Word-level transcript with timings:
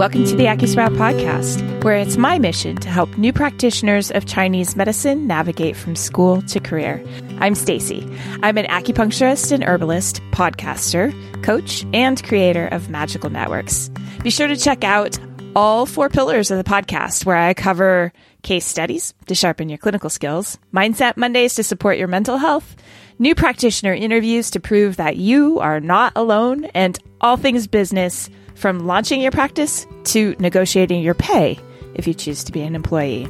Welcome 0.00 0.24
to 0.24 0.34
the 0.34 0.46
AcuSprout 0.46 0.96
podcast, 0.96 1.84
where 1.84 1.96
it's 1.96 2.16
my 2.16 2.38
mission 2.38 2.76
to 2.76 2.88
help 2.88 3.18
new 3.18 3.34
practitioners 3.34 4.10
of 4.10 4.24
Chinese 4.24 4.74
medicine 4.74 5.26
navigate 5.26 5.76
from 5.76 5.94
school 5.94 6.40
to 6.40 6.58
career. 6.58 7.04
I'm 7.38 7.54
Stacy. 7.54 8.08
I'm 8.42 8.56
an 8.56 8.64
acupuncturist 8.64 9.52
and 9.52 9.62
herbalist, 9.62 10.22
podcaster, 10.30 11.12
coach, 11.42 11.84
and 11.92 12.24
creator 12.24 12.66
of 12.68 12.88
Magical 12.88 13.28
Networks. 13.28 13.90
Be 14.22 14.30
sure 14.30 14.48
to 14.48 14.56
check 14.56 14.84
out 14.84 15.18
all 15.54 15.84
four 15.84 16.08
pillars 16.08 16.50
of 16.50 16.56
the 16.56 16.64
podcast, 16.64 17.26
where 17.26 17.36
I 17.36 17.52
cover 17.52 18.10
case 18.42 18.64
studies 18.64 19.12
to 19.26 19.34
sharpen 19.34 19.68
your 19.68 19.76
clinical 19.76 20.08
skills, 20.08 20.58
Mindset 20.72 21.18
Mondays 21.18 21.56
to 21.56 21.62
support 21.62 21.98
your 21.98 22.08
mental 22.08 22.38
health, 22.38 22.74
new 23.20 23.34
practitioner 23.34 23.92
interviews 23.92 24.50
to 24.50 24.58
prove 24.58 24.96
that 24.96 25.16
you 25.16 25.60
are 25.60 25.78
not 25.78 26.12
alone, 26.16 26.64
and 26.74 26.98
all 27.20 27.36
things 27.36 27.66
business 27.66 28.30
from 28.54 28.86
launching 28.86 29.20
your 29.20 29.30
practice 29.30 29.86
to 30.04 30.34
negotiating 30.40 31.02
your 31.02 31.14
pay 31.14 31.58
if 31.94 32.08
you 32.08 32.14
choose 32.14 32.42
to 32.42 32.50
be 32.50 32.62
an 32.62 32.74
employee. 32.74 33.28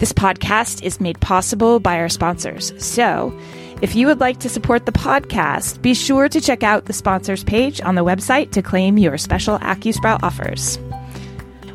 This 0.00 0.12
podcast 0.12 0.82
is 0.82 1.00
made 1.00 1.20
possible 1.20 1.78
by 1.78 1.98
our 1.98 2.08
sponsors. 2.08 2.72
So, 2.84 3.38
if 3.82 3.94
you 3.94 4.06
would 4.06 4.20
like 4.20 4.40
to 4.40 4.48
support 4.48 4.86
the 4.86 4.92
podcast, 4.92 5.82
be 5.82 5.92
sure 5.92 6.28
to 6.30 6.40
check 6.40 6.62
out 6.62 6.86
the 6.86 6.94
sponsors 6.94 7.44
page 7.44 7.80
on 7.82 7.94
the 7.94 8.04
website 8.04 8.50
to 8.52 8.62
claim 8.62 8.96
your 8.96 9.18
special 9.18 9.58
AcuSprout 9.58 10.22
offers. 10.22 10.78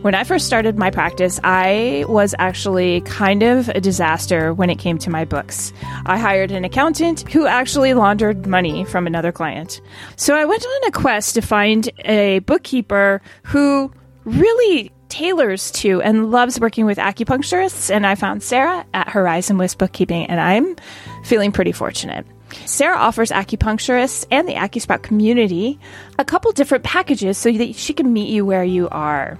When 0.02 0.16
I 0.16 0.24
first 0.24 0.48
started 0.48 0.80
my 0.80 0.90
practice, 0.90 1.40
I 1.44 2.06
was 2.08 2.34
actually 2.40 3.02
kind 3.02 3.44
of 3.44 3.70
a 3.70 3.80
disaster 3.80 4.52
when 4.52 4.72
it 4.72 4.80
came 4.80 4.98
to 4.98 5.12
my 5.12 5.26
books. 5.26 5.72
I 6.08 6.18
hired 6.18 6.50
an 6.50 6.66
accountant 6.66 7.32
who 7.32 7.46
actually 7.46 7.94
laundered 7.94 8.48
money 8.48 8.84
from 8.84 9.06
another 9.06 9.32
client. 9.32 9.80
So 10.16 10.36
I 10.36 10.46
went 10.46 10.66
on 10.66 10.88
a 10.88 10.92
quest 10.92 11.36
to 11.36 11.42
find 11.42 11.88
a 12.04 12.40
bookkeeper 12.40 13.22
who 13.44 13.92
really 14.24 14.92
tailors 15.10 15.70
to 15.72 16.02
and 16.02 16.32
loves 16.32 16.60
working 16.60 16.88
with 16.88 16.98
acupuncturists. 16.98 17.94
And 17.94 18.08
I 18.08 18.16
found 18.16 18.42
Sarah 18.42 18.84
at 18.96 19.08
Horizon 19.08 19.60
West 19.60 19.78
Bookkeeping, 19.78 20.26
and 20.26 20.40
I'm 20.42 20.78
feeling 21.26 21.52
pretty 21.52 21.74
fortunate. 21.74 22.26
Sarah 22.66 22.98
offers 22.98 23.30
acupuncturists 23.30 24.26
and 24.32 24.48
the 24.48 24.56
AcuSprout 24.56 25.04
community 25.04 25.80
a 26.18 26.26
couple 26.26 26.52
different 26.52 26.84
packages 26.84 27.38
so 27.38 27.52
that 27.52 27.76
she 27.76 27.94
can 27.94 28.12
meet 28.12 28.30
you 28.30 28.46
where 28.46 28.64
you 28.64 28.90
are. 28.90 29.38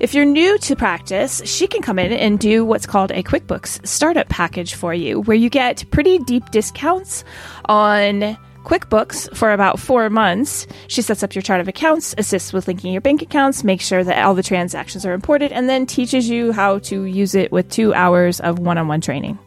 If 0.00 0.14
you're 0.14 0.24
new 0.24 0.58
to 0.58 0.74
practice, 0.74 1.42
she 1.44 1.66
can 1.66 1.82
come 1.82 1.98
in 1.98 2.12
and 2.12 2.38
do 2.38 2.64
what's 2.64 2.86
called 2.86 3.10
a 3.12 3.22
QuickBooks 3.22 3.86
startup 3.86 4.28
package 4.28 4.74
for 4.74 4.92
you, 4.92 5.20
where 5.20 5.36
you 5.36 5.48
get 5.48 5.88
pretty 5.90 6.18
deep 6.18 6.50
discounts 6.50 7.24
on 7.66 8.36
QuickBooks 8.64 9.36
for 9.36 9.52
about 9.52 9.78
four 9.78 10.08
months. 10.10 10.66
She 10.88 11.02
sets 11.02 11.22
up 11.22 11.34
your 11.34 11.42
chart 11.42 11.60
of 11.60 11.68
accounts, 11.68 12.14
assists 12.18 12.52
with 12.52 12.66
linking 12.68 12.92
your 12.92 13.00
bank 13.00 13.22
accounts, 13.22 13.64
makes 13.64 13.86
sure 13.86 14.02
that 14.02 14.24
all 14.24 14.34
the 14.34 14.42
transactions 14.42 15.04
are 15.06 15.12
imported, 15.12 15.52
and 15.52 15.68
then 15.68 15.86
teaches 15.86 16.28
you 16.28 16.52
how 16.52 16.78
to 16.80 17.04
use 17.04 17.34
it 17.34 17.52
with 17.52 17.68
two 17.68 17.92
hours 17.94 18.40
of 18.40 18.58
one 18.58 18.78
on 18.78 18.88
one 18.88 19.00
training. 19.00 19.38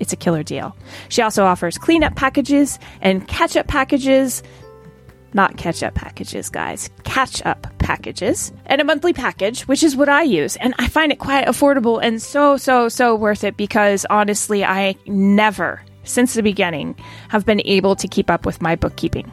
It's 0.00 0.12
a 0.12 0.16
killer 0.16 0.42
deal. 0.42 0.76
She 1.10 1.22
also 1.22 1.44
offers 1.44 1.78
cleanup 1.78 2.16
packages 2.16 2.78
and 3.00 3.26
catch 3.28 3.56
up 3.56 3.68
packages 3.68 4.42
not 5.34 5.56
catch 5.56 5.82
up 5.82 5.94
packages, 5.94 6.48
guys, 6.48 6.90
catch 7.04 7.44
up 7.44 7.66
packages, 7.78 8.52
and 8.66 8.80
a 8.80 8.84
monthly 8.84 9.12
package, 9.12 9.62
which 9.62 9.82
is 9.82 9.96
what 9.96 10.08
I 10.08 10.22
use. 10.22 10.56
And 10.56 10.74
I 10.78 10.88
find 10.88 11.12
it 11.12 11.18
quite 11.18 11.46
affordable 11.46 12.02
and 12.02 12.20
so, 12.20 12.56
so, 12.56 12.88
so 12.88 13.14
worth 13.14 13.44
it 13.44 13.56
because 13.56 14.06
honestly, 14.10 14.64
I 14.64 14.96
never, 15.06 15.82
since 16.04 16.34
the 16.34 16.42
beginning, 16.42 16.96
have 17.28 17.46
been 17.46 17.62
able 17.64 17.96
to 17.96 18.08
keep 18.08 18.30
up 18.30 18.46
with 18.46 18.62
my 18.62 18.76
bookkeeping. 18.76 19.30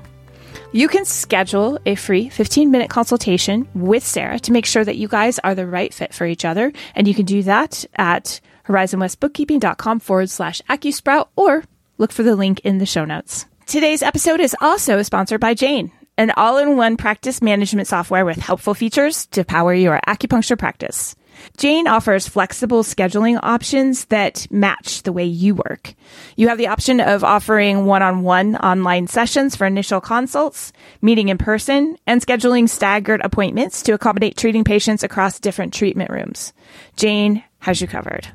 You 0.71 0.87
can 0.87 1.03
schedule 1.03 1.79
a 1.87 1.95
free 1.95 2.29
15 2.29 2.69
minute 2.69 2.91
consultation 2.91 3.67
with 3.73 4.05
Sarah 4.05 4.39
to 4.39 4.51
make 4.51 4.67
sure 4.67 4.85
that 4.85 4.97
you 4.97 5.07
guys 5.07 5.39
are 5.39 5.55
the 5.55 5.65
right 5.65 5.91
fit 5.91 6.13
for 6.13 6.27
each 6.27 6.45
other. 6.45 6.71
And 6.93 7.07
you 7.07 7.15
can 7.15 7.25
do 7.25 7.41
that 7.43 7.85
at 7.95 8.39
horizonwestbookkeeping.com 8.67 9.99
forward 9.99 10.29
slash 10.29 10.61
AcuSprout 10.69 11.29
or 11.35 11.63
look 11.97 12.11
for 12.11 12.21
the 12.21 12.35
link 12.35 12.59
in 12.59 12.77
the 12.77 12.85
show 12.85 13.03
notes. 13.03 13.47
Today's 13.69 14.01
episode 14.01 14.39
is 14.39 14.55
also 14.61 15.03
sponsored 15.03 15.39
by 15.39 15.53
Jane, 15.53 15.91
an 16.17 16.31
all 16.31 16.57
in 16.57 16.75
one 16.75 16.97
practice 16.97 17.39
management 17.39 17.87
software 17.87 18.25
with 18.25 18.37
helpful 18.37 18.73
features 18.73 19.27
to 19.27 19.43
power 19.43 19.75
your 19.75 19.99
acupuncture 20.07 20.57
practice. 20.57 21.15
Jane 21.55 21.87
offers 21.87 22.27
flexible 22.27 22.81
scheduling 22.81 23.39
options 23.43 24.05
that 24.05 24.47
match 24.49 25.03
the 25.03 25.13
way 25.13 25.25
you 25.25 25.53
work. 25.53 25.93
You 26.35 26.47
have 26.47 26.57
the 26.57 26.69
option 26.69 26.99
of 26.99 27.23
offering 27.23 27.85
one-on-one 27.85 28.55
online 28.55 29.05
sessions 29.05 29.55
for 29.55 29.67
initial 29.67 30.01
consults, 30.01 30.73
meeting 31.03 31.29
in 31.29 31.37
person, 31.37 31.95
and 32.07 32.25
scheduling 32.25 32.67
staggered 32.67 33.21
appointments 33.23 33.83
to 33.83 33.93
accommodate 33.93 34.35
treating 34.35 34.63
patients 34.63 35.03
across 35.03 35.39
different 35.39 35.75
treatment 35.75 36.09
rooms. 36.09 36.53
Jane 36.95 37.43
has 37.59 37.79
you 37.79 37.87
covered. 37.87 38.27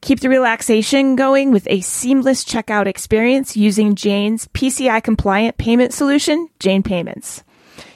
Keep 0.00 0.20
the 0.20 0.28
relaxation 0.28 1.16
going 1.16 1.50
with 1.50 1.66
a 1.68 1.80
seamless 1.80 2.44
checkout 2.44 2.86
experience 2.86 3.56
using 3.56 3.94
Jane's 3.94 4.46
PCI 4.48 5.02
compliant 5.02 5.58
payment 5.58 5.92
solution, 5.92 6.48
Jane 6.60 6.82
Payments. 6.82 7.42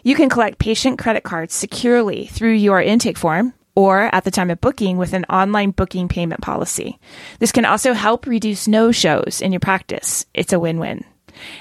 You 0.03 0.17
can 0.17 0.29
collect 0.29 0.59
patient 0.59 0.99
credit 0.99 1.23
cards 1.23 1.55
securely 1.55 2.27
through 2.27 2.55
your 2.55 2.83
intake 2.83 3.17
form 3.17 3.55
or 3.75 4.15
at 4.15 4.25
the 4.25 4.31
time 4.31 4.51
of 4.51 4.61
booking 4.61 4.99
with 4.99 5.13
an 5.13 5.25
online 5.27 5.71
booking 5.71 6.09
payment 6.09 6.41
policy. 6.43 6.99
This 7.39 7.53
can 7.53 7.65
also 7.65 7.93
help 7.93 8.27
reduce 8.27 8.69
no 8.69 8.93
shows 8.93 9.41
in 9.41 9.53
your 9.53 9.61
practice. 9.61 10.27
It's 10.35 10.53
a 10.53 10.61
win 10.61 10.79
win. 10.79 11.05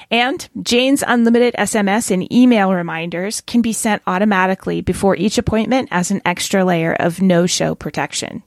And 0.09 0.49
Jane's 0.61 1.03
unlimited 1.05 1.53
SMS 1.57 2.11
and 2.11 2.31
email 2.33 2.73
reminders 2.73 3.41
can 3.41 3.61
be 3.61 3.73
sent 3.73 4.01
automatically 4.05 4.81
before 4.81 5.15
each 5.15 5.37
appointment 5.37 5.89
as 5.91 6.11
an 6.11 6.21
extra 6.25 6.65
layer 6.65 6.93
of 6.93 7.21
no 7.21 7.45
show 7.45 7.75
protection. 7.75 8.43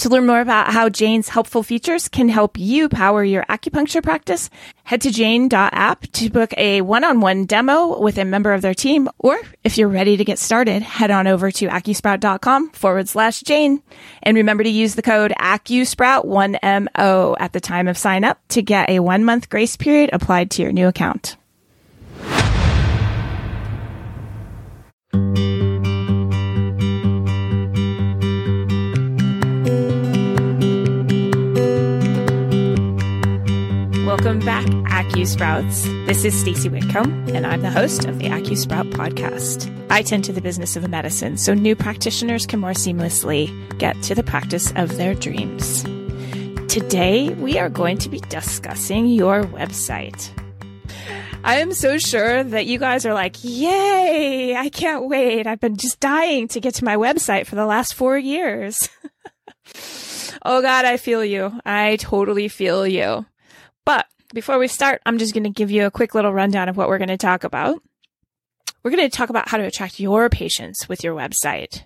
To 0.00 0.08
learn 0.08 0.26
more 0.26 0.40
about 0.40 0.72
how 0.72 0.88
Jane's 0.88 1.28
helpful 1.28 1.62
features 1.62 2.08
can 2.08 2.30
help 2.30 2.58
you 2.58 2.88
power 2.88 3.22
your 3.22 3.44
acupuncture 3.50 4.02
practice, 4.02 4.48
head 4.82 5.02
to 5.02 5.10
jane.app 5.10 6.06
to 6.12 6.30
book 6.30 6.54
a 6.56 6.80
one-on-one 6.80 7.44
demo 7.44 8.00
with 8.00 8.16
a 8.16 8.24
member 8.24 8.54
of 8.54 8.62
their 8.62 8.72
team. 8.72 9.10
Or 9.18 9.38
if 9.62 9.76
you're 9.76 9.88
ready 9.88 10.16
to 10.16 10.24
get 10.24 10.38
started, 10.38 10.80
head 10.80 11.10
on 11.10 11.26
over 11.26 11.50
to 11.50 11.66
acusprout.com 11.68 12.70
forward 12.70 13.10
slash 13.10 13.42
Jane. 13.42 13.82
And 14.22 14.38
remember 14.38 14.64
to 14.64 14.70
use 14.70 14.94
the 14.94 15.02
code 15.02 15.34
AcuSprout1MO 15.38 17.36
at 17.38 17.52
the 17.52 17.60
time 17.60 17.86
of 17.86 17.98
sign 17.98 18.24
up 18.24 18.40
to 18.48 18.62
get 18.62 18.88
a 18.88 19.00
one 19.00 19.22
month 19.26 19.50
grace 19.50 19.76
period 19.76 20.08
applied 20.14 20.50
to 20.52 20.62
your 20.62 20.72
new 20.72 20.88
account. 20.88 21.36
Welcome 34.20 34.44
back, 34.44 34.66
AcuSprouts. 34.66 36.06
This 36.06 36.26
is 36.26 36.38
Stacy 36.38 36.68
Whitcomb, 36.68 37.34
and 37.34 37.46
I'm 37.46 37.62
the 37.62 37.70
host 37.70 38.04
of 38.04 38.18
the 38.18 38.26
AcuSprout 38.26 38.92
podcast. 38.92 39.74
I 39.88 40.02
tend 40.02 40.24
to 40.24 40.32
the 40.34 40.42
business 40.42 40.76
of 40.76 40.86
medicine, 40.90 41.38
so 41.38 41.54
new 41.54 41.74
practitioners 41.74 42.44
can 42.44 42.60
more 42.60 42.72
seamlessly 42.72 43.48
get 43.78 44.02
to 44.02 44.14
the 44.14 44.22
practice 44.22 44.74
of 44.76 44.98
their 44.98 45.14
dreams. 45.14 45.84
Today, 46.70 47.30
we 47.30 47.58
are 47.58 47.70
going 47.70 47.96
to 47.96 48.10
be 48.10 48.20
discussing 48.20 49.06
your 49.06 49.44
website. 49.44 50.28
I 51.42 51.60
am 51.60 51.72
so 51.72 51.96
sure 51.96 52.44
that 52.44 52.66
you 52.66 52.78
guys 52.78 53.06
are 53.06 53.14
like, 53.14 53.36
yay, 53.40 54.54
I 54.54 54.68
can't 54.68 55.08
wait. 55.08 55.46
I've 55.46 55.60
been 55.60 55.78
just 55.78 55.98
dying 55.98 56.46
to 56.48 56.60
get 56.60 56.74
to 56.74 56.84
my 56.84 56.96
website 56.96 57.46
for 57.46 57.54
the 57.54 57.64
last 57.64 57.94
four 57.94 58.18
years. 58.18 58.76
oh 60.44 60.60
God, 60.60 60.84
I 60.84 60.98
feel 60.98 61.24
you. 61.24 61.58
I 61.64 61.96
totally 61.96 62.48
feel 62.48 62.86
you. 62.86 63.24
But 63.84 64.06
before 64.32 64.58
we 64.58 64.68
start, 64.68 65.02
I'm 65.06 65.18
just 65.18 65.34
going 65.34 65.44
to 65.44 65.50
give 65.50 65.70
you 65.70 65.86
a 65.86 65.90
quick 65.90 66.14
little 66.14 66.32
rundown 66.32 66.68
of 66.68 66.76
what 66.76 66.88
we're 66.88 66.98
going 66.98 67.08
to 67.08 67.16
talk 67.16 67.44
about. 67.44 67.82
We're 68.82 68.90
going 68.90 69.08
to 69.08 69.16
talk 69.16 69.30
about 69.30 69.48
how 69.48 69.58
to 69.58 69.64
attract 69.64 70.00
your 70.00 70.28
patients 70.28 70.88
with 70.88 71.04
your 71.04 71.14
website. 71.14 71.84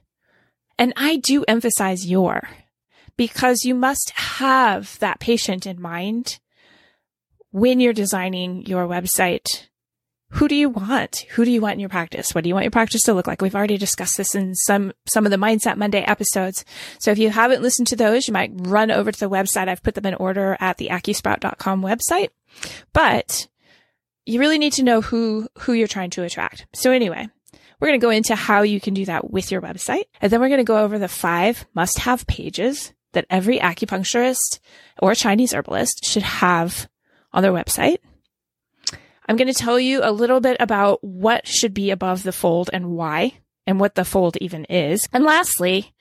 And 0.78 0.92
I 0.96 1.16
do 1.16 1.44
emphasize 1.48 2.06
your 2.06 2.48
because 3.16 3.64
you 3.64 3.74
must 3.74 4.10
have 4.10 4.98
that 4.98 5.20
patient 5.20 5.66
in 5.66 5.80
mind 5.80 6.40
when 7.50 7.80
you're 7.80 7.92
designing 7.92 8.66
your 8.66 8.86
website 8.86 9.68
who 10.30 10.48
do 10.48 10.54
you 10.54 10.68
want? 10.68 11.24
Who 11.30 11.44
do 11.44 11.50
you 11.50 11.60
want 11.60 11.74
in 11.74 11.80
your 11.80 11.88
practice? 11.88 12.34
What 12.34 12.42
do 12.42 12.48
you 12.48 12.54
want 12.54 12.64
your 12.64 12.70
practice 12.70 13.02
to 13.02 13.14
look 13.14 13.26
like? 13.26 13.40
We've 13.40 13.54
already 13.54 13.76
discussed 13.76 14.16
this 14.16 14.34
in 14.34 14.54
some, 14.54 14.92
some 15.06 15.24
of 15.24 15.30
the 15.30 15.36
Mindset 15.36 15.76
Monday 15.76 16.02
episodes. 16.02 16.64
So 16.98 17.12
if 17.12 17.18
you 17.18 17.30
haven't 17.30 17.62
listened 17.62 17.86
to 17.88 17.96
those, 17.96 18.26
you 18.26 18.32
might 18.32 18.50
run 18.54 18.90
over 18.90 19.12
to 19.12 19.20
the 19.20 19.30
website. 19.30 19.68
I've 19.68 19.82
put 19.82 19.94
them 19.94 20.06
in 20.06 20.14
order 20.14 20.56
at 20.58 20.78
the 20.78 20.88
acusprout.com 20.88 21.82
website, 21.82 22.30
but 22.92 23.46
you 24.26 24.40
really 24.40 24.58
need 24.58 24.72
to 24.74 24.82
know 24.82 25.00
who, 25.00 25.48
who 25.60 25.72
you're 25.72 25.86
trying 25.86 26.10
to 26.10 26.24
attract. 26.24 26.66
So 26.74 26.90
anyway, 26.90 27.28
we're 27.78 27.88
going 27.88 28.00
to 28.00 28.04
go 28.04 28.10
into 28.10 28.34
how 28.34 28.62
you 28.62 28.80
can 28.80 28.94
do 28.94 29.04
that 29.04 29.30
with 29.30 29.52
your 29.52 29.60
website. 29.60 30.04
And 30.20 30.32
then 30.32 30.40
we're 30.40 30.48
going 30.48 30.58
to 30.58 30.64
go 30.64 30.78
over 30.78 30.98
the 30.98 31.08
five 31.08 31.66
must 31.74 32.00
have 32.00 32.26
pages 32.26 32.92
that 33.12 33.26
every 33.30 33.58
acupuncturist 33.58 34.58
or 35.00 35.14
Chinese 35.14 35.54
herbalist 35.54 36.04
should 36.04 36.22
have 36.22 36.88
on 37.32 37.42
their 37.42 37.52
website. 37.52 37.98
I'm 39.26 39.36
going 39.36 39.52
to 39.52 39.54
tell 39.54 39.80
you 39.80 40.00
a 40.02 40.12
little 40.12 40.40
bit 40.40 40.58
about 40.60 41.02
what 41.02 41.46
should 41.46 41.72
be 41.72 41.90
above 41.90 42.24
the 42.24 42.32
fold 42.32 42.68
and 42.72 42.90
why 42.90 43.32
and 43.66 43.80
what 43.80 43.94
the 43.94 44.04
fold 44.04 44.36
even 44.38 44.66
is. 44.66 45.08
And 45.14 45.24
lastly, 45.24 45.94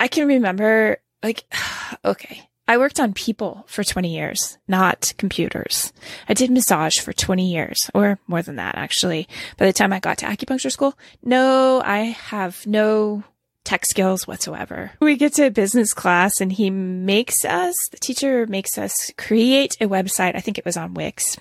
I 0.00 0.08
can 0.08 0.28
remember 0.28 0.98
like, 1.22 1.44
okay, 2.04 2.48
I 2.66 2.76
worked 2.76 3.00
on 3.00 3.14
people 3.14 3.64
for 3.66 3.82
20 3.82 4.14
years, 4.14 4.58
not 4.68 5.14
computers. 5.16 5.90
I 6.28 6.34
did 6.34 6.50
massage 6.50 6.98
for 6.98 7.14
20 7.14 7.50
years 7.50 7.78
or 7.94 8.18
more 8.26 8.42
than 8.42 8.56
that, 8.56 8.74
actually. 8.74 9.26
By 9.56 9.64
the 9.64 9.72
time 9.72 9.90
I 9.90 10.00
got 10.00 10.18
to 10.18 10.26
acupuncture 10.26 10.70
school, 10.70 10.96
no, 11.22 11.80
I 11.82 11.98
have 12.00 12.66
no 12.66 13.24
tech 13.64 13.86
skills 13.86 14.26
whatsoever. 14.26 14.92
We 15.00 15.16
get 15.16 15.34
to 15.34 15.50
business 15.50 15.94
class 15.94 16.32
and 16.40 16.52
he 16.52 16.68
makes 16.68 17.42
us, 17.46 17.74
the 17.90 17.96
teacher 17.96 18.46
makes 18.46 18.76
us 18.76 19.12
create 19.16 19.74
a 19.80 19.86
website. 19.86 20.36
I 20.36 20.40
think 20.40 20.58
it 20.58 20.66
was 20.66 20.76
on 20.76 20.92
Wix. 20.92 21.38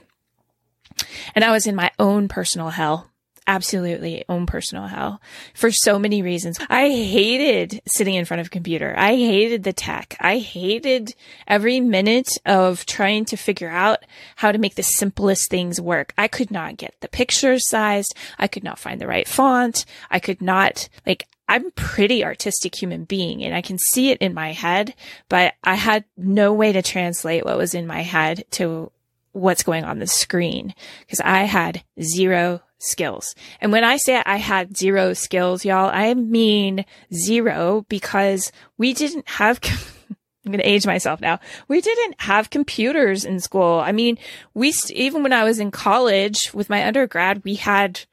And 1.35 1.43
I 1.43 1.51
was 1.51 1.67
in 1.67 1.75
my 1.75 1.91
own 1.99 2.29
personal 2.29 2.69
hell 2.69 3.11
absolutely 3.47 4.23
own 4.29 4.45
personal 4.45 4.87
hell 4.87 5.21
for 5.53 5.71
so 5.71 5.97
many 5.97 6.21
reasons. 6.21 6.59
I 6.69 6.89
hated 6.89 7.81
sitting 7.87 8.15
in 8.15 8.25
front 8.25 8.41
of 8.41 8.47
a 8.47 8.51
computer. 8.51 8.93
I 8.97 9.15
hated 9.15 9.63
the 9.63 9.73
tech. 9.73 10.15
I 10.19 10.37
hated 10.37 11.15
every 11.47 11.79
minute 11.79 12.29
of 12.45 12.85
trying 12.85 13.25
to 13.25 13.37
figure 13.37 13.69
out 13.69 13.99
how 14.35 14.51
to 14.51 14.59
make 14.59 14.75
the 14.75 14.83
simplest 14.83 15.49
things 15.49 15.81
work. 15.81 16.13
I 16.17 16.27
could 16.27 16.51
not 16.51 16.77
get 16.77 16.95
the 16.99 17.07
pictures 17.07 17.67
sized. 17.67 18.13
I 18.37 18.47
could 18.47 18.63
not 18.63 18.79
find 18.79 19.01
the 19.01 19.07
right 19.07 19.27
font. 19.27 19.85
I 20.11 20.19
could 20.19 20.41
not 20.41 20.89
like 21.05 21.27
I'm 21.49 21.71
pretty 21.71 22.25
artistic 22.25 22.75
human 22.75 23.05
being 23.05 23.43
and 23.43 23.55
I 23.55 23.61
can 23.61 23.77
see 23.77 24.11
it 24.11 24.17
in 24.19 24.33
my 24.33 24.51
head, 24.51 24.93
but 25.29 25.53
I 25.63 25.75
had 25.75 26.03
no 26.17 26.53
way 26.53 26.73
to 26.73 26.81
translate 26.81 27.45
what 27.45 27.57
was 27.57 27.73
in 27.73 27.87
my 27.87 28.01
head 28.01 28.43
to 28.51 28.91
what's 29.37 29.63
going 29.63 29.83
on 29.83 29.99
the 29.99 30.07
screen 30.07 30.73
because 31.01 31.19
I 31.21 31.43
had 31.43 31.83
zero 32.01 32.61
skills. 32.79 33.33
And 33.61 33.71
when 33.71 33.83
I 33.83 33.97
say 33.97 34.21
I 34.25 34.37
had 34.37 34.77
zero 34.77 35.13
skills, 35.13 35.65
y'all, 35.65 35.89
I 35.91 36.13
mean 36.13 36.85
zero 37.13 37.85
because 37.89 38.51
we 38.77 38.93
didn't 38.93 39.27
have, 39.29 39.59
I'm 40.45 40.51
going 40.51 40.59
to 40.59 40.69
age 40.69 40.85
myself 40.85 41.21
now. 41.21 41.39
We 41.67 41.81
didn't 41.81 42.21
have 42.21 42.49
computers 42.49 43.25
in 43.25 43.39
school. 43.39 43.79
I 43.79 43.91
mean, 43.91 44.17
we, 44.53 44.73
even 44.91 45.23
when 45.23 45.33
I 45.33 45.43
was 45.43 45.59
in 45.59 45.71
college 45.71 46.53
with 46.53 46.69
my 46.69 46.85
undergrad, 46.85 47.43
we 47.43 47.55
had 47.55 48.05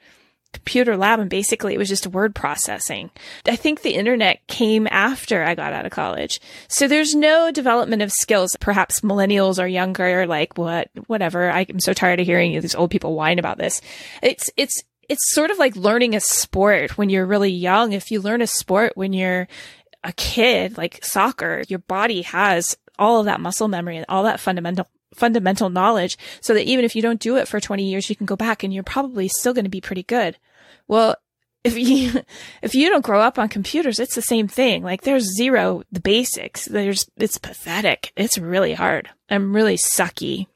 computer 0.55 0.97
lab 0.97 1.21
and 1.21 1.31
basically 1.31 1.75
it 1.75 1.79
was 1.79 1.89
just 1.89 2.07
word 2.07 2.35
processing. 2.35 3.11
I 3.47 3.57
think 3.57 3.83
the 3.83 3.95
internet 3.95 4.47
came 4.47 4.89
after 4.91 5.45
I 5.45 5.55
got 5.55 5.73
out 5.73 5.87
of 5.87 5.93
college. 5.93 6.41
So 6.69 6.89
there's 6.89 7.15
no 7.15 7.51
development 7.51 8.03
of 8.03 8.11
skills. 8.13 8.57
Perhaps 8.61 9.01
millennials 9.01 9.63
or 9.63 9.67
younger, 9.67 10.27
like 10.27 10.57
what, 10.57 10.91
whatever. 11.07 11.51
I'm 11.51 11.81
so 11.81 11.93
tired 11.93 12.21
of 12.21 12.27
hearing 12.27 12.61
these 12.61 12.75
old 12.75 12.91
people 12.91 13.15
whine 13.15 13.39
about 13.39 13.59
this. 13.59 13.81
It's, 14.23 14.51
it's, 14.57 14.83
it's 15.09 15.35
sort 15.35 15.51
of 15.51 15.59
like 15.59 15.77
learning 15.77 16.15
a 16.15 16.21
sport 16.21 16.97
when 16.97 17.11
you're 17.11 17.27
really 17.27 17.51
young. 17.51 17.93
If 17.93 18.11
you 18.11 18.21
learn 18.21 18.43
a 18.43 18.47
sport 18.47 18.93
when 18.97 19.13
you're 19.13 19.49
a 20.03 20.13
kid, 20.13 20.79
like 20.79 21.05
soccer, 21.05 21.63
your 21.69 21.81
body 21.81 22.23
has 22.23 22.77
all 22.99 23.21
of 23.21 23.27
that 23.27 23.41
muscle 23.41 23.69
memory 23.69 23.97
and 23.97 24.07
all 24.09 24.23
that 24.25 24.41
fundamental 24.41 24.87
fundamental 25.15 25.71
knowledge 25.71 26.19
so 26.41 26.55
that 26.55 26.65
even 26.65 26.85
if 26.85 26.95
you 26.95 27.03
don't 27.03 27.21
do 27.21 27.37
it 27.37 27.49
for 27.49 27.61
20 27.61 27.85
years, 27.85 28.09
you 28.09 28.17
can 28.17 28.27
go 28.27 28.37
back 28.37 28.63
and 28.63 28.73
you're 28.73 28.83
probably 28.83 29.29
still 29.29 29.55
going 29.55 29.65
to 29.65 29.71
be 29.71 29.81
pretty 29.81 30.03
good. 30.03 30.37
Well, 30.87 31.17
if 31.63 31.79
you, 31.79 32.23
if 32.63 32.75
you 32.75 32.91
don't 32.91 33.05
grow 33.05 33.21
up 33.21 33.39
on 33.39 33.49
computers, 33.49 33.99
it's 33.99 34.15
the 34.15 34.23
same 34.23 34.49
thing. 34.49 34.83
Like 34.83 35.03
there's 35.03 35.37
zero, 35.37 35.83
the 35.91 36.01
basics. 36.01 36.67
There's, 36.67 37.09
it's 37.17 37.39
pathetic. 37.39 38.13
It's 38.17 38.39
really 38.39 38.75
hard. 38.75 39.09
I'm 39.31 39.55
really 39.55 39.77
sucky 39.77 40.47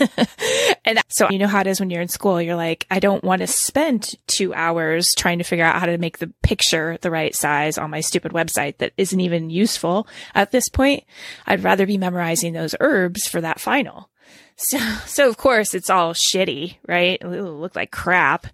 and 0.84 1.00
so 1.08 1.28
you 1.30 1.38
know 1.38 1.46
how 1.46 1.60
it 1.60 1.66
is 1.66 1.80
when 1.80 1.90
you're 1.90 2.02
in 2.02 2.08
school. 2.08 2.40
You're 2.40 2.56
like, 2.56 2.86
I 2.90 3.00
don't 3.00 3.24
want 3.24 3.40
to 3.40 3.46
spend 3.46 4.14
two 4.26 4.54
hours 4.54 5.06
trying 5.16 5.38
to 5.38 5.44
figure 5.44 5.64
out 5.64 5.80
how 5.80 5.86
to 5.86 5.98
make 5.98 6.18
the 6.18 6.32
picture 6.42 6.98
the 7.00 7.10
right 7.10 7.34
size 7.34 7.78
on 7.78 7.90
my 7.90 8.00
stupid 8.00 8.32
website 8.32 8.78
that 8.78 8.92
isn't 8.96 9.20
even 9.20 9.50
useful 9.50 10.06
at 10.34 10.50
this 10.50 10.68
point. 10.68 11.04
I'd 11.46 11.64
rather 11.64 11.86
be 11.86 11.98
memorizing 11.98 12.52
those 12.52 12.74
herbs 12.80 13.28
for 13.28 13.40
that 13.40 13.60
final. 13.60 14.10
So, 14.56 14.78
so 15.06 15.28
of 15.28 15.36
course 15.36 15.74
it's 15.74 15.90
all 15.90 16.12
shitty, 16.12 16.76
right? 16.86 17.18
It 17.20 17.26
looked 17.26 17.76
like 17.76 17.90
crap. 17.90 18.46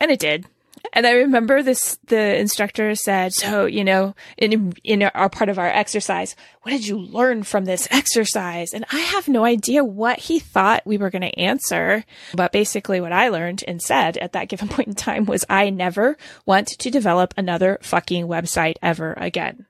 And 0.00 0.10
it 0.10 0.20
did. 0.20 0.46
And 0.92 1.06
I 1.06 1.12
remember 1.12 1.62
this, 1.62 1.98
the 2.06 2.36
instructor 2.38 2.94
said, 2.94 3.32
so, 3.32 3.66
you 3.66 3.84
know, 3.84 4.14
in, 4.36 4.72
in 4.84 5.02
our 5.02 5.28
part 5.28 5.48
of 5.48 5.58
our 5.58 5.68
exercise, 5.68 6.34
what 6.62 6.72
did 6.72 6.86
you 6.86 6.98
learn 6.98 7.42
from 7.42 7.64
this 7.64 7.88
exercise? 7.90 8.72
And 8.72 8.84
I 8.92 9.00
have 9.00 9.28
no 9.28 9.44
idea 9.44 9.84
what 9.84 10.18
he 10.18 10.38
thought 10.38 10.86
we 10.86 10.98
were 10.98 11.10
going 11.10 11.22
to 11.22 11.38
answer. 11.38 12.04
But 12.34 12.52
basically 12.52 13.00
what 13.00 13.12
I 13.12 13.28
learned 13.28 13.64
and 13.66 13.82
said 13.82 14.16
at 14.18 14.32
that 14.32 14.48
given 14.48 14.68
point 14.68 14.88
in 14.88 14.94
time 14.94 15.24
was 15.24 15.44
I 15.48 15.70
never 15.70 16.16
want 16.46 16.68
to 16.68 16.90
develop 16.90 17.34
another 17.36 17.78
fucking 17.82 18.26
website 18.26 18.76
ever 18.82 19.14
again. 19.14 19.66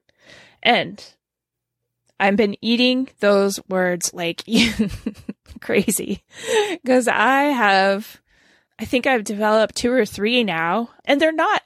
And 0.62 1.04
I've 2.20 2.36
been 2.36 2.56
eating 2.60 3.08
those 3.20 3.60
words 3.68 4.12
like 4.12 4.44
crazy 5.60 6.24
because 6.82 7.06
I 7.06 7.44
have 7.44 8.20
I 8.78 8.84
think 8.84 9.06
I've 9.06 9.24
developed 9.24 9.74
two 9.74 9.92
or 9.92 10.06
three 10.06 10.44
now 10.44 10.90
and 11.04 11.20
they're 11.20 11.32
not, 11.32 11.62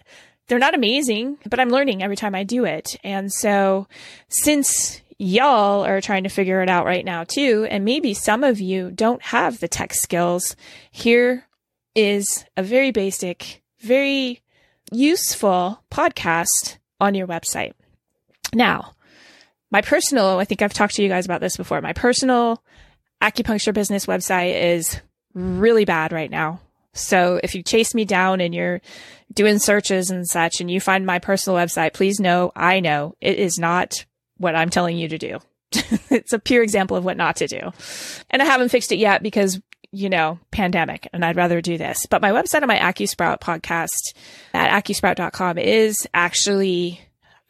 they're 0.49 0.59
not 0.59 0.75
amazing, 0.75 1.39
but 1.49 1.61
I'm 1.61 1.71
learning 1.71 2.03
every 2.03 2.17
time 2.17 2.35
I 2.35 2.45
do 2.45 2.65
it. 2.65 2.97
And 3.05 3.33
so 3.33 3.87
since 4.29 5.03
y'all 5.19 5.85
are 5.85 6.01
trying 6.01 6.25
to 6.25 6.29
figure 6.29 6.63
it 6.63 6.69
out 6.69 6.87
right 6.87 7.05
now 7.05 7.25
too, 7.25 7.67
and 7.71 7.85
maybe 7.85 8.15
some 8.15 8.43
of 8.43 8.61
you 8.61 8.91
don't 8.91 9.23
have 9.23 9.61
the 9.61 9.69
tech 9.69 9.93
skills, 9.95 10.57
here 10.91 11.47
is 11.95 12.45
a 12.57 12.63
very 12.63 12.91
basic, 12.91 13.63
very 13.81 14.41
useful 14.91 15.83
podcast 15.91 16.79
on 17.01 17.15
your 17.15 17.27
website. 17.27 17.73
Now, 18.55 18.95
my 19.71 19.81
personal, 19.81 20.39
I 20.39 20.45
think 20.45 20.63
I've 20.63 20.75
talked 20.75 20.95
to 20.97 21.03
you 21.03 21.09
guys 21.09 21.25
about 21.25 21.41
this 21.41 21.57
before. 21.57 21.81
My 21.81 21.93
personal 21.93 22.63
acupuncture 23.23 23.73
business 23.73 24.07
website 24.07 24.61
is 24.61 25.01
really 25.35 25.85
bad 25.85 26.13
right 26.13 26.31
now. 26.31 26.61
So 26.95 27.41
if 27.43 27.55
you 27.55 27.63
chase 27.63 27.95
me 27.95 28.05
down 28.05 28.41
and 28.41 28.55
you're 28.55 28.81
doing 29.33 29.59
searches 29.59 30.11
and 30.11 30.27
such 30.27 30.61
and 30.61 30.71
you 30.71 30.81
find 30.81 31.07
my 31.07 31.19
personal 31.19 31.59
website, 31.59 31.95
please 31.95 32.21
know 32.21 32.53
I 32.55 32.81
know 32.81 33.15
it 33.21 33.39
is 33.39 33.59
not 33.59 34.05
what 34.37 34.55
I'm 34.55 34.71
telling 34.71 34.99
you 34.99 35.09
to 35.09 35.19
do. 35.19 35.39
it's 36.11 36.33
a 36.33 36.39
pure 36.39 36.63
example 36.63 36.97
of 36.97 37.05
what 37.05 37.17
not 37.17 37.37
to 37.37 37.47
do. 37.47 37.73
And 38.31 38.43
I 38.43 38.45
haven't 38.45 38.69
fixed 38.69 38.93
it 38.93 38.99
yet 38.99 39.23
because, 39.23 39.61
you 39.91 40.11
know, 40.11 40.39
pandemic 40.51 41.09
and 41.13 41.25
I'd 41.25 41.37
rather 41.37 41.61
do 41.61 41.79
this. 41.79 42.07
But 42.07 42.21
my 42.23 42.31
website 42.31 42.63
on 42.63 42.69
my 42.69 42.79
AcuSprout 42.79 43.41
podcast 43.41 44.15
at 44.53 44.85
acusprout.com 44.85 45.59
is 45.59 46.07
actually 46.13 47.01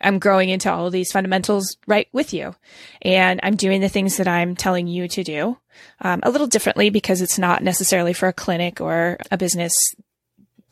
I'm 0.03 0.19
growing 0.19 0.49
into 0.49 0.71
all 0.73 0.87
of 0.87 0.93
these 0.93 1.13
fundamentals 1.13 1.77
right 1.87 2.09
with 2.13 2.33
you. 2.33 2.55
And 3.03 3.41
I'm 3.43 3.57
doing 3.57 3.81
the 3.81 3.89
things 3.89 4.17
that 4.17 4.29
I'm 4.29 4.57
telling 4.57 4.87
you 4.87 5.09
to 5.09 5.25
do 5.25 5.59
um, 6.01 6.21
a 6.23 6.31
little 6.31 6.47
differently 6.47 6.91
because 6.91 7.21
it's 7.21 7.39
not 7.39 7.63
necessarily 7.63 8.13
for 8.13 8.29
a 8.29 8.33
clinic 8.33 8.81
or 8.81 9.19
a 9.31 9.39
business 9.39 9.73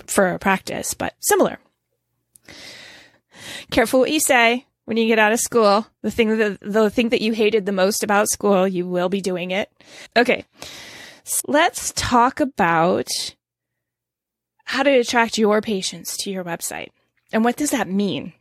for 0.07 0.29
a 0.33 0.39
practice, 0.39 0.95
but 0.95 1.15
similar. 1.21 1.59
Careful 3.71 4.01
what 4.01 4.11
you 4.11 4.21
say 4.21 4.67
when 4.85 4.97
you 4.97 5.07
get 5.07 5.19
out 5.19 5.33
of 5.33 5.41
school. 5.41 5.87
The 6.03 6.11
thing 6.11 6.37
that, 6.39 6.59
the 6.61 6.91
thing 6.91 7.11
that 7.11 7.23
you 7.23 7.33
hated 7.33 7.67
the 7.67 7.73
most 7.73 8.03
about 8.03 8.29
school, 8.29 8.67
you 8.67 8.87
will 8.87 9.09
be 9.09 9.21
doing 9.21 9.51
it. 9.51 9.71
Okay. 10.17 10.45
So 11.25 11.41
let's 11.47 11.93
talk 11.95 12.41
about 12.41 13.09
how 14.65 14.83
to 14.83 14.91
attract 14.91 15.39
your 15.39 15.61
patients 15.61 16.17
to 16.19 16.31
your 16.31 16.45
website. 16.45 16.89
And 17.33 17.45
what 17.45 17.57
does 17.57 17.71
that 17.71 17.89
mean? 17.89 18.33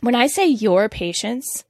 When 0.00 0.14
I 0.14 0.26
say 0.26 0.46
your 0.46 0.88
patients, 0.88 1.64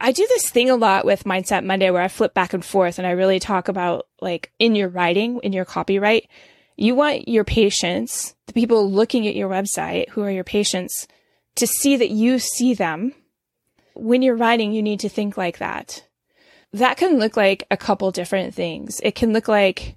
I 0.00 0.12
do 0.12 0.26
this 0.28 0.50
thing 0.50 0.68
a 0.68 0.76
lot 0.76 1.04
with 1.04 1.24
Mindset 1.24 1.64
Monday 1.64 1.90
where 1.90 2.02
I 2.02 2.08
flip 2.08 2.34
back 2.34 2.52
and 2.52 2.64
forth 2.64 2.98
and 2.98 3.06
I 3.06 3.12
really 3.12 3.38
talk 3.38 3.68
about 3.68 4.08
like 4.20 4.52
in 4.58 4.74
your 4.74 4.88
writing, 4.88 5.38
in 5.42 5.52
your 5.52 5.64
copyright, 5.64 6.28
you 6.76 6.94
want 6.94 7.28
your 7.28 7.44
patients, 7.44 8.34
the 8.46 8.52
people 8.52 8.90
looking 8.90 9.26
at 9.26 9.36
your 9.36 9.48
website 9.48 10.08
who 10.10 10.22
are 10.22 10.30
your 10.30 10.44
patients, 10.44 11.06
to 11.56 11.66
see 11.66 11.96
that 11.96 12.10
you 12.10 12.38
see 12.38 12.74
them. 12.74 13.14
When 13.94 14.22
you're 14.22 14.36
writing, 14.36 14.72
you 14.72 14.82
need 14.82 15.00
to 15.00 15.08
think 15.08 15.36
like 15.36 15.58
that. 15.58 16.04
That 16.72 16.96
can 16.96 17.18
look 17.18 17.36
like 17.36 17.66
a 17.70 17.76
couple 17.76 18.10
different 18.10 18.54
things. 18.54 19.00
It 19.04 19.14
can 19.14 19.32
look 19.32 19.46
like 19.46 19.96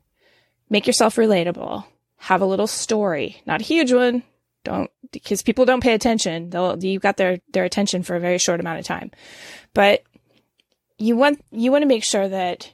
make 0.70 0.86
yourself 0.86 1.16
relatable, 1.16 1.86
have 2.18 2.42
a 2.42 2.46
little 2.46 2.68
story, 2.68 3.42
not 3.46 3.62
a 3.62 3.66
huge 3.66 3.94
one, 3.94 4.24
don't 4.66 4.92
because 5.12 5.42
people 5.42 5.64
don't 5.64 5.82
pay 5.82 5.94
attention. 5.94 6.50
They'll 6.50 6.84
you've 6.84 7.02
got 7.02 7.16
their 7.18 7.40
their 7.54 7.64
attention 7.64 8.04
for 8.04 8.16
a 8.16 8.20
very 8.20 8.38
short 8.38 8.60
amount 8.60 8.80
of 8.80 8.86
time. 8.86 9.12
But 9.74 10.04
you 10.98 11.16
want 11.16 11.42
you 11.52 11.72
want 11.72 11.84
to 11.84 11.88
make 11.88 12.04
sure 12.04 12.28
that 12.28 12.74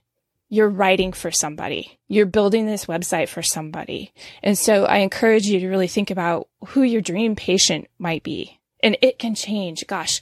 you're 0.50 0.70
writing 0.70 1.14
for 1.14 1.32
somebody. 1.32 1.98
You're 2.10 2.26
building 2.26 2.66
this 2.66 2.86
website 2.86 3.30
for 3.30 3.42
somebody. 3.42 4.12
And 4.44 4.58
so 4.58 4.86
I 4.86 4.98
encourage 4.98 5.46
you 5.46 5.62
to 5.62 5.70
really 5.70 5.88
think 5.88 6.12
about 6.12 6.50
who 6.68 6.82
your 6.82 7.00
dream 7.00 7.36
patient 7.36 7.88
might 7.98 8.22
be. 8.22 8.60
And 8.84 8.98
it 9.02 9.18
can 9.18 9.34
change. 9.34 9.86
Gosh, 9.88 10.22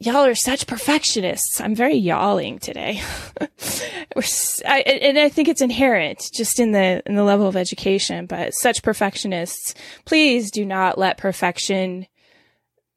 y'all 0.00 0.24
are 0.24 0.34
such 0.34 0.66
perfectionists. 0.66 1.60
I'm 1.60 1.74
very 1.74 1.96
yawling 1.96 2.58
today. 2.58 3.02
And 4.16 5.18
I 5.18 5.28
think 5.28 5.48
it's 5.48 5.62
inherent 5.62 6.30
just 6.34 6.58
in 6.58 6.72
the, 6.72 7.02
in 7.06 7.14
the 7.14 7.22
level 7.22 7.46
of 7.46 7.56
education, 7.56 8.26
but 8.26 8.52
such 8.54 8.82
perfectionists, 8.82 9.74
please 10.04 10.50
do 10.50 10.64
not 10.64 10.98
let 10.98 11.16
perfection 11.16 12.06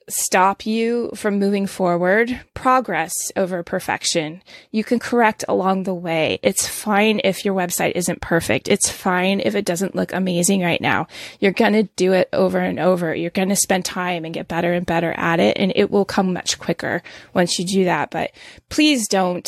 stop 0.09 0.65
you 0.65 1.11
from 1.15 1.39
moving 1.39 1.67
forward. 1.67 2.41
Progress 2.53 3.13
over 3.35 3.63
perfection. 3.63 4.41
You 4.71 4.83
can 4.83 4.99
correct 4.99 5.43
along 5.47 5.83
the 5.83 5.93
way. 5.93 6.39
It's 6.43 6.67
fine 6.67 7.21
if 7.23 7.45
your 7.45 7.55
website 7.55 7.93
isn't 7.95 8.21
perfect. 8.21 8.67
It's 8.67 8.89
fine 8.89 9.39
if 9.39 9.55
it 9.55 9.65
doesn't 9.65 9.95
look 9.95 10.13
amazing 10.13 10.61
right 10.61 10.81
now. 10.81 11.07
You're 11.39 11.51
going 11.51 11.73
to 11.73 11.83
do 11.95 12.13
it 12.13 12.29
over 12.33 12.59
and 12.59 12.79
over. 12.79 13.15
You're 13.15 13.29
going 13.29 13.49
to 13.49 13.55
spend 13.55 13.85
time 13.85 14.25
and 14.25 14.33
get 14.33 14.47
better 14.47 14.73
and 14.73 14.85
better 14.85 15.13
at 15.13 15.39
it. 15.39 15.57
And 15.57 15.71
it 15.75 15.91
will 15.91 16.05
come 16.05 16.33
much 16.33 16.59
quicker 16.59 17.01
once 17.33 17.57
you 17.57 17.65
do 17.65 17.85
that. 17.85 18.11
But 18.11 18.31
please 18.69 19.07
don't, 19.07 19.47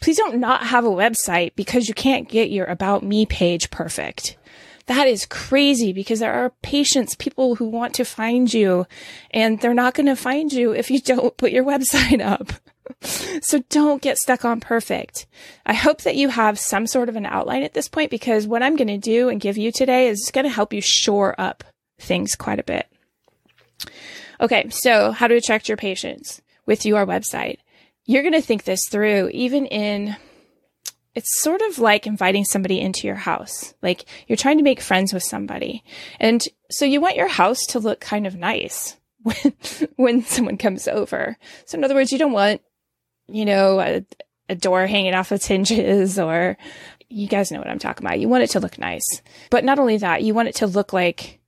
please 0.00 0.16
don't 0.16 0.38
not 0.38 0.64
have 0.64 0.84
a 0.84 0.88
website 0.88 1.52
because 1.56 1.88
you 1.88 1.94
can't 1.94 2.28
get 2.28 2.50
your 2.50 2.66
about 2.66 3.02
me 3.02 3.26
page 3.26 3.70
perfect. 3.70 4.36
That 4.86 5.08
is 5.08 5.26
crazy 5.26 5.92
because 5.92 6.20
there 6.20 6.32
are 6.32 6.52
patients, 6.62 7.16
people 7.16 7.56
who 7.56 7.66
want 7.66 7.94
to 7.94 8.04
find 8.04 8.52
you 8.52 8.86
and 9.32 9.60
they're 9.60 9.74
not 9.74 9.94
going 9.94 10.06
to 10.06 10.16
find 10.16 10.52
you 10.52 10.72
if 10.72 10.90
you 10.90 11.00
don't 11.04 11.36
put 11.36 11.52
your 11.52 11.64
website 11.64 12.24
up. 12.24 12.52
so 13.42 13.62
don't 13.68 14.00
get 14.00 14.16
stuck 14.16 14.44
on 14.44 14.60
perfect. 14.60 15.26
I 15.64 15.74
hope 15.74 16.02
that 16.02 16.14
you 16.14 16.28
have 16.28 16.58
some 16.58 16.86
sort 16.86 17.08
of 17.08 17.16
an 17.16 17.26
outline 17.26 17.64
at 17.64 17.74
this 17.74 17.88
point 17.88 18.10
because 18.10 18.46
what 18.46 18.62
I'm 18.62 18.76
going 18.76 18.86
to 18.88 18.98
do 18.98 19.28
and 19.28 19.40
give 19.40 19.56
you 19.56 19.72
today 19.72 20.06
is 20.06 20.30
going 20.32 20.44
to 20.44 20.50
help 20.50 20.72
you 20.72 20.80
shore 20.80 21.34
up 21.38 21.64
things 21.98 22.36
quite 22.36 22.60
a 22.60 22.64
bit. 22.64 22.86
Okay. 24.40 24.68
So 24.70 25.10
how 25.10 25.26
to 25.26 25.34
attract 25.34 25.68
your 25.68 25.76
patients 25.76 26.42
with 26.64 26.86
your 26.86 27.06
website. 27.06 27.58
You're 28.04 28.22
going 28.22 28.34
to 28.34 28.42
think 28.42 28.64
this 28.64 28.86
through 28.88 29.30
even 29.30 29.66
in 29.66 30.16
it's 31.16 31.40
sort 31.40 31.62
of 31.62 31.78
like 31.78 32.06
inviting 32.06 32.44
somebody 32.44 32.78
into 32.78 33.06
your 33.06 33.16
house. 33.16 33.74
Like 33.82 34.04
you're 34.28 34.36
trying 34.36 34.58
to 34.58 34.62
make 34.62 34.82
friends 34.82 35.14
with 35.14 35.22
somebody. 35.22 35.82
And 36.20 36.42
so 36.70 36.84
you 36.84 37.00
want 37.00 37.16
your 37.16 37.26
house 37.26 37.64
to 37.70 37.78
look 37.78 38.00
kind 38.00 38.26
of 38.26 38.36
nice 38.36 38.98
when, 39.22 39.54
when 39.96 40.22
someone 40.22 40.58
comes 40.58 40.86
over. 40.86 41.38
So 41.64 41.78
in 41.78 41.84
other 41.84 41.94
words, 41.94 42.12
you 42.12 42.18
don't 42.18 42.34
want, 42.34 42.60
you 43.28 43.46
know, 43.46 43.80
a, 43.80 44.04
a 44.50 44.54
door 44.54 44.86
hanging 44.86 45.14
off 45.14 45.32
its 45.32 45.46
hinges 45.46 46.18
or 46.18 46.58
you 47.08 47.28
guys 47.28 47.50
know 47.50 47.60
what 47.60 47.70
I'm 47.70 47.78
talking 47.78 48.06
about. 48.06 48.20
You 48.20 48.28
want 48.28 48.44
it 48.44 48.50
to 48.50 48.60
look 48.60 48.78
nice. 48.78 49.22
But 49.50 49.64
not 49.64 49.78
only 49.78 49.96
that, 49.96 50.22
you 50.22 50.34
want 50.34 50.48
it 50.48 50.56
to 50.56 50.66
look 50.66 50.92
like 50.92 51.40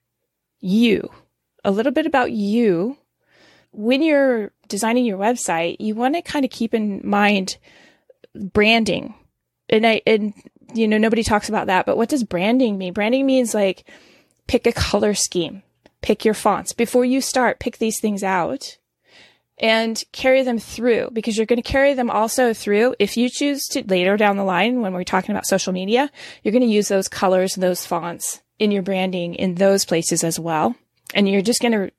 you, 0.61 1.11
a 1.63 1.71
little 1.71 1.93
bit 1.93 2.07
about 2.07 2.33
you. 2.33 2.97
When 3.73 4.03
you're 4.03 4.51
designing 4.67 5.05
your 5.05 5.19
website, 5.19 5.77
you 5.79 5.95
want 5.95 6.15
to 6.15 6.23
kind 6.23 6.47
of 6.47 6.51
keep 6.51 6.73
in 6.73 7.03
mind 7.05 7.59
branding 8.35 9.15
and 9.69 9.87
I, 9.87 10.03
and, 10.07 10.35
you 10.75 10.89
know, 10.89 10.99
nobody 10.99 11.23
talks 11.23 11.49
about 11.49 11.67
that, 11.67 11.87
but 11.87 11.97
what 11.97 12.09
does 12.09 12.25
branding 12.25 12.79
mean? 12.79 12.93
Branding 12.93 13.27
means 13.27 13.55
like 13.55 13.85
pick 14.47 14.67
a 14.67 14.73
color 14.73 15.15
scheme, 15.15 15.63
pick 16.03 16.25
your 16.25 16.35
fonts 16.35 16.73
before 16.73 17.05
you 17.05 17.21
start, 17.21 17.61
pick 17.61 17.79
these 17.79 18.01
things 18.01 18.23
out 18.23 18.79
and 19.61 20.05
carry 20.13 20.43
them 20.43 20.59
through 20.59 21.11
because 21.13 21.37
you're 21.37 21.47
going 21.47 21.61
to 21.61 21.69
carry 21.69 21.95
them 21.95 22.11
also 22.11 22.53
through. 22.53 22.95
If 22.99 23.17
you 23.17 23.29
choose 23.29 23.65
to 23.69 23.85
later 23.85 24.17
down 24.17 24.37
the 24.37 24.45
line, 24.45 24.81
when 24.81 24.93
we're 24.93 25.05
talking 25.05 25.33
about 25.33 25.47
social 25.47 25.73
media, 25.73 26.11
you're 26.43 26.53
going 26.53 26.63
to 26.63 26.69
use 26.69 26.89
those 26.89 27.09
colors, 27.09 27.55
those 27.55 27.85
fonts 27.85 28.41
in 28.59 28.71
your 28.71 28.83
branding 28.83 29.35
in 29.35 29.57
those 29.57 29.85
places 29.85 30.25
as 30.25 30.39
well. 30.39 30.77
And 31.15 31.29
you're 31.29 31.43
just 31.43 31.61
going 31.61 31.73
to 31.73 31.91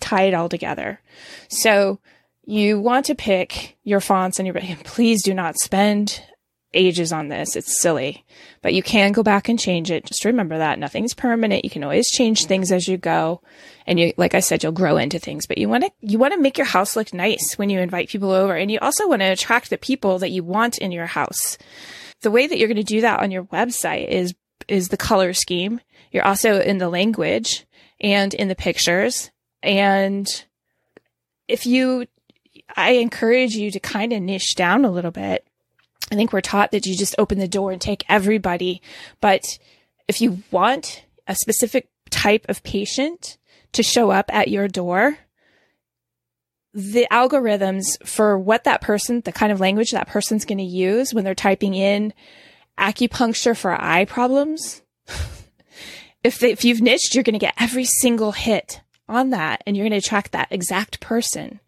tie 0.00 0.24
it 0.24 0.34
all 0.34 0.48
together. 0.48 1.00
So 1.48 1.98
you 2.44 2.80
want 2.80 3.06
to 3.06 3.14
pick 3.14 3.76
your 3.84 4.00
fonts 4.00 4.38
and 4.38 4.46
your, 4.46 4.56
please 4.84 5.22
do 5.22 5.34
not 5.34 5.58
spend 5.58 6.22
ages 6.74 7.12
on 7.12 7.28
this. 7.28 7.56
It's 7.56 7.80
silly, 7.80 8.24
but 8.62 8.74
you 8.74 8.82
can 8.82 9.12
go 9.12 9.22
back 9.22 9.48
and 9.48 9.58
change 9.58 9.90
it. 9.90 10.04
Just 10.04 10.24
remember 10.24 10.58
that 10.58 10.78
nothing's 10.78 11.14
permanent. 11.14 11.64
You 11.64 11.70
can 11.70 11.84
always 11.84 12.10
change 12.10 12.46
things 12.46 12.72
as 12.72 12.88
you 12.88 12.96
go. 12.96 13.40
And 13.86 13.98
you, 13.98 14.12
like 14.16 14.34
I 14.34 14.40
said, 14.40 14.62
you'll 14.62 14.72
grow 14.72 14.96
into 14.96 15.18
things, 15.18 15.46
but 15.46 15.58
you 15.58 15.68
want 15.68 15.84
to, 15.84 15.90
you 16.00 16.18
want 16.18 16.34
to 16.34 16.40
make 16.40 16.58
your 16.58 16.66
house 16.66 16.96
look 16.96 17.12
nice 17.12 17.54
when 17.56 17.70
you 17.70 17.80
invite 17.80 18.08
people 18.08 18.30
over. 18.30 18.54
And 18.54 18.70
you 18.70 18.78
also 18.80 19.08
want 19.08 19.20
to 19.20 19.26
attract 19.26 19.70
the 19.70 19.78
people 19.78 20.18
that 20.20 20.30
you 20.30 20.44
want 20.44 20.78
in 20.78 20.92
your 20.92 21.06
house. 21.06 21.58
The 22.22 22.30
way 22.30 22.46
that 22.46 22.58
you're 22.58 22.68
going 22.68 22.76
to 22.76 22.82
do 22.82 23.00
that 23.00 23.20
on 23.20 23.30
your 23.30 23.44
website 23.44 24.08
is, 24.08 24.34
is 24.68 24.88
the 24.88 24.96
color 24.96 25.32
scheme. 25.32 25.80
You're 26.12 26.26
also 26.26 26.60
in 26.60 26.78
the 26.78 26.88
language 26.88 27.66
and 28.00 28.32
in 28.34 28.48
the 28.48 28.54
pictures. 28.54 29.30
And 29.62 30.26
if 31.48 31.66
you, 31.66 32.06
I 32.76 32.92
encourage 32.92 33.54
you 33.54 33.70
to 33.72 33.80
kind 33.80 34.12
of 34.12 34.22
niche 34.22 34.54
down 34.54 34.84
a 34.84 34.90
little 34.90 35.10
bit 35.10 35.46
I 36.12 36.14
think 36.14 36.30
we're 36.30 36.42
taught 36.42 36.72
that 36.72 36.84
you 36.84 36.94
just 36.94 37.14
open 37.16 37.38
the 37.38 37.48
door 37.48 37.72
and 37.72 37.80
take 37.80 38.04
everybody. 38.06 38.82
But 39.22 39.58
if 40.06 40.20
you 40.20 40.42
want 40.50 41.06
a 41.26 41.34
specific 41.34 41.88
type 42.10 42.44
of 42.50 42.62
patient 42.62 43.38
to 43.72 43.82
show 43.82 44.10
up 44.10 44.26
at 44.30 44.48
your 44.48 44.68
door, 44.68 45.16
the 46.74 47.06
algorithms 47.10 47.84
for 48.04 48.38
what 48.38 48.64
that 48.64 48.82
person, 48.82 49.22
the 49.22 49.32
kind 49.32 49.52
of 49.52 49.58
language 49.58 49.92
that 49.92 50.06
person's 50.06 50.44
going 50.44 50.58
to 50.58 50.64
use 50.64 51.14
when 51.14 51.24
they're 51.24 51.34
typing 51.34 51.72
in 51.72 52.12
acupuncture 52.78 53.56
for 53.56 53.72
eye 53.72 54.04
problems, 54.04 54.82
if, 56.22 56.38
they, 56.40 56.52
if 56.52 56.62
you've 56.62 56.82
niched, 56.82 57.14
you're 57.14 57.24
going 57.24 57.32
to 57.32 57.38
get 57.38 57.54
every 57.58 57.86
single 57.86 58.32
hit 58.32 58.82
on 59.08 59.30
that 59.30 59.62
and 59.66 59.78
you're 59.78 59.84
going 59.84 59.98
to 59.98 60.06
attract 60.06 60.32
that 60.32 60.48
exact 60.50 61.00
person. 61.00 61.60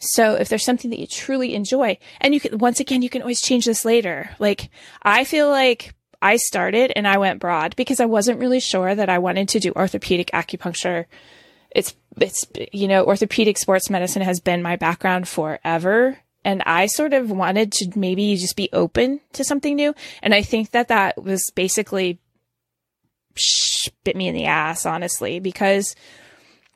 So 0.00 0.34
if 0.34 0.48
there's 0.48 0.64
something 0.64 0.90
that 0.90 0.98
you 0.98 1.06
truly 1.06 1.54
enjoy, 1.54 1.98
and 2.20 2.34
you 2.34 2.40
can, 2.40 2.58
once 2.58 2.80
again, 2.80 3.02
you 3.02 3.10
can 3.10 3.22
always 3.22 3.40
change 3.40 3.66
this 3.66 3.84
later. 3.84 4.30
Like, 4.38 4.70
I 5.02 5.24
feel 5.24 5.48
like 5.48 5.94
I 6.22 6.36
started 6.36 6.92
and 6.96 7.06
I 7.06 7.18
went 7.18 7.40
broad 7.40 7.76
because 7.76 8.00
I 8.00 8.06
wasn't 8.06 8.40
really 8.40 8.60
sure 8.60 8.94
that 8.94 9.08
I 9.08 9.18
wanted 9.18 9.48
to 9.50 9.60
do 9.60 9.72
orthopedic 9.76 10.30
acupuncture. 10.32 11.04
It's, 11.70 11.94
it's, 12.16 12.46
you 12.72 12.88
know, 12.88 13.04
orthopedic 13.04 13.58
sports 13.58 13.90
medicine 13.90 14.22
has 14.22 14.40
been 14.40 14.62
my 14.62 14.76
background 14.76 15.28
forever. 15.28 16.18
And 16.44 16.62
I 16.64 16.86
sort 16.86 17.12
of 17.12 17.30
wanted 17.30 17.70
to 17.72 17.92
maybe 17.98 18.34
just 18.36 18.56
be 18.56 18.70
open 18.72 19.20
to 19.34 19.44
something 19.44 19.76
new. 19.76 19.94
And 20.22 20.34
I 20.34 20.40
think 20.40 20.70
that 20.70 20.88
that 20.88 21.22
was 21.22 21.44
basically 21.54 22.18
bit 24.04 24.16
me 24.16 24.28
in 24.28 24.34
the 24.34 24.46
ass, 24.46 24.86
honestly, 24.86 25.40
because 25.40 25.94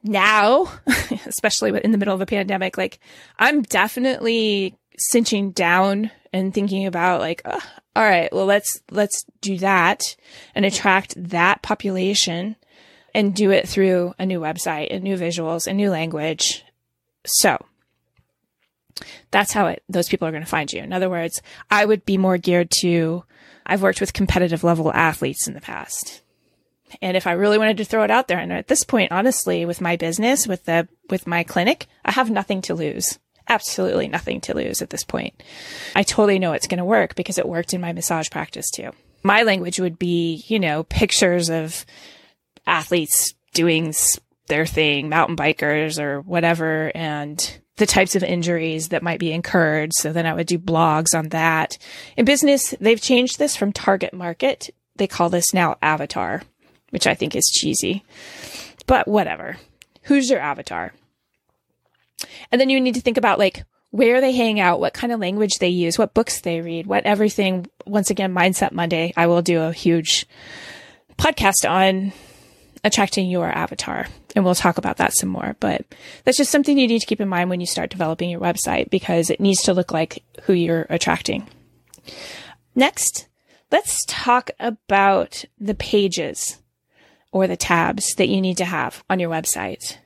now, 0.05 0.71
especially 1.27 1.73
in 1.83 1.91
the 1.91 1.99
middle 1.99 2.15
of 2.15 2.21
a 2.21 2.27
pandemic, 2.27 2.77
like 2.77 3.01
I'm 3.39 3.63
definitely 3.63 4.77
cinching 4.99 5.51
down 5.51 6.11
and 6.33 6.53
thinking 6.53 6.87
about 6.87 7.21
like, 7.21 7.43
oh, 7.45 7.61
all 7.97 8.05
right, 8.05 8.33
well, 8.33 8.47
let's, 8.47 8.81
let's 8.91 9.25
do 9.41 9.59
that 9.59 10.03
and 10.55 10.65
attract 10.65 11.15
that 11.17 11.63
population 11.63 12.57
and 13.15 13.35
do 13.35 13.51
it 13.51 13.69
through 13.69 14.15
a 14.19 14.27
new 14.27 14.41
website 14.41 14.89
and 14.91 15.03
new 15.03 15.17
visuals 15.17 15.67
and 15.67 15.77
new 15.77 15.91
language. 15.91 16.65
So 17.25 17.65
that's 19.31 19.53
how 19.53 19.69
it, 19.69 19.83
those 19.89 20.09
people 20.09 20.29
are 20.29 20.33
going 20.33 20.43
to 20.43 20.49
find 20.49 20.73
you. 20.73 20.83
In 20.83 20.93
other 20.93 21.09
words, 21.09 21.41
I 21.71 21.85
would 21.85 22.05
be 22.05 22.19
more 22.19 22.37
geared 22.37 22.71
to, 22.81 23.25
I've 23.65 23.83
worked 23.83 24.01
with 24.01 24.13
competitive 24.13 24.65
level 24.65 24.93
athletes 24.93 25.47
in 25.47 25.55
the 25.55 25.61
past 25.61 26.24
and 27.01 27.17
if 27.17 27.27
I 27.27 27.33
really 27.33 27.59
wanted 27.59 27.79
to 27.79 27.85
throw 27.85 28.05
it 28.05 28.11
out 28.11 28.29
there, 28.29 28.39
and 28.39 28.53
at 28.53 28.69
this 28.69 28.85
point, 28.85 29.13
honestly, 29.13 29.65
with 29.65 29.81
my 29.81 29.97
business, 29.97 30.47
with 30.47 30.65
the, 30.65 30.89
with 31.11 31.27
my 31.27 31.45
clinic, 31.45 31.87
I 32.05 32.13
have 32.13 32.31
nothing 32.31 32.63
to 32.63 32.75
lose. 32.75 33.19
Absolutely 33.49 34.09
nothing 34.09 34.41
to 34.43 34.55
lose 34.55 34.81
at 34.81 34.91
this 34.91 35.05
point. 35.05 35.43
I 35.95 36.03
totally 36.03 36.39
know 36.39 36.53
it's 36.53 36.67
going 36.67 36.79
to 36.79 36.85
work 36.85 37.15
because 37.15 37.39
it 37.39 37.49
worked 37.49 37.75
in 37.75 37.81
my 37.81 37.93
massage 37.93 38.31
practice 38.31 38.71
too. 38.71 38.91
My 39.23 39.43
language 39.43 39.81
would 39.81 39.99
be, 39.99 40.45
you 40.49 40.59
know, 40.59 40.85
pictures 40.85 41.51
of 41.51 41.85
athletes 42.67 43.35
doing 43.53 43.95
their 44.49 44.67
thing, 44.67 45.09
mountain 45.09 45.37
bikers 45.37 45.99
or 45.99 46.21
whatever, 46.21 46.91
and 46.95 47.59
the 47.77 47.87
types 47.87 48.15
of 48.15 48.23
injuries 48.23 48.89
that 48.89 49.03
might 49.03 49.19
be 49.19 49.33
incurred. 49.33 49.93
So 49.95 50.13
then 50.13 50.27
I 50.27 50.35
would 50.35 50.47
do 50.47 50.59
blogs 50.59 51.17
on 51.17 51.31
that. 51.31 51.77
In 52.17 52.25
business, 52.25 52.75
they've 52.81 53.01
changed 53.01 53.39
this 53.39 53.57
from 53.57 53.73
target 53.73 54.13
market. 54.13 54.71
They 54.97 55.07
call 55.07 55.29
this 55.29 55.53
now 55.53 55.77
avatar 55.83 56.43
which 56.95 57.09
I 57.09 57.15
think 57.15 57.35
is 57.35 57.51
cheesy. 57.53 58.05
But 58.87 59.09
whatever. 59.09 59.57
Who's 60.05 60.31
your 60.31 60.39
avatar? 60.39 60.95
And 62.53 62.61
then 62.61 62.71
you 62.71 62.81
need 62.81 62.95
to 62.95 63.01
think 63.01 63.17
about 63.17 63.41
like 63.41 63.65
where 63.91 64.21
they 64.21 64.33
hang 64.33 64.61
out, 64.61 64.79
what 64.79 64.95
kind 64.95 65.13
of 65.13 65.19
language 65.19 65.59
they 65.59 65.69
use, 65.69 65.99
what 65.99 66.15
books 66.15 66.41
they 66.41 66.61
read, 66.61 66.87
what 66.87 67.05
everything. 67.05 67.67
Once 67.85 68.11
again, 68.11 68.33
Mindset 68.33 68.71
Monday, 68.71 69.13
I 69.17 69.27
will 69.27 69.43
do 69.43 69.61
a 69.61 69.73
huge 69.73 70.25
podcast 71.19 71.69
on 71.69 72.13
attracting 72.85 73.29
your 73.29 73.51
avatar. 73.51 74.07
And 74.37 74.45
we'll 74.45 74.55
talk 74.55 74.79
about 74.79 74.99
that 74.99 75.17
some 75.17 75.31
more. 75.31 75.57
But 75.59 75.85
that's 76.23 76.39
just 76.39 76.53
something 76.53 76.79
you 76.79 76.87
need 76.87 77.01
to 77.01 77.07
keep 77.07 77.21
in 77.21 77.29
mind 77.29 77.51
when 77.51 77.61
you 77.61 77.67
start 77.67 77.91
developing 77.91 78.31
your 78.31 78.41
website 78.41 78.89
because 78.89 79.31
it 79.31 79.41
needs 79.41 79.63
to 79.63 79.75
look 79.75 79.91
like 79.91 80.23
who 80.43 80.53
you're 80.53 80.87
attracting. 80.91 81.49
Next, 82.77 83.27
let's 83.73 84.05
talk 84.07 84.53
about 84.61 85.45
the 85.59 85.75
pages 85.75 86.59
or 87.35 87.49
the 87.49 87.57
tabs 87.57 88.15
that 88.15 88.29
you 88.29 88.41
need 88.41 88.57
to 88.57 88.65
have 88.65 89.03
on 89.11 89.19
your 89.19 89.29
website. 89.29 89.97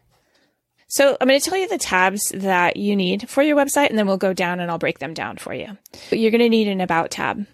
So 0.88 1.14
I'm 1.20 1.28
going 1.28 1.38
to 1.38 1.46
tell 1.46 1.58
you 1.58 1.68
the 1.68 1.76
tabs 1.76 2.30
that 2.30 2.78
you 2.78 2.96
need 2.96 3.28
for 3.28 3.42
your 3.42 3.54
website, 3.54 3.90
and 3.90 3.98
then 3.98 4.06
we'll 4.06 4.16
go 4.16 4.32
down 4.32 4.60
and 4.60 4.70
I'll 4.70 4.78
break 4.78 4.98
them 4.98 5.12
down 5.12 5.36
for 5.36 5.52
you. 5.52 5.76
You're 6.10 6.30
going 6.30 6.40
to 6.40 6.48
need 6.48 6.68
an 6.68 6.80
About 6.80 7.10
tab. 7.10 7.46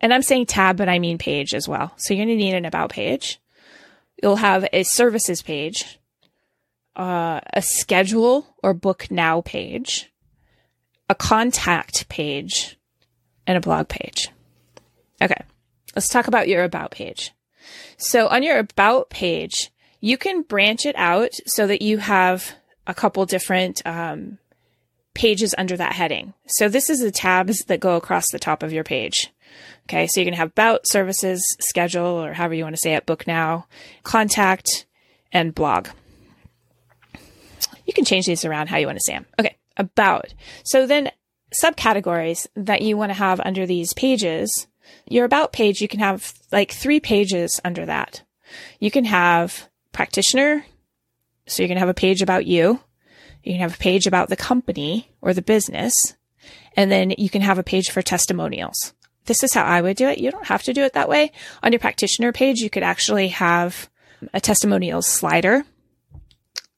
And 0.00 0.14
I'm 0.14 0.22
saying 0.22 0.46
tab, 0.46 0.76
but 0.76 0.88
I 0.88 1.00
mean 1.00 1.18
page 1.18 1.52
as 1.52 1.68
well. 1.68 1.94
So 1.96 2.14
you're 2.14 2.24
going 2.24 2.38
to 2.38 2.44
need 2.44 2.54
an 2.54 2.64
About 2.64 2.90
page. 2.90 3.40
You'll 4.22 4.36
have 4.36 4.68
a 4.72 4.84
services 4.84 5.42
page, 5.42 5.98
uh, 6.94 7.40
a 7.52 7.60
schedule 7.60 8.54
or 8.62 8.72
book 8.72 9.10
now 9.10 9.40
page, 9.40 10.12
a 11.10 11.16
contact 11.16 12.08
page, 12.08 12.78
and 13.48 13.58
a 13.58 13.60
blog 13.60 13.88
page. 13.88 14.30
Okay, 15.20 15.42
let's 15.96 16.08
talk 16.08 16.28
about 16.28 16.46
your 16.46 16.62
About 16.62 16.92
page. 16.92 17.32
So 17.96 18.28
on 18.28 18.42
your 18.42 18.58
About 18.58 19.10
page, 19.10 19.70
you 20.00 20.16
can 20.18 20.42
branch 20.42 20.86
it 20.86 20.96
out 20.96 21.32
so 21.46 21.66
that 21.66 21.82
you 21.82 21.98
have 21.98 22.54
a 22.86 22.94
couple 22.94 23.24
different 23.26 23.82
um, 23.84 24.38
pages 25.14 25.54
under 25.56 25.76
that 25.76 25.94
heading. 25.94 26.34
So 26.46 26.68
this 26.68 26.90
is 26.90 27.00
the 27.00 27.10
tabs 27.10 27.64
that 27.66 27.80
go 27.80 27.96
across 27.96 28.30
the 28.30 28.38
top 28.38 28.62
of 28.62 28.72
your 28.72 28.84
page. 28.84 29.32
Okay, 29.84 30.06
so 30.06 30.20
you 30.20 30.26
can 30.26 30.34
have 30.34 30.48
about 30.48 30.86
services, 30.86 31.44
schedule, 31.60 32.04
or 32.06 32.32
however 32.32 32.54
you 32.54 32.64
want 32.64 32.74
to 32.74 32.80
say 32.82 32.94
it, 32.94 33.06
book 33.06 33.26
now, 33.26 33.66
contact, 34.02 34.84
and 35.32 35.54
blog. 35.54 35.88
You 37.86 37.92
can 37.92 38.04
change 38.04 38.26
these 38.26 38.44
around 38.44 38.68
how 38.68 38.78
you 38.78 38.86
want 38.86 38.98
to 38.98 39.04
say 39.04 39.14
them. 39.14 39.26
Okay, 39.38 39.56
about. 39.76 40.34
So 40.64 40.86
then 40.86 41.10
subcategories 41.62 42.46
that 42.56 42.82
you 42.82 42.96
want 42.96 43.10
to 43.10 43.14
have 43.14 43.40
under 43.40 43.64
these 43.64 43.92
pages, 43.94 44.66
your 45.08 45.24
about 45.24 45.52
page, 45.52 45.80
you 45.80 45.88
can 45.88 46.00
have 46.00 46.34
like 46.52 46.72
three 46.72 47.00
pages 47.00 47.60
under 47.64 47.86
that. 47.86 48.22
You 48.78 48.90
can 48.90 49.04
have 49.04 49.68
practitioner. 49.92 50.64
So 51.46 51.62
you 51.62 51.68
can 51.68 51.78
have 51.78 51.88
a 51.88 51.94
page 51.94 52.22
about 52.22 52.46
you. 52.46 52.80
You 53.42 53.52
can 53.52 53.60
have 53.60 53.74
a 53.74 53.78
page 53.78 54.06
about 54.06 54.28
the 54.28 54.36
company 54.36 55.10
or 55.20 55.32
the 55.32 55.42
business. 55.42 55.94
And 56.76 56.90
then 56.90 57.14
you 57.16 57.30
can 57.30 57.42
have 57.42 57.58
a 57.58 57.62
page 57.62 57.90
for 57.90 58.02
testimonials. 58.02 58.92
This 59.26 59.42
is 59.42 59.54
how 59.54 59.64
I 59.64 59.80
would 59.80 59.96
do 59.96 60.08
it. 60.08 60.18
You 60.18 60.30
don't 60.30 60.46
have 60.46 60.62
to 60.64 60.72
do 60.72 60.82
it 60.82 60.92
that 60.92 61.08
way. 61.08 61.32
On 61.62 61.72
your 61.72 61.78
practitioner 61.78 62.32
page, 62.32 62.58
you 62.58 62.70
could 62.70 62.82
actually 62.82 63.28
have 63.28 63.88
a 64.32 64.40
testimonials 64.40 65.06
slider. 65.06 65.64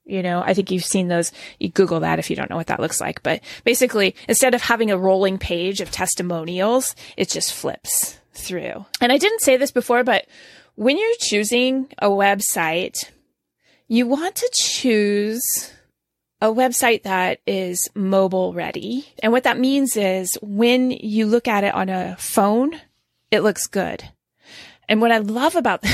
You 0.05 0.23
know, 0.23 0.43
I 0.45 0.55
think 0.55 0.71
you've 0.71 0.85
seen 0.85 1.09
those. 1.09 1.33
You 1.59 1.69
Google 1.69 2.01
that 2.01 2.19
if 2.19 2.31
you 2.31 2.37
don't 2.37 2.49
know 2.49 2.57
what 2.57 2.69
that 2.69 2.81
looks 2.81 3.01
like. 3.01 3.23
But 3.23 3.43
basically, 3.65 4.15
instead 4.27 4.55
of 4.55 4.63
having 4.63 4.91
a 4.91 4.99
rolling 4.99 5.39
page 5.39 5.81
of 5.83 5.91
testimonials, 5.91 6.95
it 7.19 7.29
just 7.29 7.53
flips 7.53 8.19
through. 8.39 8.87
And 9.01 9.13
I 9.13 9.19
didn't 9.19 9.41
say 9.43 9.57
this 9.57 9.71
before, 9.71 10.05
but 10.05 10.27
when 10.75 10.97
you're 10.97 11.15
choosing 11.21 11.89
a 11.99 12.09
website, 12.09 13.11
you 13.89 14.07
want 14.07 14.37
to 14.37 14.51
choose 14.55 15.43
a 16.41 16.49
website 16.49 17.03
that 17.03 17.41
is 17.47 17.81
mobile 17.95 18.53
ready. 18.53 19.07
And 19.23 19.33
what 19.33 19.45
that 19.45 19.59
means 19.59 19.97
is 19.97 20.39
when 20.41 20.91
you 20.91 21.27
look 21.27 21.49
at 21.49 21.65
it 21.65 21.75
on 21.75 21.89
a 21.89 22.17
phone, 22.19 22.81
it 23.31 23.41
looks 23.41 23.67
good. 23.67 24.05
And 24.89 25.01
what 25.01 25.13
I 25.13 25.19
love 25.19 25.57
about 25.57 25.85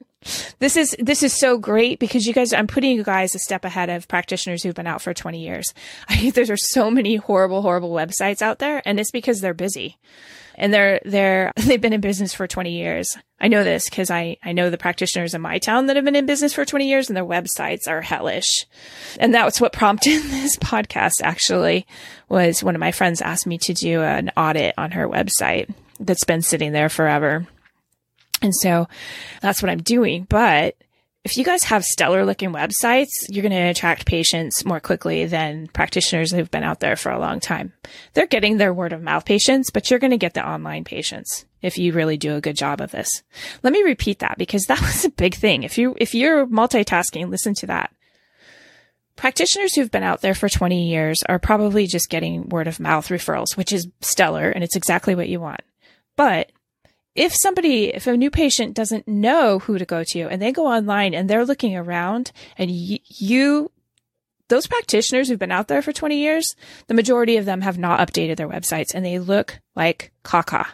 this 0.58 0.76
is 0.76 0.94
this 0.98 1.22
is 1.22 1.32
so 1.32 1.58
great 1.58 1.98
because 1.98 2.26
you 2.26 2.34
guys 2.34 2.52
I'm 2.52 2.66
putting 2.66 2.96
you 2.96 3.02
guys 3.02 3.34
a 3.34 3.38
step 3.38 3.64
ahead 3.64 3.90
of 3.90 4.08
practitioners 4.08 4.62
who've 4.62 4.74
been 4.74 4.86
out 4.86 5.02
for 5.02 5.14
20 5.14 5.40
years. 5.40 5.72
I 6.08 6.30
there 6.30 6.44
are 6.50 6.56
so 6.56 6.90
many 6.90 7.16
horrible 7.16 7.62
horrible 7.62 7.92
websites 7.92 8.42
out 8.42 8.58
there 8.58 8.82
and 8.84 9.00
it's 9.00 9.10
because 9.10 9.40
they're 9.40 9.54
busy 9.54 9.98
and 10.56 10.72
they're 10.72 11.00
they're 11.04 11.52
they've 11.56 11.80
been 11.80 11.92
in 11.92 12.00
business 12.00 12.34
for 12.34 12.46
20 12.46 12.72
years. 12.72 13.16
I 13.38 13.48
know 13.48 13.62
this 13.62 13.88
because 13.88 14.10
I 14.10 14.38
I 14.42 14.52
know 14.52 14.70
the 14.70 14.78
practitioners 14.78 15.34
in 15.34 15.40
my 15.40 15.58
town 15.58 15.86
that 15.86 15.96
have 15.96 16.04
been 16.04 16.16
in 16.16 16.26
business 16.26 16.54
for 16.54 16.64
20 16.64 16.88
years, 16.88 17.08
and 17.08 17.16
their 17.16 17.24
websites 17.24 17.86
are 17.86 18.00
hellish. 18.00 18.66
And 19.20 19.34
that's 19.34 19.60
what 19.60 19.72
prompted 19.72 20.22
this 20.24 20.56
podcast. 20.56 21.22
Actually, 21.22 21.86
was 22.28 22.64
one 22.64 22.74
of 22.74 22.80
my 22.80 22.92
friends 22.92 23.20
asked 23.20 23.46
me 23.46 23.58
to 23.58 23.74
do 23.74 24.02
an 24.02 24.30
audit 24.36 24.74
on 24.76 24.92
her 24.92 25.08
website 25.08 25.72
that's 26.00 26.24
been 26.24 26.42
sitting 26.42 26.72
there 26.72 26.88
forever. 26.88 27.46
And 28.42 28.54
so 28.54 28.86
that's 29.40 29.62
what 29.62 29.70
I'm 29.70 29.82
doing. 29.82 30.26
But 30.28 30.76
if 31.26 31.36
you 31.36 31.42
guys 31.42 31.64
have 31.64 31.82
stellar 31.82 32.24
looking 32.24 32.52
websites, 32.52 33.08
you're 33.28 33.42
going 33.42 33.50
to 33.50 33.58
attract 33.58 34.06
patients 34.06 34.64
more 34.64 34.78
quickly 34.78 35.26
than 35.26 35.66
practitioners 35.66 36.30
who've 36.30 36.52
been 36.52 36.62
out 36.62 36.78
there 36.78 36.94
for 36.94 37.10
a 37.10 37.18
long 37.18 37.40
time. 37.40 37.72
They're 38.14 38.28
getting 38.28 38.58
their 38.58 38.72
word 38.72 38.92
of 38.92 39.02
mouth 39.02 39.24
patients, 39.24 39.72
but 39.72 39.90
you're 39.90 39.98
going 39.98 40.12
to 40.12 40.18
get 40.18 40.34
the 40.34 40.48
online 40.48 40.84
patients 40.84 41.44
if 41.62 41.78
you 41.78 41.92
really 41.92 42.16
do 42.16 42.36
a 42.36 42.40
good 42.40 42.54
job 42.54 42.80
of 42.80 42.92
this. 42.92 43.08
Let 43.64 43.72
me 43.72 43.82
repeat 43.82 44.20
that 44.20 44.38
because 44.38 44.66
that 44.66 44.80
was 44.82 45.04
a 45.04 45.10
big 45.10 45.34
thing. 45.34 45.64
If 45.64 45.78
you, 45.78 45.96
if 45.98 46.14
you're 46.14 46.46
multitasking, 46.46 47.28
listen 47.28 47.54
to 47.54 47.66
that. 47.66 47.92
Practitioners 49.16 49.74
who've 49.74 49.90
been 49.90 50.04
out 50.04 50.20
there 50.20 50.34
for 50.34 50.48
20 50.48 50.88
years 50.88 51.18
are 51.28 51.40
probably 51.40 51.88
just 51.88 52.08
getting 52.08 52.50
word 52.50 52.68
of 52.68 52.78
mouth 52.78 53.08
referrals, 53.08 53.56
which 53.56 53.72
is 53.72 53.88
stellar 54.00 54.48
and 54.48 54.62
it's 54.62 54.76
exactly 54.76 55.16
what 55.16 55.28
you 55.28 55.40
want. 55.40 55.62
But 56.14 56.52
if 57.16 57.34
somebody, 57.34 57.86
if 57.86 58.06
a 58.06 58.16
new 58.16 58.30
patient 58.30 58.74
doesn't 58.74 59.08
know 59.08 59.58
who 59.58 59.78
to 59.78 59.84
go 59.84 60.04
to 60.04 60.28
and 60.28 60.40
they 60.40 60.52
go 60.52 60.66
online 60.66 61.14
and 61.14 61.28
they're 61.28 61.46
looking 61.46 61.76
around 61.76 62.30
and 62.58 62.70
y- 62.70 63.00
you, 63.06 63.70
those 64.48 64.66
practitioners 64.66 65.28
who've 65.28 65.38
been 65.38 65.50
out 65.50 65.68
there 65.68 65.82
for 65.82 65.92
20 65.92 66.16
years, 66.18 66.54
the 66.86 66.94
majority 66.94 67.36
of 67.38 67.46
them 67.46 67.62
have 67.62 67.78
not 67.78 68.00
updated 68.00 68.36
their 68.36 68.48
websites 68.48 68.94
and 68.94 69.04
they 69.04 69.18
look 69.18 69.58
like 69.74 70.12
caca. 70.24 70.66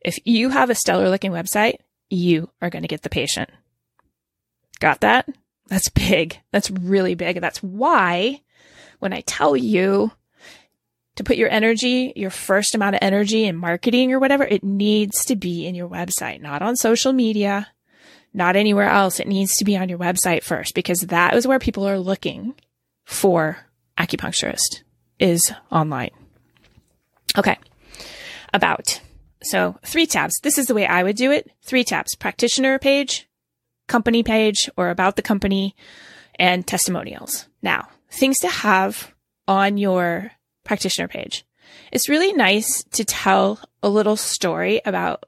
If 0.00 0.18
you 0.24 0.50
have 0.50 0.68
a 0.68 0.74
stellar 0.74 1.08
looking 1.08 1.32
website, 1.32 1.78
you 2.10 2.50
are 2.60 2.70
going 2.70 2.82
to 2.82 2.88
get 2.88 3.02
the 3.02 3.10
patient. 3.10 3.48
Got 4.80 5.00
that? 5.00 5.28
That's 5.68 5.88
big. 5.88 6.38
That's 6.52 6.70
really 6.70 7.14
big. 7.14 7.40
That's 7.40 7.62
why 7.62 8.42
when 8.98 9.14
I 9.14 9.22
tell 9.22 9.56
you 9.56 10.12
to 11.16 11.24
put 11.24 11.36
your 11.36 11.48
energy, 11.48 12.12
your 12.16 12.30
first 12.30 12.74
amount 12.74 12.96
of 12.96 13.00
energy 13.02 13.44
in 13.44 13.56
marketing 13.56 14.12
or 14.12 14.18
whatever, 14.18 14.44
it 14.44 14.64
needs 14.64 15.24
to 15.26 15.36
be 15.36 15.66
in 15.66 15.74
your 15.74 15.88
website, 15.88 16.40
not 16.40 16.62
on 16.62 16.76
social 16.76 17.12
media, 17.12 17.68
not 18.32 18.56
anywhere 18.56 18.88
else. 18.88 19.20
It 19.20 19.28
needs 19.28 19.56
to 19.56 19.64
be 19.64 19.76
on 19.76 19.88
your 19.88 19.98
website 19.98 20.42
first 20.42 20.74
because 20.74 21.00
that 21.02 21.34
is 21.34 21.46
where 21.46 21.58
people 21.58 21.86
are 21.86 21.98
looking 21.98 22.54
for 23.04 23.58
acupuncturist 23.98 24.82
is 25.18 25.52
online. 25.70 26.10
Okay. 27.38 27.58
About. 28.52 29.00
So 29.42 29.78
three 29.84 30.06
tabs. 30.06 30.40
This 30.42 30.58
is 30.58 30.66
the 30.66 30.74
way 30.74 30.86
I 30.86 31.02
would 31.02 31.16
do 31.16 31.30
it. 31.30 31.50
Three 31.62 31.84
tabs, 31.84 32.14
practitioner 32.14 32.78
page, 32.78 33.28
company 33.86 34.22
page 34.22 34.68
or 34.76 34.90
about 34.90 35.16
the 35.16 35.22
company 35.22 35.74
and 36.38 36.66
testimonials. 36.66 37.46
Now 37.62 37.88
things 38.10 38.38
to 38.38 38.48
have 38.48 39.12
on 39.46 39.76
your 39.76 40.32
practitioner 40.64 41.08
page. 41.08 41.44
It's 41.92 42.08
really 42.08 42.32
nice 42.32 42.84
to 42.92 43.04
tell 43.04 43.60
a 43.82 43.88
little 43.88 44.16
story 44.16 44.80
about 44.84 45.24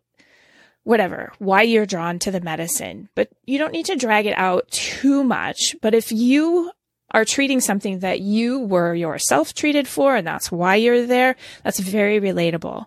whatever, 0.84 1.32
why 1.38 1.62
you're 1.62 1.86
drawn 1.86 2.18
to 2.20 2.30
the 2.30 2.40
medicine, 2.40 3.08
but 3.14 3.28
you 3.44 3.58
don't 3.58 3.72
need 3.72 3.86
to 3.86 3.96
drag 3.96 4.26
it 4.26 4.38
out 4.38 4.70
too 4.70 5.24
much. 5.24 5.74
But 5.82 5.94
if 5.94 6.12
you 6.12 6.70
are 7.10 7.24
treating 7.24 7.60
something 7.60 8.00
that 8.00 8.20
you 8.20 8.60
were 8.60 8.94
yourself 8.94 9.52
treated 9.52 9.88
for 9.88 10.16
and 10.16 10.26
that's 10.26 10.50
why 10.52 10.76
you're 10.76 11.06
there, 11.06 11.36
that's 11.64 11.80
very 11.80 12.20
relatable. 12.20 12.86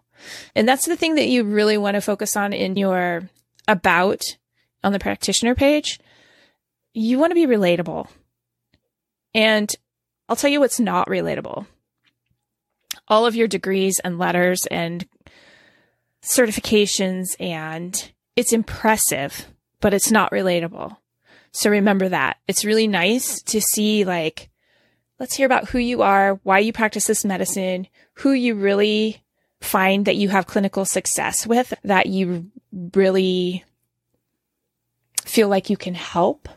And 0.56 0.68
that's 0.68 0.88
the 0.88 0.98
thing 0.98 1.16
that 1.16 1.28
you 1.28 1.44
really 1.44 1.78
want 1.78 1.96
to 1.96 2.02
focus 2.02 2.36
on 2.36 2.54
in 2.54 2.76
your 2.76 3.30
about 3.68 4.22
on 4.84 4.94
the 4.94 5.00
practitioner 5.00 5.56
page. 5.56 6.00
You 6.94 7.20
want 7.20 7.32
to 7.32 7.36
be 7.36 7.48
relatable. 7.48 8.08
And 9.34 9.74
I'll 10.28 10.36
tell 10.36 10.50
you 10.50 10.60
what's 10.60 10.80
not 10.80 11.08
relatable 11.08 11.66
all 13.10 13.26
of 13.26 13.36
your 13.36 13.48
degrees 13.48 14.00
and 14.04 14.20
letters 14.20 14.60
and 14.70 15.08
certifications 16.22 17.36
and 17.40 18.12
it's 18.36 18.54
impressive, 18.54 19.48
but 19.82 19.94
it's 19.94 20.12
not 20.12 20.32
relatable. 20.32 20.96
So 21.52 21.70
remember 21.70 22.10
that. 22.10 22.38
It's 22.48 22.66
really 22.66 22.88
nice 22.88 23.42
to 23.44 23.60
see 23.60 24.06
like, 24.06 24.50
let's 25.20 25.36
hear 25.36 25.46
about 25.46 25.70
who 25.70 25.80
you 25.80 26.02
are, 26.02 26.40
why 26.44 26.60
you 26.60 26.72
practice 26.72 27.08
this 27.08 27.26
medicine, 27.26 27.88
who 28.16 28.32
you 28.32 28.56
really 28.56 29.24
find 29.60 30.06
that 30.06 30.16
you 30.16 30.30
have 30.30 30.48
clinical 30.48 30.86
success 30.86 31.48
with, 31.48 31.74
that 31.84 32.06
you 32.06 32.50
really 32.94 33.66
feel 35.26 35.50
like 35.50 35.70
you 35.70 35.78
can 35.78 35.96
help. 35.96 36.48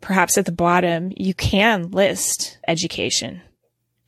Perhaps 0.00 0.36
at 0.36 0.44
the 0.44 0.52
bottom, 0.52 1.12
you 1.16 1.32
can 1.32 1.90
list 1.90 2.58
education 2.68 3.40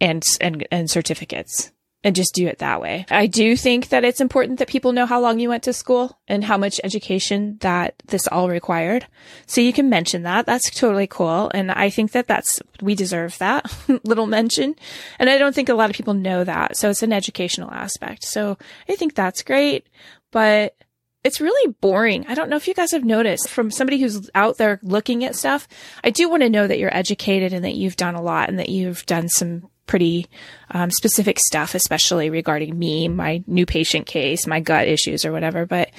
and 0.01 0.23
and 0.41 0.67
and 0.71 0.91
certificates 0.91 1.73
and 2.07 2.15
just 2.15 2.35
do 2.35 2.47
it 2.47 2.59
that 2.59 2.81
way. 2.81 3.05
I 3.11 3.27
do 3.27 3.57
think 3.57 3.89
that 3.89 4.05
it's 4.05 4.21
important 4.21 4.61
that 4.61 4.69
people 4.69 4.93
know 4.93 5.07
how 5.07 5.21
long 5.21 5.41
you 5.41 5.49
went 5.49 5.65
to 5.65 5.73
school 5.73 6.17
and 6.29 6.45
how 6.45 6.57
much 6.57 6.81
education 6.85 7.59
that 7.63 8.01
this 8.07 8.29
all 8.29 8.49
required. 8.49 9.09
So 9.47 9.61
you 9.61 9.73
can 9.73 9.91
mention 9.91 10.23
that. 10.23 10.47
That's 10.47 10.71
totally 10.71 11.09
cool. 11.09 11.51
And 11.53 11.73
I 11.73 11.91
think 11.91 12.13
that 12.13 12.29
that's, 12.29 12.61
we 12.81 12.95
deserve 12.95 13.37
that 13.39 13.75
little 14.05 14.27
mention. 14.27 14.77
And 15.19 15.29
I 15.29 15.37
don't 15.37 15.53
think 15.53 15.69
a 15.69 15.75
lot 15.75 15.91
of 15.91 15.97
people 15.97 16.15
know 16.15 16.45
that. 16.45 16.77
So 16.77 16.91
it's 16.91 17.03
an 17.03 17.13
educational 17.13 17.73
aspect. 17.73 18.23
So 18.23 18.57
I 18.89 18.95
think 18.95 19.17
that's 19.17 19.43
great, 19.43 19.89
but 20.31 20.77
it's 21.25 21.41
really 21.41 21.73
boring. 21.81 22.25
I 22.29 22.37
don't 22.37 22.49
know 22.49 22.57
if 22.57 22.69
you 22.69 22.75
guys 22.75 22.93
have 22.93 23.05
noticed 23.05 23.49
from 23.49 23.73
somebody 23.73 23.99
who's 23.99 24.31
out 24.33 24.59
there 24.59 24.79
looking 24.85 25.25
at 25.25 25.35
stuff. 25.35 25.67
I 26.05 26.11
do 26.11 26.29
want 26.29 26.45
to 26.45 26.51
know 26.51 26.69
that 26.69 26.79
you're 26.79 26.97
educated 26.97 27.53
and 27.53 27.65
that 27.65 27.75
you've 27.75 27.97
done 27.97 28.15
a 28.15 28.23
lot 28.23 28.49
and 28.49 28.61
that 28.61 28.69
you've 28.69 29.05
done 29.07 29.29
some 29.29 29.69
pretty 29.87 30.27
um, 30.71 30.91
specific 30.91 31.39
stuff, 31.39 31.75
especially 31.75 32.31
regarding 32.31 32.79
me, 32.79 33.09
my 33.09 33.43
new 33.47 33.67
patient 33.67 34.07
case, 34.07 34.47
my 34.47 34.61
gut 34.61 34.89
issues, 34.89 35.25
or 35.25 35.33
whatever. 35.33 35.67
But 35.67 35.91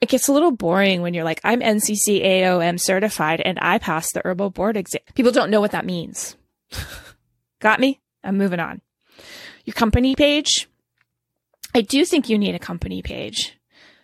it 0.00 0.08
gets 0.08 0.28
a 0.28 0.32
little 0.32 0.50
boring 0.50 1.02
when 1.02 1.14
you're 1.14 1.24
like, 1.24 1.40
I'm 1.42 1.60
NCC 1.60 2.24
AOM 2.24 2.80
certified 2.80 3.40
and 3.40 3.58
I 3.60 3.78
passed 3.78 4.12
the 4.14 4.22
herbal 4.24 4.50
board 4.50 4.76
exam. 4.76 5.00
People 5.14 5.32
don't 5.32 5.50
know 5.50 5.60
what 5.60 5.70
that 5.70 5.86
means. 5.86 6.36
Got 7.60 7.80
me? 7.80 8.00
I'm 8.22 8.36
moving 8.36 8.60
on. 8.60 8.82
Your 9.64 9.74
company 9.74 10.14
page. 10.14 10.68
I 11.74 11.80
do 11.80 12.04
think 12.04 12.28
you 12.28 12.38
need 12.38 12.54
a 12.54 12.60
company 12.60 13.02
page. 13.02 13.58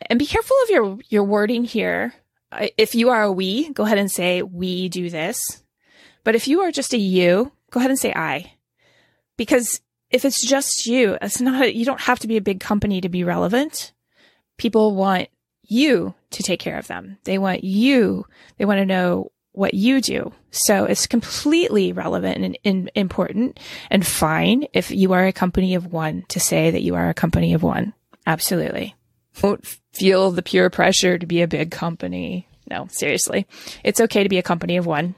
And 0.06 0.18
be 0.18 0.26
careful 0.26 0.56
of 0.64 0.70
your, 0.70 0.98
your 1.08 1.24
wording 1.24 1.64
here. 1.64 2.14
If 2.76 2.94
you 2.94 3.10
are 3.10 3.22
a 3.22 3.32
we, 3.32 3.70
go 3.70 3.84
ahead 3.84 3.98
and 3.98 4.10
say, 4.10 4.42
we 4.42 4.88
do 4.88 5.08
this. 5.10 5.62
But 6.24 6.34
if 6.34 6.48
you 6.48 6.62
are 6.62 6.70
just 6.70 6.92
a 6.92 6.98
you, 6.98 7.52
go 7.70 7.80
ahead 7.80 7.90
and 7.90 7.98
say 7.98 8.12
I 8.14 8.54
because 9.36 9.80
if 10.10 10.24
it's 10.24 10.46
just 10.46 10.86
you, 10.86 11.16
it's 11.20 11.40
not, 11.40 11.74
you 11.74 11.84
don't 11.84 12.00
have 12.00 12.18
to 12.20 12.28
be 12.28 12.36
a 12.36 12.42
big 12.42 12.60
company 12.60 13.00
to 13.00 13.08
be 13.08 13.24
relevant. 13.24 13.92
People 14.58 14.94
want 14.94 15.28
you 15.62 16.14
to 16.30 16.42
take 16.42 16.60
care 16.60 16.78
of 16.78 16.86
them. 16.86 17.18
They 17.24 17.38
want 17.38 17.64
you, 17.64 18.26
they 18.58 18.64
want 18.64 18.78
to 18.78 18.86
know 18.86 19.32
what 19.52 19.74
you 19.74 20.00
do. 20.00 20.32
So 20.50 20.84
it's 20.84 21.06
completely 21.06 21.92
relevant 21.92 22.44
and, 22.44 22.58
and, 22.64 22.90
important 22.94 23.60
and 23.90 24.06
fine 24.06 24.66
if 24.72 24.90
you 24.90 25.12
are 25.12 25.26
a 25.26 25.32
company 25.32 25.74
of 25.74 25.92
one 25.92 26.24
to 26.28 26.40
say 26.40 26.70
that 26.70 26.82
you 26.82 26.94
are 26.94 27.08
a 27.08 27.14
company 27.14 27.54
of 27.54 27.62
one. 27.62 27.94
Absolutely. 28.26 28.94
Don't 29.40 29.66
feel 29.92 30.30
the 30.30 30.42
pure 30.42 30.70
pressure 30.70 31.18
to 31.18 31.26
be 31.26 31.42
a 31.42 31.48
big 31.48 31.70
company. 31.70 32.48
No, 32.68 32.86
seriously. 32.90 33.46
It's 33.84 34.00
okay 34.00 34.22
to 34.22 34.28
be 34.28 34.38
a 34.38 34.42
company 34.42 34.76
of 34.76 34.86
one. 34.86 35.14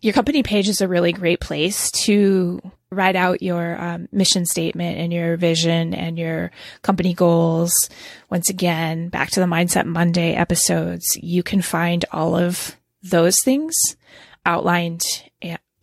Your 0.00 0.12
company 0.12 0.42
page 0.42 0.68
is 0.68 0.80
a 0.80 0.88
really 0.88 1.12
great 1.12 1.40
place 1.40 1.90
to 1.92 2.60
write 2.94 3.16
out 3.16 3.42
your 3.42 3.80
um, 3.82 4.08
mission 4.12 4.46
statement 4.46 4.98
and 4.98 5.12
your 5.12 5.36
vision 5.36 5.94
and 5.94 6.18
your 6.18 6.50
company 6.82 7.14
goals. 7.14 7.72
Once 8.30 8.48
again, 8.48 9.08
back 9.08 9.30
to 9.30 9.40
the 9.40 9.46
Mindset 9.46 9.86
Monday 9.86 10.34
episodes, 10.34 11.04
you 11.20 11.42
can 11.42 11.62
find 11.62 12.04
all 12.12 12.36
of 12.36 12.76
those 13.02 13.36
things 13.44 13.74
outlined 14.46 15.02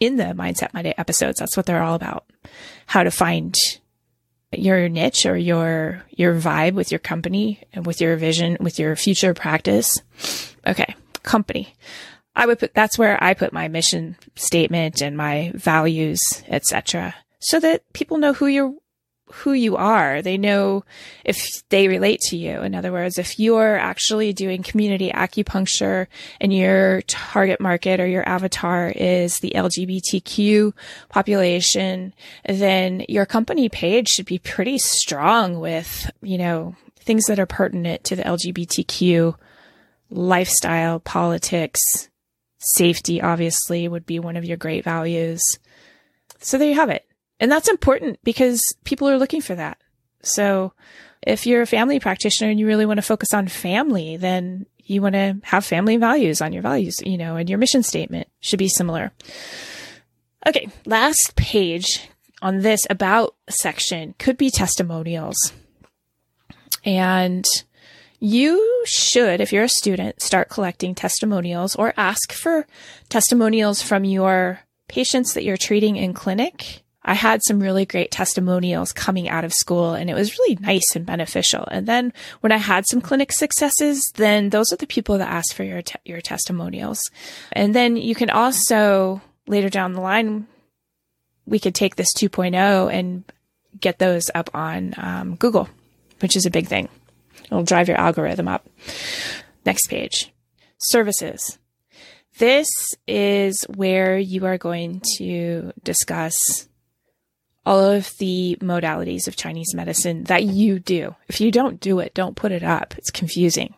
in 0.01 0.17
the 0.17 0.33
Mindset 0.33 0.73
Monday 0.73 0.93
episodes. 0.97 1.39
That's 1.39 1.55
what 1.55 1.65
they're 1.65 1.83
all 1.83 1.95
about. 1.95 2.25
How 2.87 3.03
to 3.03 3.11
find 3.11 3.55
your 4.51 4.89
niche 4.89 5.25
or 5.25 5.37
your 5.37 6.03
your 6.09 6.35
vibe 6.35 6.73
with 6.73 6.91
your 6.91 6.99
company 6.99 7.61
and 7.71 7.85
with 7.85 8.01
your 8.01 8.17
vision, 8.17 8.57
with 8.59 8.79
your 8.79 8.95
future 8.97 9.33
practice. 9.33 10.01
Okay, 10.67 10.95
company. 11.23 11.73
I 12.35 12.45
would 12.45 12.59
put 12.59 12.73
that's 12.73 12.97
where 12.97 13.21
I 13.21 13.33
put 13.33 13.53
my 13.53 13.67
mission 13.67 14.15
statement 14.35 15.01
and 15.01 15.17
my 15.17 15.51
values, 15.55 16.21
etc. 16.47 17.15
So 17.39 17.59
that 17.59 17.91
people 17.93 18.17
know 18.17 18.33
who 18.33 18.47
you're 18.47 18.73
who 19.31 19.53
you 19.53 19.77
are. 19.77 20.21
They 20.21 20.37
know 20.37 20.83
if 21.23 21.63
they 21.69 21.87
relate 21.87 22.19
to 22.29 22.37
you. 22.37 22.61
In 22.61 22.75
other 22.75 22.91
words, 22.91 23.17
if 23.17 23.39
you're 23.39 23.77
actually 23.77 24.33
doing 24.33 24.63
community 24.63 25.11
acupuncture 25.11 26.07
and 26.39 26.53
your 26.53 27.01
target 27.03 27.59
market 27.59 27.99
or 27.99 28.07
your 28.07 28.27
avatar 28.27 28.91
is 28.95 29.39
the 29.39 29.53
LGBTQ 29.55 30.73
population, 31.09 32.13
then 32.47 33.05
your 33.07 33.25
company 33.25 33.69
page 33.69 34.09
should 34.09 34.25
be 34.25 34.39
pretty 34.39 34.77
strong 34.77 35.59
with, 35.59 36.11
you 36.21 36.37
know, 36.37 36.75
things 36.97 37.25
that 37.25 37.39
are 37.39 37.45
pertinent 37.45 38.03
to 38.05 38.15
the 38.15 38.23
LGBTQ 38.23 39.35
lifestyle, 40.09 40.99
politics, 40.99 42.09
Safety, 42.63 43.21
obviously, 43.21 43.87
would 43.87 44.05
be 44.05 44.19
one 44.19 44.37
of 44.37 44.45
your 44.45 44.57
great 44.57 44.83
values. 44.83 45.41
So 46.39 46.57
there 46.57 46.69
you 46.69 46.75
have 46.75 46.89
it. 46.89 47.07
And 47.39 47.51
that's 47.51 47.69
important 47.69 48.19
because 48.23 48.61
people 48.83 49.09
are 49.09 49.17
looking 49.17 49.41
for 49.41 49.55
that. 49.55 49.79
So 50.21 50.73
if 51.23 51.47
you're 51.47 51.63
a 51.63 51.67
family 51.67 51.99
practitioner 51.99 52.51
and 52.51 52.59
you 52.59 52.67
really 52.67 52.85
want 52.85 52.99
to 52.99 53.03
focus 53.03 53.33
on 53.33 53.47
family, 53.47 54.17
then 54.17 54.67
you 54.77 55.01
want 55.01 55.15
to 55.15 55.37
have 55.43 55.65
family 55.65 55.97
values 55.97 56.41
on 56.41 56.53
your 56.53 56.61
values, 56.61 56.97
you 57.03 57.17
know, 57.17 57.35
and 57.35 57.49
your 57.49 57.57
mission 57.57 57.81
statement 57.81 58.27
should 58.41 58.59
be 58.59 58.69
similar. 58.69 59.11
Okay. 60.47 60.69
Last 60.85 61.33
page 61.35 62.07
on 62.41 62.59
this 62.59 62.81
about 62.89 63.35
section 63.49 64.13
could 64.19 64.37
be 64.37 64.51
testimonials. 64.51 65.53
And 66.83 67.45
you 68.21 68.83
should, 68.85 69.41
if 69.41 69.51
you're 69.51 69.63
a 69.63 69.69
student, 69.69 70.21
start 70.21 70.47
collecting 70.47 70.93
testimonials 70.93 71.75
or 71.75 71.91
ask 71.97 72.31
for 72.31 72.67
testimonials 73.09 73.81
from 73.81 74.05
your 74.05 74.59
patients 74.87 75.33
that 75.33 75.43
you're 75.43 75.57
treating 75.57 75.95
in 75.95 76.13
clinic. 76.13 76.83
I 77.03 77.15
had 77.15 77.41
some 77.43 77.59
really 77.59 77.87
great 77.87 78.11
testimonials 78.11 78.93
coming 78.93 79.27
out 79.27 79.43
of 79.43 79.53
school 79.53 79.93
and 79.93 80.07
it 80.07 80.13
was 80.13 80.37
really 80.37 80.55
nice 80.61 80.95
and 80.95 81.03
beneficial. 81.03 81.67
And 81.71 81.87
then 81.87 82.13
when 82.41 82.51
I 82.51 82.57
had 82.57 82.85
some 82.87 83.01
clinic 83.01 83.31
successes, 83.31 84.11
then 84.15 84.51
those 84.51 84.71
are 84.71 84.77
the 84.77 84.85
people 84.85 85.17
that 85.17 85.27
ask 85.27 85.55
for 85.55 85.63
your, 85.63 85.81
te- 85.81 85.97
your 86.05 86.21
testimonials. 86.21 87.09
And 87.51 87.73
then 87.73 87.97
you 87.97 88.13
can 88.13 88.29
also 88.29 89.19
later 89.47 89.69
down 89.69 89.93
the 89.93 90.01
line, 90.01 90.45
we 91.47 91.57
could 91.57 91.73
take 91.73 91.95
this 91.95 92.13
2.0 92.15 92.93
and 92.93 93.23
get 93.79 93.97
those 93.97 94.29
up 94.35 94.51
on 94.53 94.93
um, 94.97 95.35
Google, 95.37 95.67
which 96.19 96.35
is 96.35 96.45
a 96.45 96.51
big 96.51 96.67
thing. 96.67 96.87
It'll 97.51 97.63
drive 97.63 97.89
your 97.89 97.99
algorithm 97.99 98.47
up. 98.47 98.67
Next 99.65 99.87
page. 99.87 100.31
Services. 100.79 101.59
This 102.37 102.69
is 103.07 103.63
where 103.75 104.17
you 104.17 104.45
are 104.45 104.57
going 104.57 105.01
to 105.17 105.73
discuss 105.83 106.67
all 107.65 107.91
of 107.91 108.09
the 108.17 108.57
modalities 108.61 109.27
of 109.27 109.35
Chinese 109.35 109.75
medicine 109.75 110.23
that 110.23 110.43
you 110.43 110.79
do. 110.79 111.15
If 111.27 111.41
you 111.41 111.51
don't 111.51 111.79
do 111.79 111.99
it, 111.99 112.13
don't 112.13 112.35
put 112.35 112.51
it 112.51 112.63
up. 112.63 112.95
It's 112.97 113.11
confusing. 113.11 113.75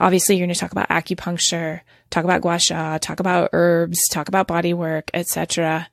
Obviously, 0.00 0.36
you're 0.36 0.46
going 0.46 0.54
to 0.54 0.58
talk 0.58 0.72
about 0.72 0.88
acupuncture, 0.88 1.80
talk 2.08 2.24
about 2.24 2.40
gua 2.40 2.58
sha, 2.58 2.98
talk 2.98 3.20
about 3.20 3.50
herbs, 3.52 3.98
talk 4.10 4.28
about 4.28 4.46
body 4.46 4.72
work, 4.72 5.10
etc. 5.12 5.88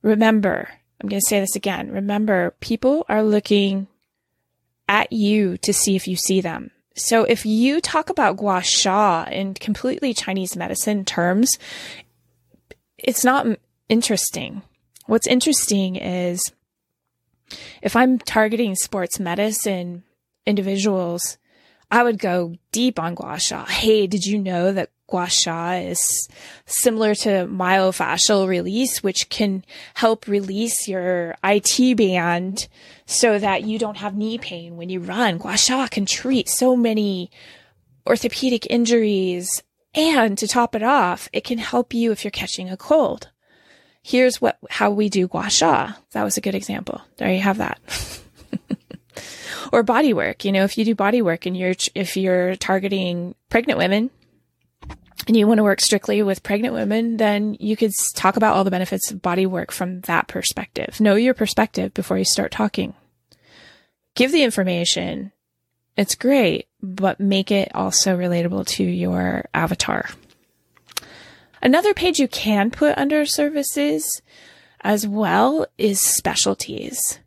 Remember, 0.00 0.68
I'm 1.00 1.08
going 1.08 1.20
to 1.20 1.28
say 1.28 1.40
this 1.40 1.56
again. 1.56 1.90
Remember, 1.90 2.54
people 2.60 3.04
are 3.08 3.22
looking 3.22 3.88
at 4.92 5.10
you 5.10 5.56
to 5.56 5.72
see 5.72 5.96
if 5.96 6.06
you 6.06 6.16
see 6.16 6.42
them. 6.42 6.70
So 6.94 7.24
if 7.24 7.46
you 7.46 7.80
talk 7.80 8.10
about 8.10 8.36
gua 8.36 8.60
sha 8.62 9.24
in 9.24 9.54
completely 9.54 10.12
Chinese 10.12 10.54
medicine 10.54 11.06
terms, 11.06 11.58
it's 12.98 13.24
not 13.24 13.46
interesting. 13.88 14.60
What's 15.06 15.26
interesting 15.26 15.96
is 15.96 16.42
if 17.80 17.96
I'm 17.96 18.18
targeting 18.18 18.74
sports 18.74 19.18
medicine 19.18 20.04
individuals, 20.44 21.38
I 21.92 22.02
would 22.02 22.18
go 22.18 22.54
deep 22.72 22.98
on 22.98 23.14
gua 23.14 23.38
sha. 23.38 23.66
Hey, 23.66 24.06
did 24.06 24.24
you 24.24 24.38
know 24.38 24.72
that 24.72 24.88
gua 25.06 25.28
sha 25.28 25.72
is 25.72 26.26
similar 26.64 27.14
to 27.16 27.46
myofascial 27.46 28.48
release, 28.48 29.02
which 29.02 29.28
can 29.28 29.62
help 29.92 30.26
release 30.26 30.88
your 30.88 31.36
IT 31.44 31.98
band 31.98 32.66
so 33.04 33.38
that 33.38 33.64
you 33.64 33.78
don't 33.78 33.98
have 33.98 34.16
knee 34.16 34.38
pain 34.38 34.78
when 34.78 34.88
you 34.88 35.00
run. 35.00 35.36
Gua 35.36 35.58
sha 35.58 35.86
can 35.86 36.06
treat 36.06 36.48
so 36.48 36.74
many 36.74 37.30
orthopedic 38.06 38.66
injuries. 38.70 39.62
And 39.94 40.38
to 40.38 40.48
top 40.48 40.74
it 40.74 40.82
off, 40.82 41.28
it 41.34 41.44
can 41.44 41.58
help 41.58 41.92
you 41.92 42.10
if 42.10 42.24
you're 42.24 42.30
catching 42.30 42.70
a 42.70 42.78
cold. 42.78 43.28
Here's 44.02 44.40
what, 44.40 44.56
how 44.70 44.90
we 44.90 45.10
do 45.10 45.28
gua 45.28 45.50
sha. 45.50 45.92
That 46.12 46.24
was 46.24 46.38
a 46.38 46.40
good 46.40 46.54
example. 46.54 47.02
There 47.18 47.30
you 47.30 47.40
have 47.40 47.58
that. 47.58 47.78
or 49.72 49.82
body 49.82 50.12
work. 50.12 50.44
You 50.44 50.52
know, 50.52 50.64
if 50.64 50.76
you 50.78 50.84
do 50.84 50.94
body 50.94 51.22
work 51.22 51.46
and 51.46 51.56
you're, 51.56 51.74
if 51.94 52.16
you're 52.16 52.56
targeting 52.56 53.34
pregnant 53.48 53.78
women, 53.78 54.10
and 55.26 55.36
you 55.36 55.46
want 55.46 55.58
to 55.58 55.64
work 55.64 55.80
strictly 55.80 56.22
with 56.22 56.42
pregnant 56.42 56.74
women, 56.74 57.16
then 57.16 57.56
you 57.60 57.76
could 57.76 57.92
talk 58.14 58.36
about 58.36 58.56
all 58.56 58.64
the 58.64 58.70
benefits 58.70 59.10
of 59.10 59.22
body 59.22 59.46
work 59.46 59.70
from 59.70 60.00
that 60.02 60.26
perspective. 60.26 61.00
Know 61.00 61.14
your 61.14 61.34
perspective 61.34 61.94
before 61.94 62.18
you 62.18 62.24
start 62.24 62.50
talking. 62.50 62.94
Give 64.14 64.32
the 64.32 64.42
information. 64.42 65.32
It's 65.96 66.14
great, 66.14 66.68
but 66.82 67.20
make 67.20 67.50
it 67.50 67.74
also 67.74 68.16
relatable 68.16 68.66
to 68.66 68.84
your 68.84 69.44
avatar. 69.54 70.08
Another 71.62 71.94
page 71.94 72.18
you 72.18 72.28
can 72.28 72.70
put 72.70 72.98
under 72.98 73.24
services 73.24 74.20
as 74.80 75.06
well 75.06 75.66
is 75.78 76.00
specialties. 76.00 77.20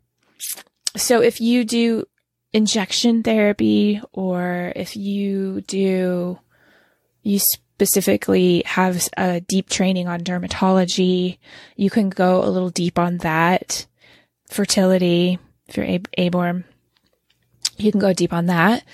So 0.96 1.20
if 1.20 1.40
you 1.40 1.64
do 1.64 2.04
injection 2.52 3.22
therapy 3.22 4.00
or 4.12 4.72
if 4.74 4.96
you 4.96 5.60
do, 5.62 6.38
you 7.22 7.38
specifically 7.38 8.62
have 8.64 9.06
a 9.16 9.40
deep 9.40 9.68
training 9.68 10.08
on 10.08 10.20
dermatology, 10.20 11.38
you 11.76 11.90
can 11.90 12.08
go 12.08 12.42
a 12.42 12.48
little 12.48 12.70
deep 12.70 12.98
on 12.98 13.18
that. 13.18 13.86
Fertility, 14.48 15.38
if 15.66 15.76
you're 15.76 15.86
ABORM, 15.86 16.64
you 17.76 17.90
can 17.90 18.00
go 18.00 18.12
deep 18.12 18.32
on 18.32 18.46
that 18.46 18.84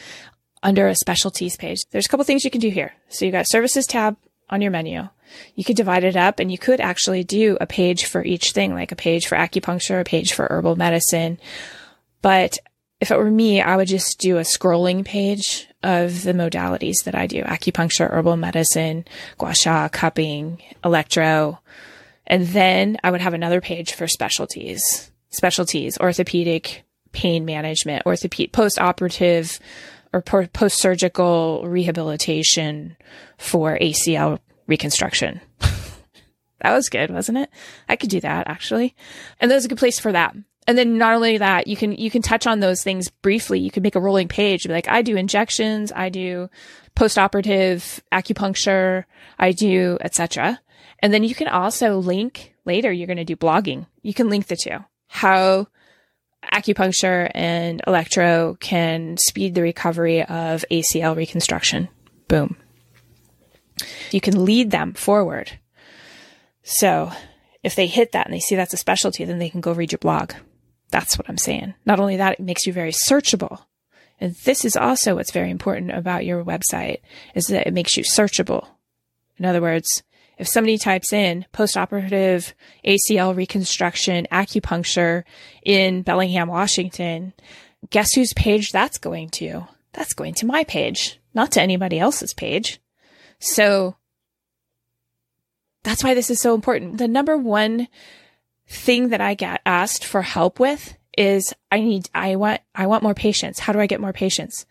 under 0.62 0.88
a 0.88 0.96
specialties 0.96 1.56
page. 1.56 1.78
There's 1.90 2.06
a 2.06 2.08
couple 2.08 2.24
things 2.24 2.44
you 2.44 2.50
can 2.50 2.60
do 2.60 2.70
here. 2.70 2.94
So 3.08 3.24
you 3.24 3.30
got 3.30 3.48
services 3.48 3.86
tab 3.86 4.16
on 4.50 4.60
your 4.60 4.70
menu. 4.70 5.08
You 5.54 5.64
could 5.64 5.76
divide 5.76 6.04
it 6.04 6.16
up 6.16 6.40
and 6.40 6.50
you 6.50 6.58
could 6.58 6.80
actually 6.80 7.22
do 7.22 7.56
a 7.60 7.66
page 7.66 8.06
for 8.06 8.24
each 8.24 8.52
thing, 8.52 8.74
like 8.74 8.92
a 8.92 8.96
page 8.96 9.26
for 9.26 9.36
acupuncture, 9.36 10.00
a 10.00 10.04
page 10.04 10.32
for 10.32 10.46
herbal 10.50 10.76
medicine. 10.76 11.38
But 12.22 12.58
if 13.00 13.11
it 13.11 13.18
were 13.18 13.30
me, 13.30 13.61
I 13.61 13.76
would 13.76 13.88
just 13.88 14.18
do 14.20 14.38
a 14.38 14.42
scrolling 14.42 15.04
page 15.04 15.68
of 15.82 16.22
the 16.22 16.32
modalities 16.32 17.02
that 17.04 17.16
I 17.16 17.26
do 17.26 17.42
acupuncture, 17.42 18.08
herbal 18.08 18.37
medicine, 18.37 19.04
gua 19.38 19.54
sha, 19.54 19.88
cupping, 19.88 20.62
electro. 20.85 21.58
And 22.26 22.46
then 22.46 22.98
I 23.02 23.11
would 23.11 23.20
have 23.20 23.35
another 23.35 23.61
page 23.61 23.94
for 23.94 24.06
specialties, 24.06 25.11
specialties, 25.30 25.98
orthopedic 25.98 26.85
pain 27.11 27.44
management, 27.44 28.06
orthopedic, 28.06 28.52
post 28.52 28.78
operative 28.78 29.58
or 30.12 30.22
post 30.22 30.78
surgical 30.78 31.64
rehabilitation 31.66 32.96
for 33.38 33.78
ACL 33.78 34.38
reconstruction. 34.66 35.40
that 35.58 36.72
was 36.72 36.88
good, 36.88 37.11
wasn't 37.11 37.38
it? 37.38 37.50
I 37.88 37.96
could 37.96 38.11
do 38.11 38.20
that 38.20 38.46
actually. 38.46 38.94
And 39.40 39.50
there's 39.50 39.64
a 39.64 39.68
good 39.68 39.78
place 39.78 39.98
for 39.98 40.12
that. 40.12 40.37
And 40.66 40.79
then 40.79 40.96
not 40.96 41.14
only 41.14 41.38
that, 41.38 41.66
you 41.66 41.77
can, 41.77 41.92
you 41.92 42.11
can 42.11 42.22
touch 42.22 42.46
on 42.46 42.61
those 42.61 42.83
things 42.85 43.11
briefly. 43.11 43.59
You 43.59 43.70
can 43.70 43.83
make 43.83 43.96
a 43.96 44.01
rolling 44.01 44.29
page. 44.29 44.66
Like, 44.68 44.88
I 44.88 45.03
do 45.03 45.16
injections. 45.16 45.90
I 45.94 46.09
do 46.09 46.48
post-operative 46.94 48.01
acupuncture. 48.12 49.05
I 49.38 49.53
do, 49.53 49.98
etc. 50.01 50.61
And 51.01 51.12
then 51.12 51.25
you 51.25 51.35
can 51.35 51.48
also 51.48 51.98
link 51.98 52.55
later. 52.64 52.92
You're 52.92 53.09
going 53.09 53.16
to 53.16 53.25
do 53.25 53.37
blogging. 53.37 53.87
You 54.03 54.14
can 54.14 54.29
link 54.29 54.46
the 54.46 54.57
two. 54.57 54.79
How 55.09 55.66
acupuncture 56.53 57.31
and 57.35 57.83
electro 57.87 58.57
can 58.61 59.16
speed 59.16 59.55
the 59.55 59.62
recovery 59.62 60.22
of 60.22 60.64
ACL 60.70 61.16
reconstruction. 61.16 61.88
Boom. 62.29 62.57
You 64.11 64.20
can 64.20 64.44
lead 64.44 64.70
them 64.70 64.94
forward. 64.94 65.59
So 66.62 67.11
if 67.62 67.75
they 67.75 67.87
hit 67.87 68.12
that 68.12 68.27
and 68.27 68.35
they 68.35 68.40
see 68.40 68.55
that's 68.55 68.75
a 68.75 68.79
specialty, 68.79 69.25
then 69.25 69.38
they 69.38 69.51
can 69.51 69.61
go 69.61 69.72
read 69.72 69.92
your 69.92 69.98
blog. 69.98 70.33
That's 70.92 71.18
what 71.18 71.28
I'm 71.28 71.38
saying. 71.38 71.74
Not 71.85 71.98
only 71.98 72.18
that, 72.18 72.35
it 72.38 72.40
makes 72.40 72.66
you 72.66 72.72
very 72.72 72.92
searchable. 72.92 73.64
And 74.20 74.37
this 74.44 74.64
is 74.64 74.76
also 74.76 75.16
what's 75.16 75.33
very 75.33 75.50
important 75.50 75.90
about 75.90 76.24
your 76.24 76.44
website 76.44 76.98
is 77.35 77.46
that 77.46 77.66
it 77.66 77.74
makes 77.74 77.96
you 77.96 78.05
searchable. 78.05 78.68
In 79.38 79.44
other 79.44 79.61
words, 79.61 80.05
if 80.38 80.46
somebody 80.46 80.78
types 80.78 81.12
in 81.12 81.46
post-operative 81.50 82.55
ACL 82.87 83.35
reconstruction 83.35 84.28
acupuncture 84.31 85.24
in 85.64 86.02
Bellingham, 86.02 86.48
Washington, 86.48 87.33
guess 87.90 88.12
whose 88.14 88.33
page 88.35 88.70
that's 88.70 88.98
going 88.98 89.31
to? 89.31 89.66
That's 89.92 90.14
going 90.14 90.35
to 90.35 90.46
my 90.46 90.62
page, 90.62 91.18
not 91.35 91.52
to 91.52 91.62
anybody 91.62 91.98
else's 91.98 92.35
page. 92.35 92.81
So 93.40 93.96
that's 95.83 96.05
why 96.05 96.14
this 96.14 96.31
is 96.31 96.40
so 96.40 96.55
important. 96.55 96.98
The 96.98 97.09
number 97.09 97.37
one 97.37 97.88
thing 98.72 99.11
that 99.11 99.20
I 99.20 99.35
get 99.35 99.61
asked 99.66 100.04
for 100.04 100.22
help 100.22 100.58
with 100.58 100.96
is 101.16 101.54
I 101.70 101.80
need, 101.80 102.08
I 102.14 102.37
want, 102.37 102.62
I 102.74 102.87
want 102.87 103.02
more 103.02 103.14
patients. 103.14 103.58
How 103.58 103.72
do 103.72 103.80
I 103.80 103.87
get 103.87 104.00
more 104.00 104.14
patients? 104.14 104.66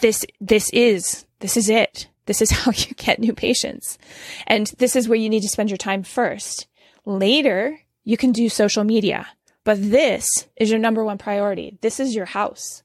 This, 0.00 0.26
this 0.40 0.68
is, 0.70 1.26
this 1.38 1.56
is 1.56 1.68
it. 1.68 2.08
This 2.26 2.42
is 2.42 2.50
how 2.62 2.72
you 2.72 2.94
get 2.96 3.20
new 3.20 3.32
patients. 3.32 3.98
And 4.46 4.66
this 4.78 4.96
is 4.96 5.08
where 5.08 5.18
you 5.18 5.28
need 5.28 5.42
to 5.42 5.48
spend 5.48 5.70
your 5.70 5.76
time 5.76 6.02
first. 6.02 6.66
Later, 7.04 7.78
you 8.04 8.16
can 8.16 8.32
do 8.32 8.48
social 8.48 8.82
media, 8.82 9.28
but 9.62 9.78
this 9.80 10.48
is 10.56 10.70
your 10.70 10.80
number 10.80 11.04
one 11.04 11.18
priority. 11.18 11.78
This 11.82 12.00
is 12.00 12.14
your 12.14 12.26
house. 12.26 12.82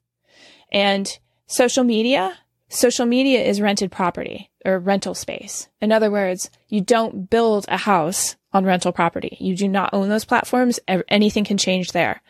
And 0.72 1.18
social 1.48 1.84
media, 1.84 2.38
social 2.70 3.08
media 3.08 3.42
is 3.44 3.62
rented 3.62 3.92
property 3.92 4.52
or 4.64 4.78
rental 4.78 5.16
space. 5.16 5.70
In 5.82 5.92
other 5.92 6.12
words, 6.12 6.52
you 6.68 6.82
don't 6.82 7.30
build 7.30 7.66
a 7.68 7.78
house 7.78 8.36
on 8.54 8.66
rental 8.66 8.92
property. 8.92 9.38
You 9.40 9.56
do 9.56 9.68
not 9.68 9.94
own 9.94 10.10
those 10.10 10.26
platforms. 10.26 10.80
Anything 10.88 11.44
can 11.44 11.58
change 11.58 11.92
there. 11.92 12.22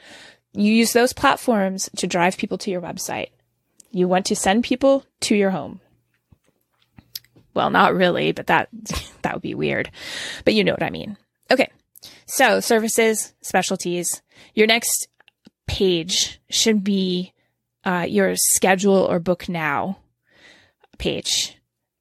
You 0.54 0.72
use 0.72 0.94
those 0.94 1.14
platforms 1.14 1.90
to 1.98 2.08
drive 2.08 2.38
people 2.38 2.58
to 2.60 2.72
your 2.72 2.82
website. 2.82 3.30
You 3.92 4.08
want 4.08 4.26
to 4.28 4.36
send 4.36 4.64
people 4.64 5.06
to 5.22 5.36
your 5.36 5.52
home. 5.52 5.80
Well, 7.54 7.70
not 7.70 7.94
really, 7.94 8.32
but 8.32 8.48
that, 8.48 8.70
that 9.22 9.34
would 9.34 9.42
be 9.42 9.56
weird. 9.56 9.92
But 10.46 10.54
you 10.54 10.64
know 10.64 10.74
what 10.74 10.84
I 10.84 10.90
mean. 10.90 11.18
Okay. 11.50 11.70
So 12.26 12.60
services, 12.60 13.34
specialties. 13.42 14.22
Your 14.54 14.68
next 14.68 15.08
page 15.68 16.42
should 16.50 16.84
be 16.84 17.34
uh, 17.84 18.06
your 18.08 18.36
schedule 18.36 18.96
or 18.96 19.20
book 19.20 19.50
now 19.50 20.00
page. 20.98 21.58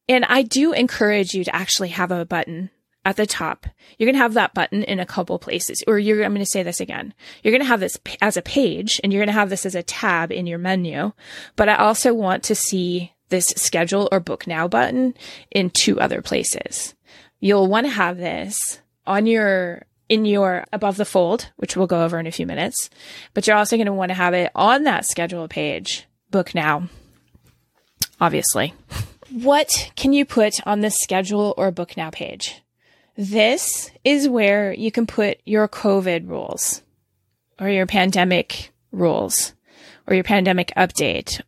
And 0.08 0.24
I 0.24 0.42
do 0.42 0.72
encourage 0.72 1.34
you 1.34 1.44
to 1.44 1.54
actually 1.54 1.88
have 1.90 2.10
a 2.10 2.24
button 2.24 2.70
at 3.04 3.16
the 3.16 3.26
top. 3.26 3.66
You're 3.96 4.06
going 4.06 4.14
to 4.14 4.22
have 4.22 4.34
that 4.34 4.54
button 4.54 4.82
in 4.82 5.00
a 5.00 5.06
couple 5.06 5.38
places, 5.38 5.82
or 5.86 5.98
you're, 5.98 6.22
I'm 6.22 6.32
going 6.32 6.44
to 6.44 6.50
say 6.50 6.62
this 6.62 6.80
again. 6.80 7.14
You're 7.42 7.52
going 7.52 7.62
to 7.62 7.66
have 7.66 7.80
this 7.80 7.98
as 8.20 8.36
a 8.36 8.42
page 8.42 9.00
and 9.02 9.12
you're 9.12 9.20
going 9.20 9.34
to 9.34 9.40
have 9.40 9.50
this 9.50 9.66
as 9.66 9.74
a 9.74 9.82
tab 9.82 10.30
in 10.30 10.46
your 10.46 10.58
menu. 10.58 11.12
But 11.56 11.68
I 11.68 11.76
also 11.76 12.12
want 12.12 12.42
to 12.44 12.54
see 12.54 13.14
this 13.30 13.46
schedule 13.56 14.08
or 14.12 14.20
book 14.20 14.46
now 14.46 14.68
button 14.68 15.14
in 15.50 15.70
two 15.70 15.98
other 16.00 16.20
places. 16.20 16.94
You'll 17.38 17.68
want 17.68 17.86
to 17.86 17.92
have 17.92 18.18
this 18.18 18.80
on 19.06 19.26
your 19.26 19.86
in 20.08 20.24
your 20.24 20.64
above 20.72 20.96
the 20.96 21.04
fold, 21.04 21.50
which 21.56 21.76
we'll 21.76 21.86
go 21.86 22.04
over 22.04 22.18
in 22.18 22.26
a 22.26 22.32
few 22.32 22.44
minutes, 22.44 22.90
but 23.32 23.46
you're 23.46 23.56
also 23.56 23.76
going 23.76 23.86
to 23.86 23.92
want 23.92 24.10
to 24.10 24.14
have 24.14 24.34
it 24.34 24.50
on 24.56 24.82
that 24.82 25.06
schedule 25.06 25.46
page, 25.46 26.04
book 26.30 26.52
now. 26.52 26.88
Obviously. 28.20 28.74
What 29.30 29.92
can 29.94 30.12
you 30.12 30.24
put 30.24 30.66
on 30.66 30.80
this 30.80 30.96
schedule 30.96 31.54
or 31.56 31.70
book 31.70 31.96
now 31.96 32.10
page? 32.10 32.60
This 33.16 33.90
is 34.04 34.28
where 34.28 34.72
you 34.72 34.90
can 34.90 35.06
put 35.06 35.40
your 35.44 35.68
COVID 35.68 36.28
rules 36.28 36.82
or 37.58 37.68
your 37.68 37.86
pandemic 37.86 38.72
rules 38.92 39.54
or 40.06 40.14
your 40.14 40.24
pandemic 40.24 40.72
update 40.76 41.40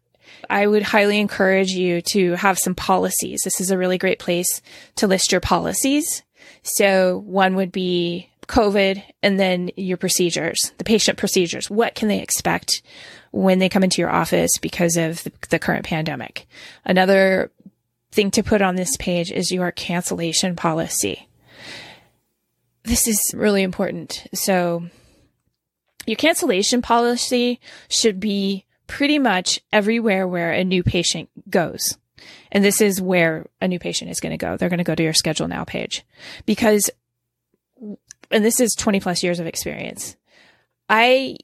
I 0.52 0.66
would 0.66 0.82
highly 0.82 1.18
encourage 1.18 1.70
you 1.70 2.02
to 2.12 2.32
have 2.32 2.58
some 2.58 2.74
policies. 2.74 3.40
This 3.42 3.60
is 3.60 3.70
a 3.70 3.78
really 3.78 3.98
great 3.98 4.18
place 4.18 4.60
to 4.96 5.06
list 5.06 5.32
your 5.32 5.40
policies. 5.40 6.22
So 6.62 7.22
one 7.26 7.54
would 7.56 7.72
be 7.72 8.28
COVID 8.48 9.02
and 9.22 9.38
then 9.38 9.70
your 9.76 9.96
procedures, 9.96 10.72
the 10.78 10.84
patient 10.84 11.18
procedures. 11.18 11.70
What 11.70 11.94
can 11.94 12.08
they 12.08 12.20
expect 12.20 12.82
when 13.30 13.60
they 13.60 13.68
come 13.68 13.82
into 13.82 14.02
your 14.02 14.10
office 14.10 14.50
because 14.60 14.96
of 14.96 15.26
the, 15.48 15.58
current 15.58 15.86
pandemic? 15.86 16.46
Another 16.84 17.50
thing 18.10 18.30
to 18.32 18.42
put 18.42 18.60
on 18.60 18.76
this 18.76 18.96
page 18.98 19.30
is 19.32 19.50
your 19.50 19.70
cancellation 19.70 20.54
policy. 20.54 21.28
This 22.84 23.06
is 23.06 23.20
really 23.34 23.62
important. 23.62 24.26
So 24.34 24.88
your 26.06 26.16
cancellation 26.16 26.82
policy 26.82 27.60
should 27.88 28.18
be 28.18 28.64
pretty 28.86 29.18
much 29.18 29.60
everywhere 29.72 30.26
where 30.26 30.52
a 30.52 30.64
new 30.64 30.82
patient 30.82 31.30
goes. 31.48 31.96
And 32.50 32.64
this 32.64 32.80
is 32.80 33.00
where 33.00 33.46
a 33.60 33.68
new 33.68 33.78
patient 33.78 34.10
is 34.10 34.20
going 34.20 34.32
to 34.32 34.36
go. 34.36 34.56
They're 34.56 34.68
going 34.68 34.78
to 34.78 34.84
go 34.84 34.94
to 34.94 35.02
your 35.02 35.14
schedule 35.14 35.48
now 35.48 35.64
page 35.64 36.04
because, 36.44 36.90
and 38.30 38.44
this 38.44 38.60
is 38.60 38.74
20 38.74 39.00
plus 39.00 39.22
years 39.22 39.40
of 39.40 39.46
experience. 39.46 40.16
I 40.88 41.36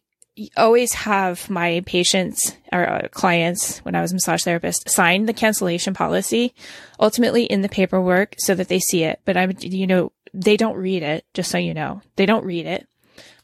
always 0.56 0.92
have 0.92 1.48
my 1.50 1.82
patients 1.86 2.54
or 2.72 2.88
uh, 2.88 3.08
clients 3.10 3.78
when 3.78 3.94
I 3.94 4.02
was 4.02 4.12
a 4.12 4.14
massage 4.14 4.44
therapist 4.44 4.88
sign 4.88 5.26
the 5.26 5.32
cancellation 5.32 5.94
policy 5.94 6.54
ultimately 7.00 7.44
in 7.44 7.62
the 7.62 7.68
paperwork 7.68 8.34
so 8.38 8.54
that 8.54 8.68
they 8.68 8.78
see 8.78 9.04
it. 9.04 9.20
But 9.24 9.36
I'm, 9.36 9.52
you 9.60 9.86
know, 9.86 10.12
they 10.34 10.56
don't 10.56 10.76
read 10.76 11.02
it, 11.02 11.24
just 11.34 11.50
so 11.50 11.58
you 11.58 11.74
know, 11.74 12.02
they 12.16 12.26
don't 12.26 12.44
read 12.44 12.66
it. 12.66 12.86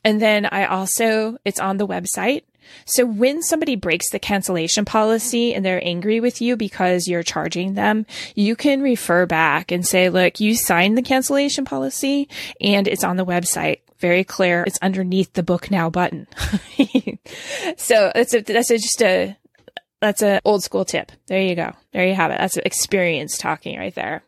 And 0.05 0.21
then 0.21 0.47
I 0.47 0.67
also, 0.67 1.39
it's 1.45 1.61
on 1.61 1.79
the 1.79 1.87
website. 1.87 2.43
So 2.85 3.05
when 3.05 3.43
somebody 3.43 3.77
breaks 3.77 4.11
the 4.11 4.19
cancellation 4.19 4.85
policy 4.85 5.55
and 5.55 5.65
they're 5.65 5.85
angry 5.85 6.21
with 6.21 6.41
you 6.41 6.57
because 6.57 7.09
you're 7.09 7.23
charging 7.23 7.75
them, 7.75 8.07
you 8.35 8.57
can 8.57 8.83
refer 8.83 9.27
back 9.27 9.71
and 9.71 9.87
say, 9.87 10.11
look, 10.11 10.41
you 10.41 10.55
signed 10.55 10.97
the 10.97 11.03
cancellation 11.03 11.65
policy 11.65 12.29
and 12.61 12.89
it's 12.89 13.05
on 13.05 13.17
the 13.17 13.27
website. 13.27 13.81
Very 13.99 14.25
clear. 14.25 14.65
It's 14.67 14.79
underneath 14.83 15.33
the 15.33 15.43
book 15.43 15.71
now 15.71 15.89
button. 15.89 16.27
so 17.77 18.13
that's 18.15 18.35
a, 18.35 18.41
that's 18.41 18.71
a, 18.71 18.79
just 18.79 19.03
a, 19.03 19.37
that's 20.01 20.23
a 20.23 20.41
old 20.45 20.63
school 20.63 20.85
tip. 20.85 21.13
There 21.27 21.41
you 21.41 21.55
go. 21.55 21.73
There 21.93 22.07
you 22.07 22.15
have 22.15 22.31
it. 22.31 22.39
That's 22.39 22.59
experience 22.59 23.39
talking 23.39 23.79
right 23.79 23.95
there. 23.95 24.23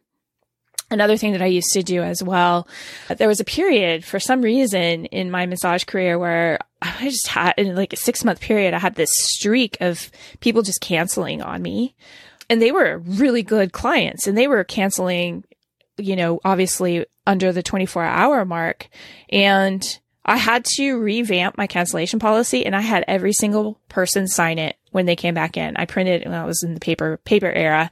Another 0.90 1.16
thing 1.16 1.32
that 1.32 1.42
I 1.42 1.46
used 1.46 1.72
to 1.72 1.82
do 1.82 2.02
as 2.02 2.22
well, 2.22 2.68
there 3.16 3.26
was 3.26 3.40
a 3.40 3.44
period 3.44 4.04
for 4.04 4.20
some 4.20 4.40
reason 4.40 5.06
in 5.06 5.32
my 5.32 5.44
massage 5.46 5.84
career 5.84 6.16
where 6.18 6.60
I 6.80 7.10
just 7.10 7.26
had 7.26 7.54
in 7.56 7.74
like 7.74 7.92
a 7.92 7.96
six 7.96 8.24
month 8.24 8.40
period, 8.40 8.72
I 8.72 8.78
had 8.78 8.94
this 8.94 9.10
streak 9.12 9.76
of 9.80 10.10
people 10.40 10.62
just 10.62 10.80
canceling 10.80 11.42
on 11.42 11.62
me. 11.62 11.96
And 12.48 12.62
they 12.62 12.70
were 12.70 12.98
really 12.98 13.42
good 13.42 13.72
clients 13.72 14.28
and 14.28 14.38
they 14.38 14.46
were 14.46 14.62
canceling, 14.62 15.44
you 15.96 16.14
know, 16.14 16.40
obviously 16.44 17.04
under 17.26 17.52
the 17.52 17.62
24 17.62 18.04
hour 18.04 18.44
mark. 18.44 18.88
And 19.30 19.82
I 20.24 20.36
had 20.36 20.64
to 20.76 20.94
revamp 20.94 21.58
my 21.58 21.66
cancellation 21.66 22.20
policy 22.20 22.64
and 22.64 22.76
I 22.76 22.80
had 22.80 23.04
every 23.08 23.32
single 23.32 23.80
person 23.88 24.28
sign 24.28 24.58
it 24.58 24.76
when 24.96 25.06
they 25.06 25.14
came 25.14 25.34
back 25.34 25.56
in. 25.56 25.76
I 25.76 25.84
printed 25.84 26.24
when 26.24 26.34
I 26.34 26.44
was 26.44 26.64
in 26.64 26.74
the 26.74 26.80
paper, 26.80 27.18
paper 27.18 27.46
era 27.46 27.90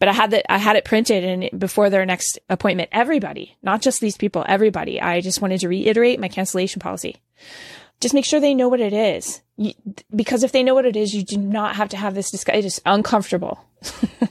but 0.00 0.08
I 0.08 0.12
had 0.12 0.30
that, 0.30 0.50
I 0.50 0.56
had 0.56 0.76
it 0.76 0.84
printed 0.84 1.24
and 1.24 1.60
before 1.60 1.90
their 1.90 2.06
next 2.06 2.38
appointment, 2.48 2.88
everybody, 2.90 3.56
not 3.62 3.82
just 3.82 4.00
these 4.00 4.16
people, 4.16 4.44
everybody. 4.48 5.00
I 5.00 5.20
just 5.20 5.42
wanted 5.42 5.60
to 5.60 5.68
reiterate 5.68 6.18
my 6.18 6.28
cancellation 6.28 6.80
policy. 6.80 7.16
Just 8.00 8.14
make 8.14 8.24
sure 8.24 8.40
they 8.40 8.54
know 8.54 8.70
what 8.70 8.80
it 8.80 8.94
is. 8.94 9.42
You, 9.58 9.74
because 10.16 10.42
if 10.42 10.52
they 10.52 10.62
know 10.62 10.74
what 10.74 10.86
it 10.86 10.96
is, 10.96 11.14
you 11.14 11.22
do 11.22 11.36
not 11.36 11.76
have 11.76 11.90
to 11.90 11.98
have 11.98 12.14
this 12.14 12.30
discussion. 12.30 12.60
It 12.60 12.64
is 12.64 12.80
uncomfortable. 12.86 13.62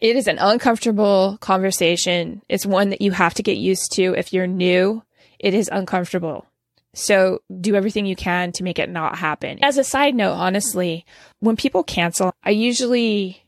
it 0.00 0.16
is 0.16 0.26
an 0.26 0.38
uncomfortable 0.38 1.36
conversation. 1.42 2.40
It's 2.48 2.64
one 2.64 2.88
that 2.88 3.02
you 3.02 3.10
have 3.10 3.34
to 3.34 3.42
get 3.42 3.58
used 3.58 3.92
to. 3.96 4.14
If 4.14 4.32
you're 4.32 4.46
new, 4.46 5.02
it 5.38 5.52
is 5.52 5.68
uncomfortable. 5.70 6.46
So 6.94 7.40
do 7.60 7.74
everything 7.74 8.04
you 8.04 8.16
can 8.16 8.52
to 8.52 8.64
make 8.64 8.78
it 8.78 8.90
not 8.90 9.16
happen. 9.16 9.58
As 9.62 9.78
a 9.78 9.84
side 9.84 10.14
note, 10.14 10.34
honestly, 10.34 11.06
when 11.40 11.56
people 11.56 11.82
cancel, 11.82 12.34
I 12.44 12.50
usually 12.50 13.42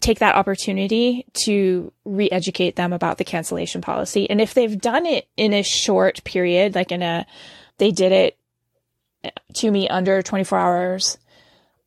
take 0.00 0.18
that 0.18 0.34
opportunity 0.34 1.24
to 1.44 1.92
re-educate 2.04 2.74
them 2.74 2.92
about 2.92 3.18
the 3.18 3.24
cancellation 3.24 3.80
policy. 3.80 4.28
And 4.28 4.40
if 4.40 4.54
they've 4.54 4.80
done 4.80 5.06
it 5.06 5.28
in 5.36 5.52
a 5.52 5.62
short 5.62 6.24
period, 6.24 6.74
like 6.74 6.90
in 6.90 7.02
a, 7.02 7.26
they 7.78 7.92
did 7.92 8.10
it 8.12 8.38
to 9.54 9.70
me 9.70 9.88
under 9.88 10.20
24 10.20 10.58
hours, 10.58 11.18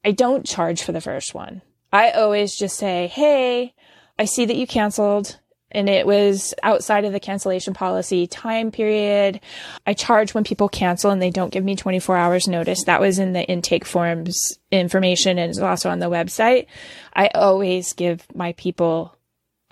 I 0.05 0.11
don't 0.11 0.45
charge 0.45 0.83
for 0.83 0.93
the 0.93 1.01
first 1.01 1.33
one. 1.33 1.61
I 1.91 2.11
always 2.11 2.55
just 2.55 2.77
say, 2.77 3.07
Hey, 3.07 3.73
I 4.17 4.25
see 4.25 4.45
that 4.45 4.55
you 4.55 4.65
canceled 4.65 5.39
and 5.71 5.89
it 5.89 6.05
was 6.05 6.53
outside 6.63 7.05
of 7.05 7.13
the 7.13 7.19
cancellation 7.19 7.73
policy 7.73 8.27
time 8.27 8.71
period. 8.71 9.39
I 9.85 9.93
charge 9.93 10.33
when 10.33 10.43
people 10.43 10.69
cancel 10.69 11.11
and 11.11 11.21
they 11.21 11.29
don't 11.29 11.51
give 11.51 11.63
me 11.63 11.75
24 11.75 12.17
hours 12.17 12.47
notice. 12.47 12.83
That 12.85 13.01
was 13.01 13.19
in 13.19 13.33
the 13.33 13.43
intake 13.43 13.85
forms 13.85 14.59
information 14.71 15.37
and 15.37 15.49
it's 15.49 15.59
also 15.59 15.89
on 15.89 15.99
the 15.99 16.09
website. 16.09 16.67
I 17.13 17.27
always 17.33 17.93
give 17.93 18.25
my 18.35 18.53
people 18.53 19.15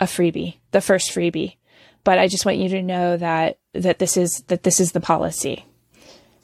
a 0.00 0.06
freebie, 0.06 0.56
the 0.72 0.80
first 0.80 1.10
freebie. 1.10 1.56
But 2.02 2.18
I 2.18 2.28
just 2.28 2.46
want 2.46 2.58
you 2.58 2.70
to 2.70 2.82
know 2.82 3.16
that 3.18 3.58
that 3.74 3.98
this 3.98 4.16
is 4.16 4.42
that 4.48 4.62
this 4.62 4.80
is 4.80 4.92
the 4.92 5.00
policy 5.00 5.66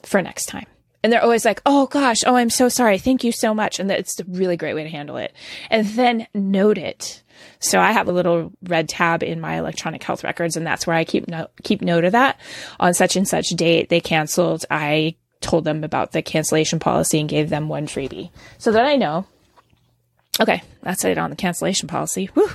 for 0.03 0.23
next 0.23 0.47
time. 0.47 0.67
And 1.03 1.13
they're 1.13 1.23
always 1.23 1.45
like, 1.45 1.63
"Oh 1.65 1.87
gosh, 1.87 2.19
oh 2.27 2.37
I'm 2.37 2.51
so 2.51 2.69
sorry. 2.69 2.99
Thank 2.99 3.25
you 3.25 3.33
so 3.33 3.55
much." 3.55 3.81
And 3.81 3.89
that's 3.89 4.21
a 4.21 4.25
really 4.25 4.57
great 4.57 4.75
way 4.75 4.83
to 4.83 4.91
handle 4.91 5.17
it. 5.17 5.33
And 5.71 5.87
then 5.87 6.27
note 6.35 6.79
it 6.79 7.23
so 7.59 7.81
I 7.81 7.93
have 7.93 8.09
a 8.09 8.13
little 8.13 8.53
red 8.63 8.89
tab 8.89 9.23
in 9.23 9.41
my 9.41 9.59
electronic 9.59 10.03
health 10.03 10.25
records, 10.25 10.57
and 10.57 10.67
that's 10.67 10.87
where 10.87 10.97
I 10.97 11.05
keep 11.05 11.29
no- 11.29 11.49
keep 11.63 11.83
note 11.83 12.05
of 12.05 12.13
that. 12.13 12.39
On 12.81 12.95
such 12.95 13.17
and 13.17 13.27
such 13.27 13.49
date, 13.51 13.89
they 13.89 14.01
canceled. 14.01 14.65
I 14.71 15.17
told 15.41 15.65
them 15.65 15.85
about 15.85 16.13
the 16.13 16.23
cancellation 16.23 16.79
policy 16.79 17.21
and 17.21 17.29
gave 17.29 17.49
them 17.51 17.69
one 17.69 17.87
freebie, 17.87 18.31
so 18.59 18.73
that 18.73 18.87
I 18.87 18.97
know. 18.97 19.27
Okay, 20.41 20.63
that's 20.83 21.05
it 21.05 21.19
on 21.19 21.31
the 21.31 21.37
cancellation 21.37 21.89
policy. 21.89 22.27
Whew. 22.35 22.51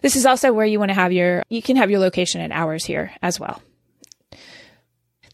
This 0.00 0.16
is 0.16 0.24
also 0.24 0.52
where 0.52 0.66
you 0.66 0.78
want 0.78 0.90
to 0.90 0.94
have 0.94 1.12
your 1.12 1.44
you 1.48 1.62
can 1.62 1.76
have 1.76 1.90
your 1.90 2.00
location 2.00 2.40
and 2.40 2.52
hours 2.52 2.84
here 2.84 3.12
as 3.22 3.38
well. 3.38 3.60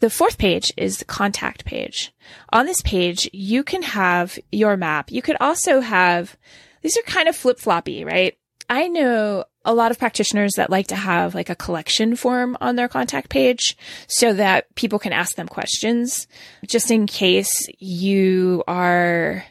The 0.01 0.11
fourth 0.11 0.37
page 0.37 0.73
is 0.77 0.99
the 0.99 1.05
contact 1.07 1.65
page. 1.65 2.13
On 2.53 2.67
this 2.67 2.83
page, 2.83 3.31
you 3.33 3.65
can 3.65 3.83
have 3.83 4.39
your 4.53 4.77
map. 4.77 5.11
You 5.11 5.23
could 5.23 5.37
also 5.41 5.81
have, 5.81 6.37
these 6.83 6.99
are 6.99 7.03
kind 7.03 7.29
of 7.29 7.37
flip 7.37 7.59
floppy, 7.59 8.05
right? 8.05 8.37
I 8.69 8.89
know 8.89 9.45
a 9.65 9.75
lot 9.75 9.91
of 9.91 9.99
practitioners 9.99 10.53
that 10.57 10.71
like 10.71 10.89
to 10.89 10.97
have 10.97 11.35
like 11.35 11.51
a 11.51 11.57
collection 11.57 12.17
form 12.17 12.57
on 12.61 12.77
their 12.77 12.89
contact 12.89 13.29
page 13.29 13.77
so 14.07 14.33
that 14.35 14.73
people 14.77 14.99
can 14.99 15.13
ask 15.13 15.35
them 15.37 15.49
questions 15.49 16.27
just 16.67 16.91
in 16.91 17.07
case 17.07 17.69
you 17.79 18.63
are 18.69 19.45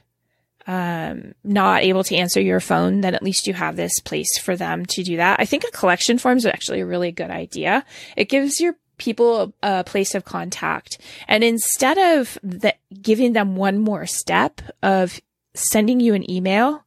um, 0.68 1.34
not 1.44 1.84
able 1.84 2.04
to 2.06 2.16
answer 2.16 2.42
your 2.42 2.60
phone, 2.60 3.02
then 3.02 3.14
at 3.14 3.24
least 3.24 3.46
you 3.46 3.54
have 3.54 3.76
this 3.76 4.00
place 4.00 4.38
for 4.40 4.56
them 4.56 4.86
to 4.88 5.04
do 5.04 5.18
that. 5.18 5.40
I 5.40 5.46
think 5.46 5.64
a 5.64 5.72
collection 5.72 6.18
form 6.18 6.38
is 6.38 6.46
actually 6.46 6.82
a 6.82 6.86
really 6.86 7.12
good 7.12 7.30
idea. 7.30 7.86
It 8.16 8.30
gives 8.30 8.60
your 8.60 8.76
people 8.98 9.54
a, 9.62 9.80
a 9.80 9.84
place 9.84 10.16
of 10.16 10.26
contact. 10.26 10.98
And 11.28 11.44
instead 11.44 11.98
of 11.98 12.38
the, 12.42 12.74
giving 13.02 13.34
them 13.34 13.56
one 13.56 13.78
more 13.78 14.06
step 14.06 14.62
of 14.82 15.20
sending 15.54 16.00
you 16.00 16.14
an 16.14 16.30
email, 16.30 16.84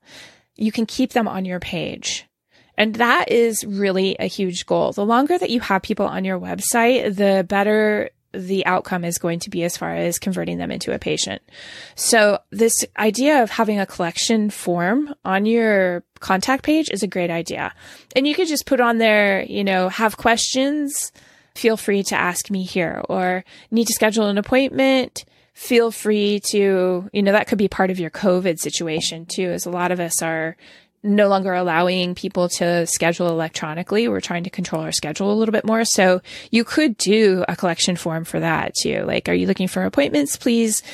you 0.59 0.73
can 0.73 0.87
keep 0.87 1.13
them 1.13 1.29
on 1.29 1.45
your 1.45 1.61
page. 1.61 2.27
And 2.77 2.95
that 2.97 3.31
is 3.31 3.65
really 3.65 4.17
a 4.21 4.27
huge 4.27 4.67
goal. 4.67 4.93
The 4.93 5.05
longer 5.05 5.37
that 5.37 5.51
you 5.51 5.61
have 5.61 5.83
people 5.83 6.07
on 6.07 6.25
your 6.25 6.39
website, 6.39 7.17
the 7.17 7.45
better 7.49 8.11
the 8.33 8.67
outcome 8.67 9.05
is 9.05 9.19
going 9.19 9.41
to 9.41 9.51
be 9.51 9.65
as 9.65 9.77
far 9.77 9.95
as 9.95 10.19
converting 10.19 10.59
them 10.59 10.71
into 10.71 10.95
a 10.95 10.99
patient. 10.99 11.41
So 11.95 12.39
this 12.51 12.85
idea 12.99 13.43
of 13.43 13.51
having 13.51 13.81
a 13.81 13.87
collection 13.87 14.51
form 14.51 15.15
on 15.25 15.47
your 15.47 16.05
contact 16.21 16.63
page 16.63 16.91
is 16.91 17.03
a 17.03 17.09
great 17.09 17.31
idea. 17.31 17.75
And 18.15 18.27
you 18.27 18.35
could 18.35 18.49
just 18.49 18.67
put 18.67 18.81
on 18.81 18.99
there, 18.99 19.43
you 19.45 19.65
know, 19.65 19.89
have 19.89 20.19
questions, 20.19 21.11
feel 21.55 21.77
free 21.77 22.03
to 22.05 22.17
ask 22.17 22.51
me 22.51 22.65
here 22.65 23.03
or 23.09 23.45
need 23.71 23.87
to 23.87 23.95
schedule 23.95 24.27
an 24.27 24.39
appointment 24.39 25.25
feel 25.59 25.91
free 25.91 26.39
to, 26.39 27.11
you 27.13 27.21
know, 27.21 27.33
that 27.33 27.49
could 27.49 27.59
be 27.59 27.67
part 27.67 27.91
of 27.91 27.99
your 27.99 28.11
COVID 28.11 28.59
situation 28.59 29.27
too, 29.27 29.51
as 29.51 29.67
a 29.67 29.71
lot 29.71 29.91
of 29.91 29.99
us 29.99 30.23
are 30.23 30.57
no 31.03 31.27
longer 31.27 31.53
allowing 31.53 32.15
people 32.15 32.49
to 32.49 32.87
schedule 32.87 33.27
electronically. 33.27 34.07
We're 34.07 34.21
trying 34.21 34.45
to 34.45 34.51
control 34.51 34.83
our 34.83 34.93
schedule 34.93 35.33
a 35.33 35.35
little 35.35 35.53
bit 35.53 35.65
more. 35.65 35.85
So 35.85 36.23
you 36.53 36.63
could 36.63 36.97
do 36.97 37.45
a 37.49 37.57
collection 37.57 37.97
form 37.97 38.25
for 38.25 38.39
that 38.39 38.73
too. 38.81 39.03
Like, 39.03 39.29
are 39.29 39.35
you 39.35 39.49
looking 39.49 39.67
for 39.67 39.83
appointments? 39.83 40.37
Please 40.37 40.85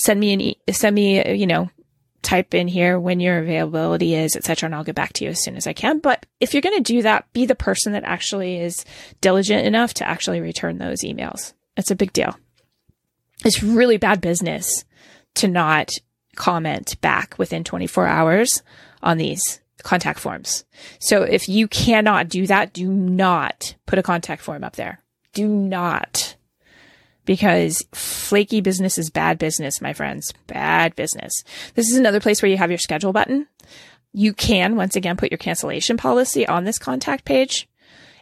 send 0.00 0.20
me 0.20 0.32
an, 0.32 0.40
e- 0.40 0.60
send 0.70 0.94
me, 0.94 1.34
you 1.34 1.48
know, 1.48 1.68
type 2.22 2.54
in 2.54 2.68
here 2.68 3.00
when 3.00 3.18
your 3.18 3.38
availability 3.38 4.14
is, 4.14 4.36
etc. 4.36 4.68
And 4.68 4.76
I'll 4.76 4.84
get 4.84 4.94
back 4.94 5.12
to 5.14 5.24
you 5.24 5.30
as 5.30 5.42
soon 5.42 5.56
as 5.56 5.66
I 5.66 5.72
can. 5.72 5.98
But 5.98 6.24
if 6.38 6.54
you're 6.54 6.62
going 6.62 6.80
to 6.80 6.92
do 6.92 7.02
that, 7.02 7.30
be 7.32 7.46
the 7.46 7.56
person 7.56 7.94
that 7.94 8.04
actually 8.04 8.60
is 8.60 8.84
diligent 9.20 9.66
enough 9.66 9.92
to 9.94 10.08
actually 10.08 10.40
return 10.40 10.78
those 10.78 11.00
emails. 11.00 11.52
It's 11.76 11.90
a 11.90 11.96
big 11.96 12.12
deal 12.12 12.36
it's 13.44 13.62
really 13.62 13.96
bad 13.96 14.20
business 14.20 14.84
to 15.34 15.48
not 15.48 15.90
comment 16.36 17.00
back 17.00 17.38
within 17.38 17.64
24 17.64 18.06
hours 18.06 18.62
on 19.02 19.18
these 19.18 19.60
contact 19.82 20.18
forms. 20.18 20.64
So 20.98 21.22
if 21.22 21.48
you 21.48 21.68
cannot 21.68 22.28
do 22.28 22.46
that, 22.46 22.72
do 22.72 22.88
not 22.88 23.74
put 23.86 23.98
a 23.98 24.02
contact 24.02 24.42
form 24.42 24.64
up 24.64 24.76
there. 24.76 25.00
Do 25.32 25.48
not. 25.48 26.36
Because 27.24 27.84
flaky 27.92 28.60
business 28.60 28.98
is 28.98 29.10
bad 29.10 29.38
business, 29.38 29.80
my 29.80 29.92
friends. 29.92 30.32
Bad 30.46 30.96
business. 30.96 31.44
This 31.74 31.90
is 31.90 31.96
another 31.96 32.20
place 32.20 32.42
where 32.42 32.50
you 32.50 32.56
have 32.56 32.70
your 32.70 32.78
schedule 32.78 33.12
button. 33.12 33.46
You 34.12 34.32
can 34.32 34.76
once 34.76 34.96
again 34.96 35.16
put 35.16 35.30
your 35.30 35.38
cancellation 35.38 35.96
policy 35.96 36.46
on 36.46 36.64
this 36.64 36.78
contact 36.78 37.24
page 37.24 37.68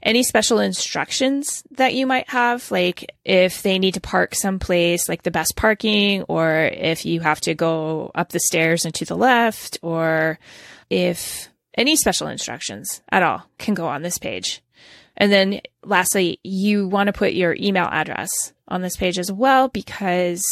any 0.02 0.22
special 0.22 0.60
instructions 0.60 1.62
that 1.72 1.94
you 1.94 2.06
might 2.06 2.28
have, 2.30 2.70
like 2.70 3.14
if 3.24 3.62
they 3.62 3.78
need 3.78 3.94
to 3.94 4.00
park 4.00 4.34
someplace, 4.34 5.08
like 5.08 5.22
the 5.22 5.30
best 5.30 5.56
parking, 5.56 6.22
or 6.22 6.70
if 6.72 7.04
you 7.04 7.20
have 7.20 7.40
to 7.42 7.54
go 7.54 8.10
up 8.14 8.30
the 8.30 8.40
stairs 8.40 8.84
and 8.84 8.94
to 8.94 9.04
the 9.04 9.16
left, 9.16 9.78
or 9.82 10.38
if 10.88 11.48
any 11.74 11.96
special 11.96 12.28
instructions 12.28 13.02
at 13.10 13.22
all 13.22 13.44
can 13.58 13.74
go 13.74 13.86
on 13.86 14.02
this 14.02 14.18
page. 14.18 14.62
And 15.16 15.30
then 15.30 15.60
lastly, 15.84 16.40
you 16.42 16.88
want 16.88 17.08
to 17.08 17.12
put 17.12 17.34
your 17.34 17.54
email 17.58 17.88
address 17.90 18.30
on 18.68 18.80
this 18.80 18.96
page 18.96 19.18
as 19.18 19.30
well 19.30 19.68
because 19.68 20.42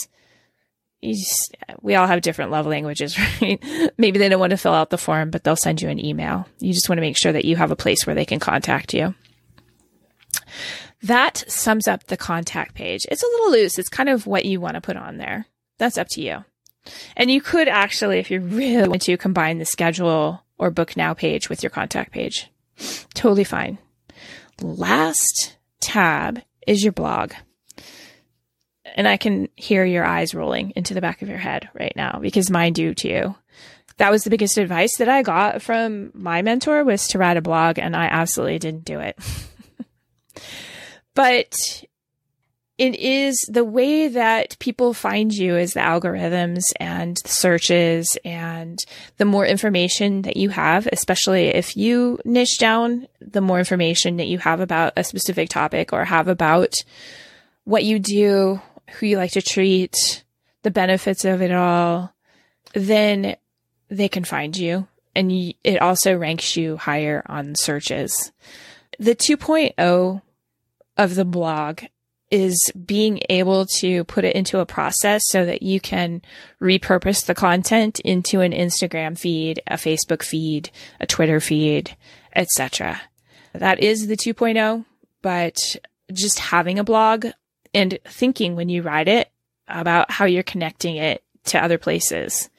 just, 1.03 1.57
we 1.81 1.95
all 1.95 2.07
have 2.07 2.21
different 2.21 2.51
love 2.51 2.67
languages, 2.67 3.19
right? 3.41 3.63
Maybe 3.97 4.19
they 4.19 4.29
don't 4.29 4.41
want 4.41 4.51
to 4.51 4.57
fill 4.57 4.75
out 4.75 4.91
the 4.91 4.99
form, 4.99 5.31
but 5.31 5.43
they'll 5.43 5.57
send 5.57 5.81
you 5.81 5.89
an 5.89 6.05
email. 6.05 6.47
You 6.61 6.73
just 6.73 6.89
want 6.89 6.99
to 6.99 7.03
make 7.03 7.17
sure 7.17 7.33
that 7.33 7.45
you 7.45 7.57
have 7.57 7.71
a 7.71 7.77
place 7.77 8.07
where 8.07 8.15
they 8.15 8.25
can 8.27 8.41
contact 8.41 8.93
you. 8.93 9.15
That 11.03 11.45
sums 11.47 11.87
up 11.87 12.05
the 12.05 12.17
contact 12.17 12.75
page. 12.75 13.07
It's 13.11 13.23
a 13.23 13.27
little 13.27 13.53
loose. 13.53 13.79
It's 13.79 13.89
kind 13.89 14.09
of 14.09 14.27
what 14.27 14.45
you 14.45 14.61
want 14.61 14.75
to 14.75 14.81
put 14.81 14.97
on 14.97 15.19
there. 15.19 15.47
That's 15.79 15.99
up 15.99 16.09
to 16.11 16.23
you. 16.23 16.45
And 17.17 17.31
you 17.31 17.41
could 17.41 17.69
actually, 17.69 18.19
if 18.19 18.31
you 18.31 18.41
really 18.41 18.89
want 18.89 19.03
to, 19.03 19.17
combine 19.17 19.59
the 19.59 19.65
schedule 19.65 20.43
or 20.59 20.71
book 20.71 20.97
now 20.97 21.15
page 21.15 21.49
with 21.49 21.63
your 21.63 21.71
contact 21.71 22.13
page. 22.13 22.51
Totally 23.15 23.45
fine. 23.45 23.79
Last 24.61 25.57
tab 25.81 26.43
is 26.67 26.83
your 26.83 26.93
blog. 26.93 27.33
And 28.97 29.07
I 29.07 29.17
can 29.17 29.49
hear 29.55 29.85
your 29.85 30.05
eyes 30.05 30.35
rolling 30.35 30.73
into 30.75 30.95
the 30.95 31.01
back 31.01 31.23
of 31.23 31.29
your 31.29 31.39
head 31.39 31.69
right 31.75 31.93
now 31.95 32.19
because 32.21 32.51
mine 32.51 32.73
do 32.73 32.95
too. 32.95 33.35
That 33.99 34.11
was 34.11 34.25
the 34.25 34.31
biggest 34.31 34.59
advice 34.59 34.97
that 34.99 35.09
I 35.09 35.23
got 35.23 35.61
from 35.61 36.11
my 36.15 36.43
mentor 36.43 36.85
was 36.85 37.07
to 37.09 37.19
write 37.19 37.37
a 37.37 37.43
blog 37.43 37.79
and 37.79 37.95
I 37.95 38.07
absolutely 38.07 38.59
didn't 38.59 38.85
do 38.85 39.01
it. 39.01 39.19
But 41.15 41.55
it 42.79 42.95
is 42.95 43.37
the 43.49 43.65
way 43.65 44.07
that 44.07 44.57
people 44.61 44.95
find 44.95 45.33
you 45.33 45.57
is 45.57 45.75
the 45.75 45.81
algorithms 45.81 46.63
and 46.79 47.17
the 47.25 47.29
searches 47.29 48.17
and 48.25 48.79
the 49.17 49.25
more 49.25 49.45
information 49.45 50.23
that 50.23 50.37
you 50.37 50.51
have, 50.51 50.89
especially 50.93 51.49
if 51.49 51.77
you 51.77 52.21
niche 52.25 52.59
down, 52.59 53.09
the 53.21 53.41
more 53.41 53.59
information 53.59 54.17
that 54.19 54.29
you 54.29 54.39
have 54.39 54.61
about 54.61 54.93
a 54.97 55.03
specific 55.03 55.49
topic 55.49 55.93
or 55.93 56.05
have 56.05 56.29
about 56.29 56.75
what 57.65 57.83
you 57.83 57.99
do, 57.99 58.61
who 58.93 59.07
you 59.07 59.17
like 59.17 59.33
to 59.33 59.43
treat, 59.43 60.23
the 60.63 60.71
benefits 60.71 61.25
of 61.25 61.43
it 61.43 61.53
all, 61.53 62.15
then 62.75 63.35
they 63.89 64.09
can 64.09 64.23
find 64.23 64.57
you. 64.57 64.87
And 65.17 65.33
it 65.65 65.83
also 65.83 66.17
ranks 66.17 66.57
you 66.57 66.77
higher 66.77 67.25
on 67.27 67.57
searches. 67.57 68.31
The 69.01 69.17
2.0 69.17 70.23
of 70.99 71.15
the 71.15 71.25
blog 71.25 71.83
is 72.31 72.71
being 72.85 73.21
able 73.31 73.65
to 73.65 74.05
put 74.05 74.25
it 74.25 74.37
into 74.37 74.59
a 74.59 74.67
process 74.67 75.23
so 75.29 75.47
that 75.47 75.63
you 75.63 75.81
can 75.81 76.21
repurpose 76.61 77.25
the 77.25 77.35
content 77.35 78.01
into 78.01 78.41
an 78.41 78.53
Instagram 78.53 79.19
feed, 79.19 79.63
a 79.67 79.75
Facebook 79.75 80.23
feed, 80.23 80.71
a 81.01 81.07
Twitter 81.07 81.41
feed, 81.41 81.97
etc. 82.37 83.01
That 83.55 83.81
is 83.81 84.09
the 84.09 84.17
2.0, 84.17 84.85
but 85.23 85.57
just 86.13 86.39
having 86.39 86.79
a 86.79 86.85
blog 86.85 87.27
and 87.73 87.99
thinking 88.05 88.57
when 88.57 88.69
you 88.69 88.83
write 88.83 89.09
it 89.09 89.31
about 89.67 90.11
how 90.11 90.25
you're 90.27 90.43
connecting 90.43 90.97
it 90.97 91.23
to 91.45 91.63
other 91.63 91.79
places. 91.79 92.51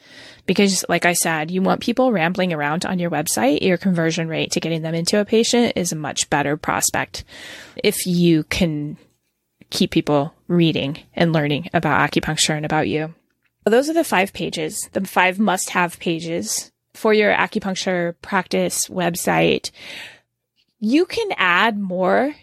Because 0.50 0.84
like 0.90 1.06
I 1.06 1.14
said, 1.14 1.52
you 1.52 1.62
want 1.62 1.80
people 1.80 2.12
rambling 2.12 2.54
around 2.54 2.84
on 2.84 2.98
your 2.98 3.12
website. 3.12 3.62
Your 3.62 3.78
conversion 3.78 4.28
rate 4.28 4.54
to 4.54 4.60
getting 4.60 4.82
them 4.82 4.96
into 4.96 5.20
a 5.20 5.24
patient 5.24 5.74
is 5.76 5.92
a 5.92 5.96
much 5.96 6.28
better 6.32 6.58
prospect 6.58 7.24
if 7.84 8.08
you 8.08 8.46
can 8.46 8.98
keep 9.70 9.92
people 9.92 10.34
reading 10.48 10.98
and 11.14 11.34
learning 11.34 11.70
about 11.72 12.10
acupuncture 12.10 12.58
and 12.58 12.66
about 12.66 12.88
you. 12.88 13.14
Those 13.64 13.92
are 13.92 13.94
the 13.94 14.04
five 14.04 14.34
pages, 14.34 14.90
the 14.94 15.06
five 15.06 15.38
must 15.38 15.70
have 15.70 16.00
pages 16.00 16.72
for 16.96 17.14
your 17.14 17.32
acupuncture 17.32 18.16
practice 18.24 18.88
website. 18.88 19.70
You 20.80 21.06
can 21.06 21.30
add 21.38 21.78
more. 21.78 22.34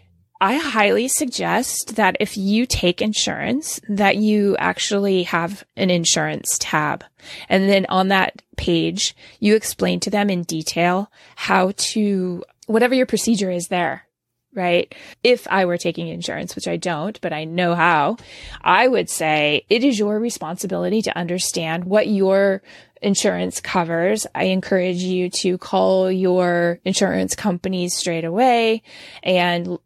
I 0.41 0.57
highly 0.57 1.09
suggest 1.09 1.97
that 1.97 2.17
if 2.21 2.37
you 2.37 2.67
take 2.67 3.01
insurance, 3.01 3.81
that 3.89 4.17
you 4.17 4.57
actually 4.59 5.23
have 5.25 5.65
an 5.77 5.91
insurance 5.91 6.59
tab. 6.61 7.05
And 7.49 7.69
then 7.69 7.87
on 7.89 8.09
that 8.09 8.43
page, 8.57 9.17
you 9.41 9.57
explain 9.57 10.01
to 10.01 10.11
them 10.11 10.29
in 10.29 10.43
detail 10.43 11.11
how 11.37 11.73
to, 11.77 12.45
whatever 12.67 12.95
your 12.95 13.07
procedure 13.07 13.51
is 13.51 13.69
there, 13.69 14.07
right? 14.55 14.95
If 15.25 15.47
I 15.51 15.65
were 15.65 15.79
taking 15.79 16.09
insurance, 16.09 16.55
which 16.55 16.69
I 16.69 16.77
don't, 16.77 17.19
but 17.23 17.33
I 17.33 17.45
know 17.45 17.75
how, 17.75 18.19
I 18.61 18.89
would 18.89 19.09
say 19.09 19.65
it 19.71 19.85
is 19.85 19.99
your 19.99 20.19
responsibility 20.19 21.01
to 21.03 21.17
understand 21.17 21.85
what 21.85 22.09
your 22.09 22.63
insurance 23.03 23.61
covers. 23.61 24.27
I 24.35 24.45
encourage 24.45 24.99
you 24.99 25.31
to 25.31 25.59
call 25.59 26.11
your 26.11 26.81
insurance 26.85 27.35
companies 27.35 27.95
straight 27.95 28.25
away 28.25 28.83
and 29.23 29.79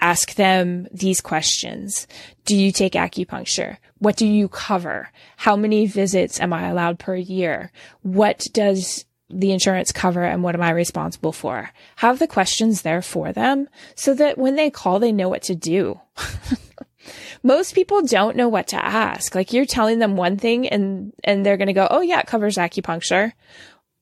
ask 0.00 0.34
them 0.34 0.86
these 0.92 1.20
questions. 1.20 2.06
Do 2.44 2.56
you 2.56 2.72
take 2.72 2.92
acupuncture? 2.92 3.78
What 3.98 4.16
do 4.16 4.26
you 4.26 4.48
cover? 4.48 5.10
How 5.36 5.56
many 5.56 5.86
visits 5.86 6.40
am 6.40 6.52
I 6.52 6.68
allowed 6.68 6.98
per 6.98 7.14
year? 7.14 7.72
What 8.02 8.46
does 8.52 9.04
the 9.30 9.52
insurance 9.52 9.92
cover 9.92 10.22
and 10.24 10.42
what 10.42 10.54
am 10.54 10.62
I 10.62 10.70
responsible 10.70 11.32
for? 11.32 11.70
Have 11.96 12.18
the 12.18 12.26
questions 12.26 12.82
there 12.82 13.02
for 13.02 13.32
them 13.32 13.68
so 13.94 14.14
that 14.14 14.38
when 14.38 14.56
they 14.56 14.70
call, 14.70 14.98
they 14.98 15.12
know 15.12 15.28
what 15.28 15.42
to 15.42 15.54
do. 15.54 16.00
Most 17.42 17.74
people 17.74 18.02
don't 18.02 18.36
know 18.36 18.48
what 18.48 18.68
to 18.68 18.82
ask. 18.82 19.34
Like 19.34 19.52
you're 19.52 19.66
telling 19.66 19.98
them 19.98 20.16
one 20.16 20.36
thing 20.36 20.68
and, 20.68 21.12
and 21.24 21.44
they're 21.44 21.56
going 21.56 21.68
to 21.68 21.72
go, 21.72 21.88
Oh 21.90 22.00
yeah, 22.00 22.20
it 22.20 22.26
covers 22.26 22.56
acupuncture. 22.56 23.32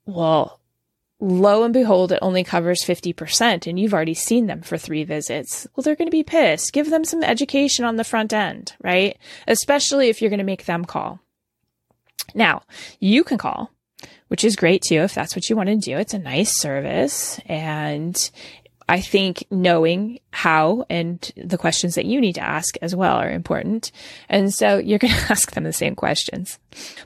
Well, 0.07 0.61
lo 1.21 1.65
and 1.65 1.73
behold, 1.73 2.13
it 2.13 2.19
only 2.23 2.45
covers 2.45 2.85
50% 2.85 3.67
and 3.67 3.79
you've 3.79 3.95
already 3.95 4.15
seen 4.15 4.47
them 4.47 4.63
for 4.63 4.77
three 4.77 5.05
visits. 5.05 5.67
Well, 5.75 5.83
they're 5.83 5.97
going 5.97 6.09
to 6.09 6.11
be 6.11 6.23
pissed. 6.23 6.73
Give 6.73 6.91
them 6.91 7.05
some 7.05 7.23
education 7.23 7.85
on 7.85 7.97
the 7.97 8.05
front 8.05 8.33
end, 8.33 8.75
right? 8.83 9.17
Especially 9.47 10.09
if 10.09 10.21
you're 10.21 10.31
going 10.31 10.39
to 10.39 10.45
make 10.45 10.67
them 10.67 10.85
call. 10.85 11.21
Now, 12.35 12.63
you 13.01 13.25
can 13.25 13.39
call 13.39 13.71
which 14.29 14.45
is 14.45 14.57
great 14.57 14.83
too 14.83 14.97
if 14.97 15.15
that's 15.15 15.37
what 15.37 15.49
you 15.49 15.57
want 15.57 15.69
to 15.69 15.77
do. 15.77 15.97
It's 15.97 16.15
a 16.15 16.19
nice 16.19 16.61
service 16.61 17.41
and 17.47 18.31
I 18.89 19.01
think 19.01 19.45
knowing 19.51 20.21
how 20.31 20.85
and 20.89 21.33
the 21.37 21.59
questions 21.59 21.97
that 21.97 22.07
you 22.07 22.21
need 22.21 22.35
to 22.35 22.41
ask 22.43 22.77
as 22.83 22.95
well 22.95 23.17
are 23.17 23.31
important. 23.31 23.91
And 24.29 24.55
so 24.55 24.79
you're 24.79 24.99
going 24.99 25.15
to 25.15 25.33
ask 25.33 25.53
them 25.53 25.65
the 25.65 25.73
same 25.73 25.95
questions, 25.95 26.59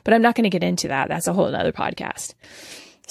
but 0.03 0.13
I'm 0.13 0.21
not 0.21 0.35
going 0.35 0.43
to 0.43 0.49
get 0.49 0.63
into 0.63 0.87
that. 0.89 1.07
That's 1.07 1.27
a 1.27 1.33
whole 1.33 1.53
other 1.55 1.71
podcast. 1.71 2.35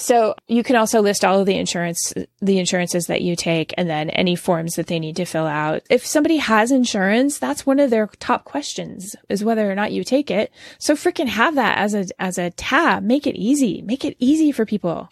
So 0.01 0.33
you 0.47 0.63
can 0.63 0.77
also 0.77 0.99
list 0.99 1.23
all 1.23 1.39
of 1.39 1.45
the 1.45 1.57
insurance, 1.57 2.11
the 2.41 2.57
insurances 2.57 3.05
that 3.05 3.21
you 3.21 3.35
take 3.35 3.71
and 3.77 3.87
then 3.87 4.09
any 4.09 4.35
forms 4.35 4.73
that 4.73 4.87
they 4.87 4.97
need 4.97 5.15
to 5.17 5.25
fill 5.25 5.45
out. 5.45 5.83
If 5.91 6.07
somebody 6.07 6.37
has 6.37 6.71
insurance, 6.71 7.37
that's 7.37 7.67
one 7.67 7.79
of 7.79 7.91
their 7.91 8.07
top 8.19 8.43
questions 8.43 9.15
is 9.29 9.43
whether 9.43 9.71
or 9.71 9.75
not 9.75 9.91
you 9.91 10.03
take 10.03 10.31
it. 10.31 10.51
So 10.79 10.95
freaking 10.95 11.27
have 11.27 11.53
that 11.53 11.77
as 11.77 11.93
a, 11.93 12.07
as 12.17 12.39
a 12.39 12.49
tab. 12.49 13.03
Make 13.03 13.27
it 13.27 13.35
easy. 13.35 13.83
Make 13.83 14.03
it 14.03 14.17
easy 14.17 14.51
for 14.51 14.65
people. 14.65 15.07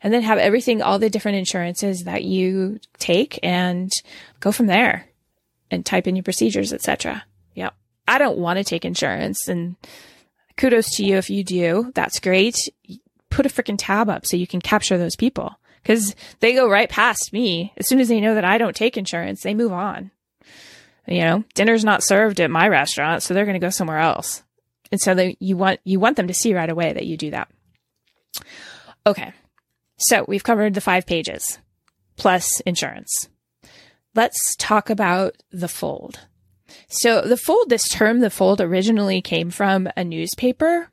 And 0.00 0.14
then 0.14 0.22
have 0.22 0.38
everything, 0.38 0.80
all 0.80 1.00
the 1.00 1.10
different 1.10 1.38
insurances 1.38 2.04
that 2.04 2.22
you 2.22 2.78
take 2.98 3.40
and 3.42 3.90
go 4.38 4.52
from 4.52 4.66
there 4.66 5.08
and 5.72 5.84
type 5.84 6.06
in 6.06 6.14
your 6.14 6.22
procedures, 6.22 6.72
etc. 6.72 7.24
Yeah. 7.56 7.70
I 8.06 8.18
don't 8.18 8.38
want 8.38 8.58
to 8.58 8.64
take 8.64 8.84
insurance 8.84 9.48
and 9.48 9.74
kudos 10.56 10.94
to 10.96 11.04
you 11.04 11.16
if 11.16 11.30
you 11.30 11.42
do. 11.42 11.90
That's 11.96 12.20
great 12.20 12.54
put 13.30 13.46
a 13.46 13.48
freaking 13.48 13.76
tab 13.78 14.08
up 14.08 14.26
so 14.26 14.36
you 14.36 14.46
can 14.46 14.60
capture 14.60 14.98
those 14.98 15.16
people 15.16 15.58
because 15.82 16.14
they 16.40 16.54
go 16.54 16.68
right 16.68 16.88
past 16.88 17.32
me. 17.32 17.72
As 17.76 17.88
soon 17.88 18.00
as 18.00 18.08
they 18.08 18.20
know 18.20 18.34
that 18.34 18.44
I 18.44 18.58
don't 18.58 18.76
take 18.76 18.96
insurance, 18.96 19.42
they 19.42 19.54
move 19.54 19.72
on. 19.72 20.10
You 21.06 21.20
know, 21.22 21.44
dinner's 21.54 21.84
not 21.84 22.04
served 22.04 22.40
at 22.40 22.50
my 22.50 22.68
restaurant, 22.68 23.22
so 23.22 23.34
they're 23.34 23.46
going 23.46 23.58
to 23.58 23.66
go 23.66 23.70
somewhere 23.70 23.98
else. 23.98 24.42
And 24.92 25.00
so 25.00 25.14
they, 25.14 25.36
you 25.40 25.56
want, 25.56 25.80
you 25.84 25.98
want 25.98 26.16
them 26.16 26.28
to 26.28 26.34
see 26.34 26.54
right 26.54 26.68
away 26.68 26.92
that 26.92 27.06
you 27.06 27.16
do 27.16 27.30
that. 27.30 27.48
Okay. 29.06 29.32
So 29.98 30.24
we've 30.28 30.44
covered 30.44 30.74
the 30.74 30.80
five 30.80 31.06
pages 31.06 31.58
plus 32.16 32.60
insurance. 32.60 33.28
Let's 34.14 34.56
talk 34.56 34.90
about 34.90 35.36
the 35.50 35.68
fold. 35.68 36.20
So 36.88 37.22
the 37.22 37.36
fold, 37.36 37.70
this 37.70 37.88
term, 37.88 38.20
the 38.20 38.30
fold 38.30 38.60
originally 38.60 39.22
came 39.22 39.50
from 39.50 39.88
a 39.96 40.04
newspaper 40.04 40.90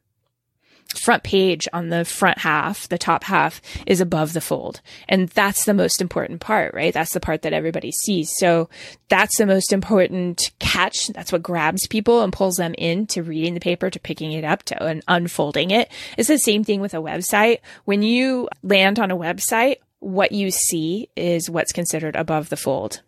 front 0.98 1.24
page 1.24 1.68
on 1.74 1.90
the 1.90 2.06
front 2.06 2.40
half, 2.40 2.88
the 2.90 2.98
top 2.98 3.24
half 3.24 3.62
is 3.86 4.02
above 4.02 4.34
the 4.34 4.42
fold. 4.42 4.82
And 5.08 5.30
that's 5.30 5.66
the 5.66 5.74
most 5.74 6.02
important 6.02 6.42
part, 6.42 6.74
right? 6.74 6.94
That's 6.94 7.14
the 7.14 7.20
part 7.20 7.44
that 7.44 7.54
everybody 7.54 7.92
sees. 7.92 8.32
So 8.38 8.70
that's 9.10 9.38
the 9.38 9.46
most 9.46 9.72
important 9.72 10.52
catch. 10.60 11.08
That's 11.08 11.32
what 11.32 11.44
grabs 11.44 11.88
people 11.88 12.22
and 12.22 12.34
pulls 12.34 12.58
them 12.58 12.74
into 12.76 13.24
reading 13.24 13.54
the 13.54 13.60
paper, 13.60 13.90
to 13.90 14.00
picking 14.00 14.32
it 14.34 14.44
up, 14.44 14.64
to 14.64 14.84
and 14.84 15.04
unfolding 15.08 15.72
it. 15.72 15.90
It's 16.18 16.28
the 16.28 16.38
same 16.38 16.64
thing 16.64 16.82
with 16.82 16.94
a 16.94 16.98
website. 16.98 17.60
When 17.86 18.04
you 18.04 18.50
land 18.64 19.00
on 19.00 19.12
a 19.12 19.18
website, 19.18 19.78
what 20.00 20.32
you 20.32 20.52
see 20.52 21.10
is 21.16 21.50
what's 21.50 21.72
considered 21.72 22.16
above 22.16 22.50
the 22.50 22.58
fold. 22.58 23.02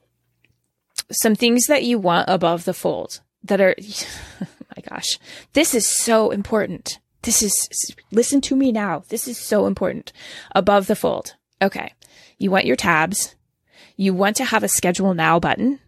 Some 1.12 1.36
things 1.36 1.66
that 1.68 1.84
you 1.84 2.00
want 2.00 2.30
above 2.30 2.66
the 2.66 2.74
fold 2.74 3.22
that 3.44 3.62
are, 3.62 3.76
my 4.76 4.84
gosh, 4.90 5.20
this 5.54 5.74
is 5.74 5.88
so 5.88 6.32
important 6.32 7.00
this 7.24 7.44
is, 7.44 7.96
listen 8.12 8.42
to 8.42 8.56
me 8.56 8.72
now. 8.72 9.04
This 9.10 9.28
is 9.28 9.38
so 9.38 9.66
important. 9.66 10.14
Above 10.56 10.88
the 10.88 10.96
fold. 10.96 11.36
Okay. 11.62 11.94
You 12.38 12.52
want 12.52 12.66
your 12.66 12.76
tabs. 12.76 13.36
You 13.96 14.14
want 14.14 14.38
to 14.38 14.46
have 14.46 14.64
a 14.64 14.70
schedule 14.70 15.14
now 15.14 15.40
button. 15.40 15.80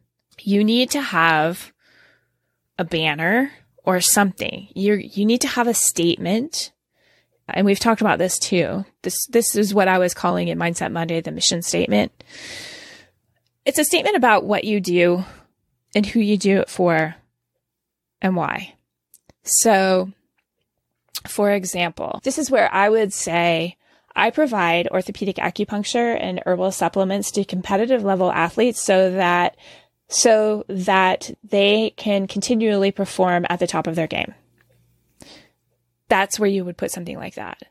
You 0.41 0.63
need 0.63 0.91
to 0.91 1.01
have 1.01 1.71
a 2.77 2.83
banner 2.83 3.51
or 3.83 4.01
something. 4.01 4.67
You 4.73 4.95
you 4.95 5.25
need 5.25 5.41
to 5.41 5.47
have 5.47 5.67
a 5.67 5.73
statement. 5.73 6.71
And 7.47 7.65
we've 7.65 7.79
talked 7.79 8.01
about 8.01 8.19
this 8.19 8.37
too. 8.37 8.85
This 9.01 9.25
this 9.27 9.55
is 9.55 9.73
what 9.73 9.87
I 9.87 9.97
was 9.97 10.13
calling 10.13 10.47
in 10.47 10.57
Mindset 10.57 10.91
Monday 10.91 11.21
the 11.21 11.31
mission 11.31 11.61
statement. 11.61 12.11
It's 13.65 13.79
a 13.79 13.85
statement 13.85 14.17
about 14.17 14.45
what 14.45 14.63
you 14.63 14.79
do 14.79 15.23
and 15.93 16.05
who 16.05 16.19
you 16.19 16.37
do 16.37 16.59
it 16.59 16.69
for 16.69 17.15
and 18.21 18.35
why. 18.35 18.75
So 19.43 20.11
for 21.27 21.51
example, 21.51 22.19
this 22.23 22.37
is 22.37 22.49
where 22.49 22.73
I 22.73 22.89
would 22.89 23.13
say 23.13 23.77
I 24.15 24.29
provide 24.29 24.87
orthopedic 24.89 25.37
acupuncture 25.37 26.17
and 26.19 26.41
herbal 26.45 26.71
supplements 26.71 27.31
to 27.31 27.45
competitive 27.45 28.03
level 28.03 28.31
athletes 28.31 28.81
so 28.81 29.11
that 29.11 29.55
so 30.09 30.65
that 30.67 31.31
they 31.43 31.93
can 31.95 32.27
continually 32.27 32.91
perform 32.91 33.45
at 33.49 33.59
the 33.59 33.67
top 33.67 33.87
of 33.87 33.95
their 33.95 34.07
game. 34.07 34.33
That's 36.09 36.37
where 36.37 36.49
you 36.49 36.65
would 36.65 36.75
put 36.75 36.91
something 36.91 37.17
like 37.17 37.35
that. 37.35 37.63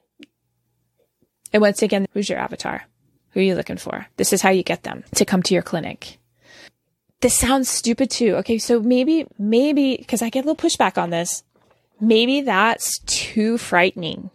And 1.52 1.60
once 1.60 1.82
again, 1.82 2.06
who's 2.14 2.30
your 2.30 2.38
avatar? 2.38 2.84
Who 3.32 3.40
are 3.40 3.42
you 3.42 3.54
looking 3.54 3.76
for? 3.76 4.06
This 4.16 4.32
is 4.32 4.40
how 4.40 4.50
you 4.50 4.62
get 4.62 4.84
them 4.84 5.04
to 5.16 5.24
come 5.26 5.42
to 5.42 5.54
your 5.54 5.62
clinic. 5.62 6.18
this 7.20 7.36
sounds 7.36 7.68
stupid 7.68 8.10
too. 8.10 8.36
Okay, 8.36 8.58
so 8.58 8.80
maybe, 8.80 9.26
maybe, 9.38 9.96
because 9.96 10.22
I 10.22 10.30
get 10.30 10.44
a 10.44 10.48
little 10.48 10.68
pushback 10.70 10.96
on 10.96 11.10
this, 11.10 11.42
maybe 12.00 12.42
that's 12.42 12.98
too 13.00 13.58
frightening 13.58 14.30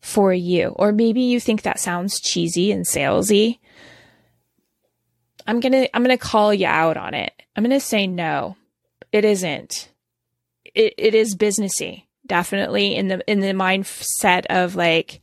for 0.00 0.32
you. 0.32 0.68
Or 0.76 0.92
maybe 0.92 1.22
you 1.22 1.40
think 1.40 1.62
that 1.62 1.80
sounds 1.80 2.20
cheesy 2.20 2.72
and 2.72 2.86
salesy. 2.86 3.58
I'm 5.46 5.60
gonna, 5.60 5.88
I'm 5.92 6.02
gonna 6.02 6.18
call 6.18 6.54
you 6.54 6.66
out 6.66 6.96
on 6.96 7.14
it. 7.14 7.32
I'm 7.56 7.64
gonna 7.64 7.80
say 7.80 8.06
no, 8.06 8.56
it 9.12 9.24
isn't. 9.24 9.88
It, 10.64 10.94
it 10.96 11.14
is 11.14 11.36
businessy, 11.36 12.04
definitely 12.26 12.94
in 12.94 13.08
the, 13.08 13.30
in 13.30 13.40
the 13.40 13.48
mindset 13.48 14.46
of 14.46 14.76
like, 14.76 15.20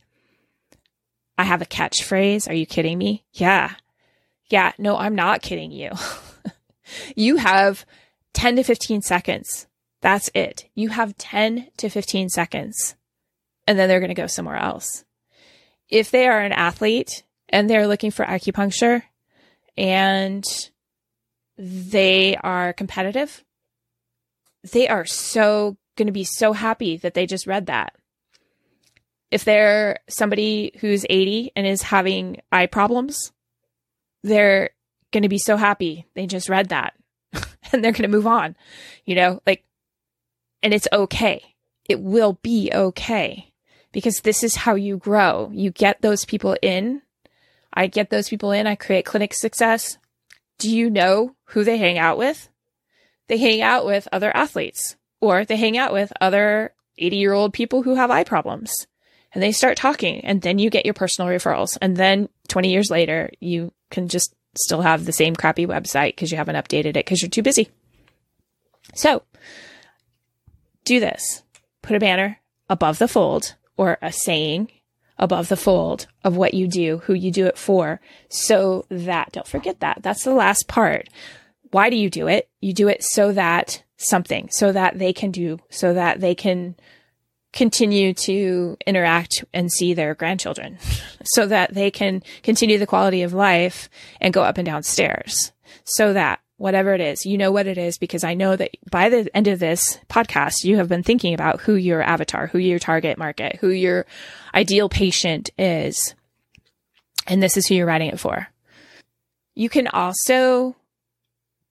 I 1.38 1.44
have 1.44 1.62
a 1.62 1.66
catchphrase. 1.66 2.48
Are 2.48 2.54
you 2.54 2.66
kidding 2.66 2.98
me? 2.98 3.24
Yeah. 3.32 3.74
Yeah. 4.50 4.72
No, 4.76 4.96
I'm 4.96 5.14
not 5.14 5.40
kidding 5.40 5.70
you. 5.70 5.92
you 7.16 7.36
have 7.36 7.86
10 8.34 8.56
to 8.56 8.64
15 8.64 9.02
seconds. 9.02 9.67
That's 10.00 10.30
it. 10.34 10.68
You 10.74 10.90
have 10.90 11.18
10 11.18 11.68
to 11.78 11.88
15 11.88 12.28
seconds 12.28 12.94
and 13.66 13.78
then 13.78 13.88
they're 13.88 14.00
going 14.00 14.08
to 14.08 14.14
go 14.14 14.26
somewhere 14.26 14.56
else. 14.56 15.04
If 15.88 16.10
they 16.10 16.26
are 16.26 16.40
an 16.40 16.52
athlete 16.52 17.22
and 17.48 17.68
they're 17.68 17.86
looking 17.86 18.10
for 18.10 18.24
acupuncture 18.24 19.02
and 19.76 20.44
they 21.58 22.36
are 22.36 22.72
competitive, 22.72 23.44
they 24.72 24.88
are 24.88 25.04
so 25.04 25.76
going 25.96 26.06
to 26.06 26.12
be 26.12 26.24
so 26.24 26.52
happy 26.52 26.96
that 26.98 27.14
they 27.14 27.26
just 27.26 27.46
read 27.46 27.66
that. 27.66 27.94
If 29.30 29.44
they're 29.44 29.98
somebody 30.08 30.72
who's 30.80 31.04
80 31.08 31.52
and 31.54 31.66
is 31.66 31.82
having 31.82 32.40
eye 32.50 32.66
problems, 32.66 33.32
they're 34.22 34.70
going 35.12 35.24
to 35.24 35.28
be 35.28 35.38
so 35.38 35.56
happy 35.56 36.06
they 36.14 36.26
just 36.26 36.48
read 36.48 36.70
that 36.70 36.94
and 37.72 37.84
they're 37.84 37.92
going 37.92 38.02
to 38.02 38.08
move 38.08 38.26
on, 38.26 38.56
you 39.04 39.14
know, 39.14 39.40
like, 39.46 39.64
and 40.62 40.74
it's 40.74 40.88
okay. 40.92 41.54
It 41.88 42.00
will 42.00 42.38
be 42.42 42.70
okay 42.72 43.52
because 43.92 44.20
this 44.20 44.42
is 44.42 44.56
how 44.56 44.74
you 44.74 44.96
grow. 44.96 45.50
You 45.52 45.70
get 45.70 46.02
those 46.02 46.24
people 46.24 46.56
in. 46.62 47.02
I 47.72 47.86
get 47.86 48.10
those 48.10 48.28
people 48.28 48.52
in. 48.52 48.66
I 48.66 48.74
create 48.74 49.04
clinic 49.04 49.34
success. 49.34 49.98
Do 50.58 50.70
you 50.70 50.90
know 50.90 51.34
who 51.46 51.64
they 51.64 51.78
hang 51.78 51.98
out 51.98 52.18
with? 52.18 52.48
They 53.28 53.38
hang 53.38 53.62
out 53.62 53.86
with 53.86 54.08
other 54.12 54.34
athletes 54.36 54.96
or 55.20 55.44
they 55.44 55.56
hang 55.56 55.78
out 55.78 55.92
with 55.92 56.12
other 56.20 56.74
80 56.98 57.16
year 57.16 57.32
old 57.32 57.52
people 57.52 57.82
who 57.82 57.94
have 57.94 58.10
eye 58.10 58.24
problems 58.24 58.86
and 59.32 59.42
they 59.42 59.52
start 59.52 59.76
talking 59.76 60.24
and 60.24 60.42
then 60.42 60.58
you 60.58 60.70
get 60.70 60.84
your 60.84 60.94
personal 60.94 61.30
referrals. 61.30 61.76
And 61.80 61.96
then 61.96 62.28
20 62.48 62.70
years 62.70 62.90
later, 62.90 63.30
you 63.40 63.72
can 63.90 64.08
just 64.08 64.34
still 64.56 64.80
have 64.80 65.04
the 65.04 65.12
same 65.12 65.36
crappy 65.36 65.66
website 65.66 66.08
because 66.08 66.30
you 66.30 66.38
haven't 66.38 66.56
updated 66.56 66.90
it 66.90 66.94
because 66.94 67.22
you're 67.22 67.30
too 67.30 67.42
busy. 67.42 67.68
So 68.94 69.22
do 70.88 71.00
this. 71.00 71.42
Put 71.82 71.96
a 71.96 72.00
banner 72.00 72.40
above 72.68 72.98
the 72.98 73.08
fold 73.08 73.54
or 73.76 73.98
a 74.02 74.10
saying 74.10 74.70
above 75.18 75.48
the 75.48 75.56
fold 75.56 76.06
of 76.24 76.36
what 76.36 76.54
you 76.54 76.66
do, 76.66 76.98
who 76.98 77.14
you 77.14 77.30
do 77.30 77.46
it 77.46 77.58
for, 77.58 78.00
so 78.28 78.86
that 78.88 79.32
don't 79.32 79.46
forget 79.46 79.80
that. 79.80 79.98
That's 80.02 80.24
the 80.24 80.34
last 80.34 80.68
part. 80.68 81.08
Why 81.70 81.90
do 81.90 81.96
you 81.96 82.08
do 82.08 82.28
it? 82.28 82.48
You 82.60 82.72
do 82.72 82.88
it 82.88 83.02
so 83.02 83.32
that 83.32 83.82
something, 83.96 84.48
so 84.50 84.72
that 84.72 84.98
they 84.98 85.12
can 85.12 85.30
do, 85.30 85.58
so 85.70 85.92
that 85.92 86.20
they 86.20 86.34
can 86.34 86.76
continue 87.52 88.14
to 88.14 88.76
interact 88.86 89.44
and 89.52 89.72
see 89.72 89.94
their 89.94 90.14
grandchildren 90.14 90.78
so 91.24 91.46
that 91.46 91.72
they 91.74 91.90
can 91.90 92.22
continue 92.42 92.78
the 92.78 92.86
quality 92.86 93.22
of 93.22 93.32
life 93.32 93.88
and 94.20 94.34
go 94.34 94.42
up 94.42 94.58
and 94.58 94.66
down 94.66 94.82
stairs 94.82 95.52
so 95.84 96.12
that 96.12 96.40
whatever 96.58 96.92
it 96.92 97.00
is, 97.00 97.24
you 97.24 97.38
know 97.38 97.50
what 97.50 97.66
it 97.66 97.78
is 97.78 97.98
because 97.98 98.24
I 98.24 98.34
know 98.34 98.54
that 98.54 98.72
by 98.90 99.08
the 99.08 99.34
end 99.34 99.46
of 99.46 99.60
this 99.60 99.98
podcast, 100.10 100.64
you 100.64 100.76
have 100.76 100.88
been 100.88 101.04
thinking 101.04 101.32
about 101.32 101.62
who 101.62 101.74
your 101.74 102.02
avatar, 102.02 102.48
who 102.48 102.58
your 102.58 102.80
target 102.80 103.16
market, 103.16 103.56
who 103.56 103.70
your 103.70 104.04
ideal 104.54 104.88
patient 104.88 105.50
is. 105.56 106.14
And 107.26 107.42
this 107.42 107.56
is 107.56 107.66
who 107.66 107.76
you're 107.76 107.86
writing 107.86 108.10
it 108.10 108.20
for. 108.20 108.48
You 109.54 109.68
can 109.68 109.86
also 109.86 110.76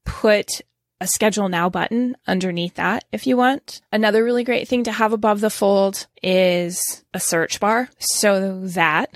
put 0.06 0.62
a 1.00 1.08
schedule 1.08 1.50
now 1.50 1.70
button 1.70 2.16
underneath 2.26 2.76
that 2.76 3.06
if 3.12 3.28
you 3.28 3.38
want. 3.38 3.82
Another 3.92 4.24
really 4.24 4.44
great 4.44 4.68
thing 4.68 4.84
to 4.86 4.92
have 4.92 5.14
above 5.14 5.42
the 5.42 5.50
fold 5.50 6.08
is 6.24 7.04
a 7.14 7.20
search 7.20 7.60
bar 7.60 7.90
so 8.00 8.62
that 8.62 9.10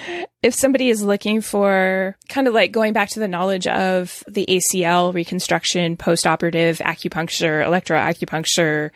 if 0.42 0.54
somebody 0.54 0.90
is 0.90 1.02
looking 1.02 1.40
for 1.40 2.16
kind 2.28 2.48
of 2.48 2.54
like 2.54 2.72
going 2.72 2.92
back 2.92 3.10
to 3.10 3.20
the 3.20 3.28
knowledge 3.28 3.66
of 3.66 4.24
the 4.26 4.46
ACL 4.46 5.14
reconstruction, 5.14 5.96
post-operative 5.96 6.78
acupuncture, 6.78 7.64
electroacupuncture, 7.64 8.90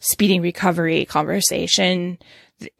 speeding 0.00 0.42
recovery 0.42 1.04
conversation, 1.04 2.18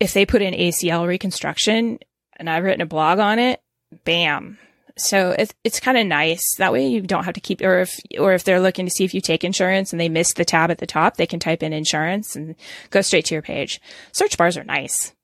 if 0.01 0.13
they 0.13 0.27
put 0.27 0.43
in 0.43 0.55
ACL 0.55 1.07
reconstruction 1.07 1.99
and 2.37 2.51
I've 2.51 2.65
written 2.65 2.81
a 2.81 2.87
blog 2.87 3.19
on 3.19 3.39
it, 3.39 3.63
bam, 4.05 4.59
so 5.01 5.35
it's 5.39 5.55
it's 5.65 5.81
kind 5.81 5.99
of 5.99 6.07
nice. 6.07 6.43
That 6.59 6.73
way 6.73 6.87
you 6.87 7.01
don't 7.01 7.25
have 7.25 7.35
to 7.35 7.41
keep, 7.41 7.61
or 7.63 7.81
if 7.81 7.99
or 8.19 8.33
if 8.33 8.45
they're 8.45 8.61
looking 8.61 8.87
to 8.87 8.91
see 8.91 9.05
if 9.05 9.15
you 9.15 9.21
take 9.21 9.45
insurance 9.45 9.93
and 9.93 10.01
they 10.01 10.09
miss 10.09 10.35
the 10.35 10.45
tab 10.45 10.71
at 10.71 10.79
the 10.79 10.87
top, 10.87 11.17
they 11.17 11.27
can 11.27 11.41
type 11.41 11.63
in 11.63 11.73
insurance 11.73 12.37
and 12.37 12.55
go 12.91 13.01
straight 13.01 13.25
to 13.27 13.35
your 13.35 13.43
page. 13.43 13.81
Search 14.13 14.37
bars 14.37 14.57
are 14.57 14.65
nice 14.65 15.15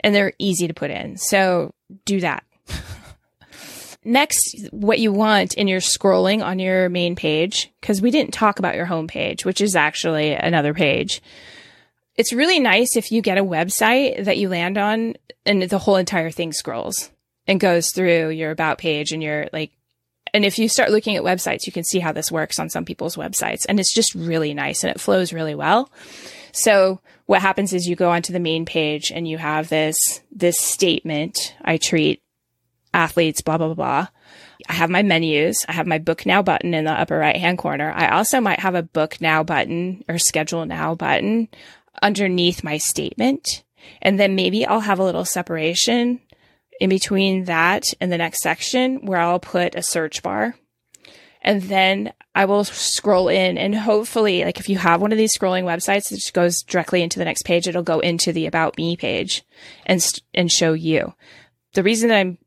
and 0.00 0.14
they're 0.14 0.34
easy 0.38 0.68
to 0.68 0.74
put 0.74 0.90
in. 0.90 1.16
So 1.16 1.72
do 2.04 2.20
that. 2.20 2.44
Next, 4.04 4.68
what 4.70 4.98
you 4.98 5.12
want 5.12 5.54
in 5.54 5.66
your 5.66 5.80
scrolling 5.80 6.44
on 6.44 6.58
your 6.58 6.90
main 6.90 7.16
page, 7.16 7.72
because 7.80 8.02
we 8.02 8.10
didn't 8.10 8.34
talk 8.34 8.58
about 8.58 8.74
your 8.74 8.84
home 8.84 9.06
page, 9.06 9.46
which 9.46 9.62
is 9.62 9.74
actually 9.74 10.34
another 10.34 10.74
page. 10.74 11.22
It's 12.14 12.32
really 12.32 12.60
nice 12.60 12.96
if 12.96 13.10
you 13.10 13.22
get 13.22 13.38
a 13.38 13.44
website 13.44 14.24
that 14.24 14.36
you 14.36 14.50
land 14.50 14.76
on 14.76 15.14
and 15.46 15.62
the 15.62 15.78
whole 15.78 15.96
entire 15.96 16.30
thing 16.30 16.52
scrolls 16.52 17.10
and 17.46 17.60
goes 17.60 17.90
through 17.90 18.30
your 18.30 18.50
about 18.50 18.78
page 18.78 19.12
and 19.12 19.22
your 19.22 19.48
like 19.52 19.72
and 20.32 20.44
if 20.44 20.58
you 20.58 20.68
start 20.68 20.90
looking 20.90 21.14
at 21.14 21.22
websites, 21.22 21.64
you 21.64 21.72
can 21.72 21.84
see 21.84 22.00
how 22.00 22.10
this 22.10 22.32
works 22.32 22.58
on 22.58 22.68
some 22.68 22.84
people's 22.84 23.14
websites. 23.14 23.66
And 23.68 23.78
it's 23.78 23.94
just 23.94 24.16
really 24.16 24.52
nice 24.52 24.82
and 24.82 24.90
it 24.90 25.00
flows 25.00 25.32
really 25.32 25.54
well. 25.54 25.92
So 26.50 27.00
what 27.26 27.40
happens 27.40 27.72
is 27.72 27.86
you 27.86 27.94
go 27.94 28.10
onto 28.10 28.32
the 28.32 28.40
main 28.40 28.64
page 28.64 29.12
and 29.12 29.28
you 29.28 29.38
have 29.38 29.68
this, 29.68 29.96
this 30.32 30.56
statement. 30.58 31.54
I 31.62 31.76
treat 31.76 32.20
athletes, 32.92 33.42
blah, 33.42 33.58
blah, 33.58 33.68
blah, 33.68 33.74
blah. 33.74 34.08
I 34.68 34.72
have 34.72 34.90
my 34.90 35.02
menus. 35.02 35.64
I 35.68 35.72
have 35.72 35.86
my 35.86 35.98
book 35.98 36.26
now 36.26 36.42
button 36.42 36.74
in 36.74 36.84
the 36.84 36.92
upper 36.92 37.16
right 37.16 37.36
hand 37.36 37.58
corner. 37.58 37.92
I 37.94 38.08
also 38.08 38.40
might 38.40 38.60
have 38.60 38.74
a 38.74 38.82
book 38.82 39.20
now 39.20 39.44
button 39.44 40.04
or 40.08 40.18
schedule 40.18 40.66
now 40.66 40.96
button 40.96 41.48
underneath 42.02 42.64
my 42.64 42.78
statement. 42.78 43.62
And 44.02 44.18
then 44.18 44.34
maybe 44.34 44.66
I'll 44.66 44.80
have 44.80 44.98
a 44.98 45.04
little 45.04 45.24
separation 45.24 46.20
in 46.80 46.90
between 46.90 47.44
that 47.44 47.84
and 48.00 48.10
the 48.10 48.18
next 48.18 48.42
section 48.42 49.06
where 49.06 49.18
I'll 49.18 49.40
put 49.40 49.74
a 49.74 49.82
search 49.82 50.22
bar. 50.22 50.56
And 51.42 51.62
then 51.62 52.12
I 52.34 52.46
will 52.46 52.64
scroll 52.64 53.28
in 53.28 53.58
and 53.58 53.74
hopefully, 53.74 54.44
like 54.44 54.58
if 54.58 54.68
you 54.68 54.78
have 54.78 55.00
one 55.00 55.12
of 55.12 55.18
these 55.18 55.36
scrolling 55.38 55.64
websites 55.64 56.08
that 56.08 56.16
just 56.16 56.32
goes 56.32 56.62
directly 56.62 57.02
into 57.02 57.18
the 57.18 57.24
next 57.24 57.42
page, 57.42 57.68
it'll 57.68 57.82
go 57.82 58.00
into 58.00 58.32
the 58.32 58.46
about 58.46 58.78
me 58.78 58.96
page 58.96 59.42
and, 59.84 60.02
and 60.32 60.50
show 60.50 60.72
you. 60.72 61.14
The 61.74 61.82
reason 61.82 62.08
that 62.08 62.18
I'm 62.18 62.38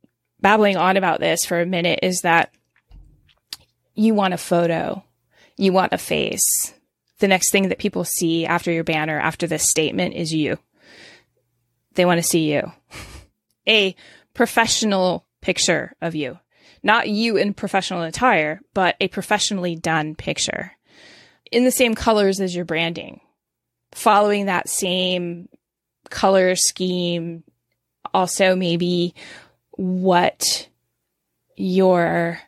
babbling 0.42 0.78
on 0.78 0.98
about 0.98 1.20
this 1.20 1.46
for 1.46 1.62
a 1.62 1.66
minute 1.66 2.00
is 2.02 2.22
that 2.22 2.52
you 3.94 4.14
want 4.14 4.34
a 4.34 4.38
photo. 4.38 5.04
You 5.58 5.74
want 5.74 5.94
a 5.94 5.98
face. 5.98 6.74
The 7.20 7.28
next 7.28 7.52
thing 7.52 7.70
that 7.70 7.80
people 7.80 8.04
see 8.04 8.46
after 8.46 8.72
your 8.72 8.84
banner, 8.84 9.20
after 9.20 9.48
this 9.48 9.70
statement 9.70 10.16
is 10.16 10.34
you. 10.34 10.60
They 11.96 12.06
want 12.06 12.20
to 12.20 12.28
see 12.28 12.52
you. 12.54 12.72
A 13.68 13.96
professional 14.38 15.26
picture 15.42 15.94
of 16.00 16.16
you. 16.16 16.40
Not 16.84 17.10
you 17.10 17.38
in 17.38 17.56
professional 17.56 18.04
attire, 18.04 18.62
but 18.76 18.96
a 19.02 19.08
professionally 19.08 19.76
done 19.76 20.14
picture 20.16 20.72
in 21.52 21.66
the 21.66 21.72
same 21.72 21.96
colors 21.96 22.40
as 22.40 22.56
your 22.56 22.64
branding, 22.64 23.20
following 23.94 24.46
that 24.46 24.70
same 24.70 25.50
color 26.10 26.56
scheme. 26.56 27.44
Also, 28.14 28.56
maybe 28.56 29.16
what 29.72 30.70
your 31.56 32.40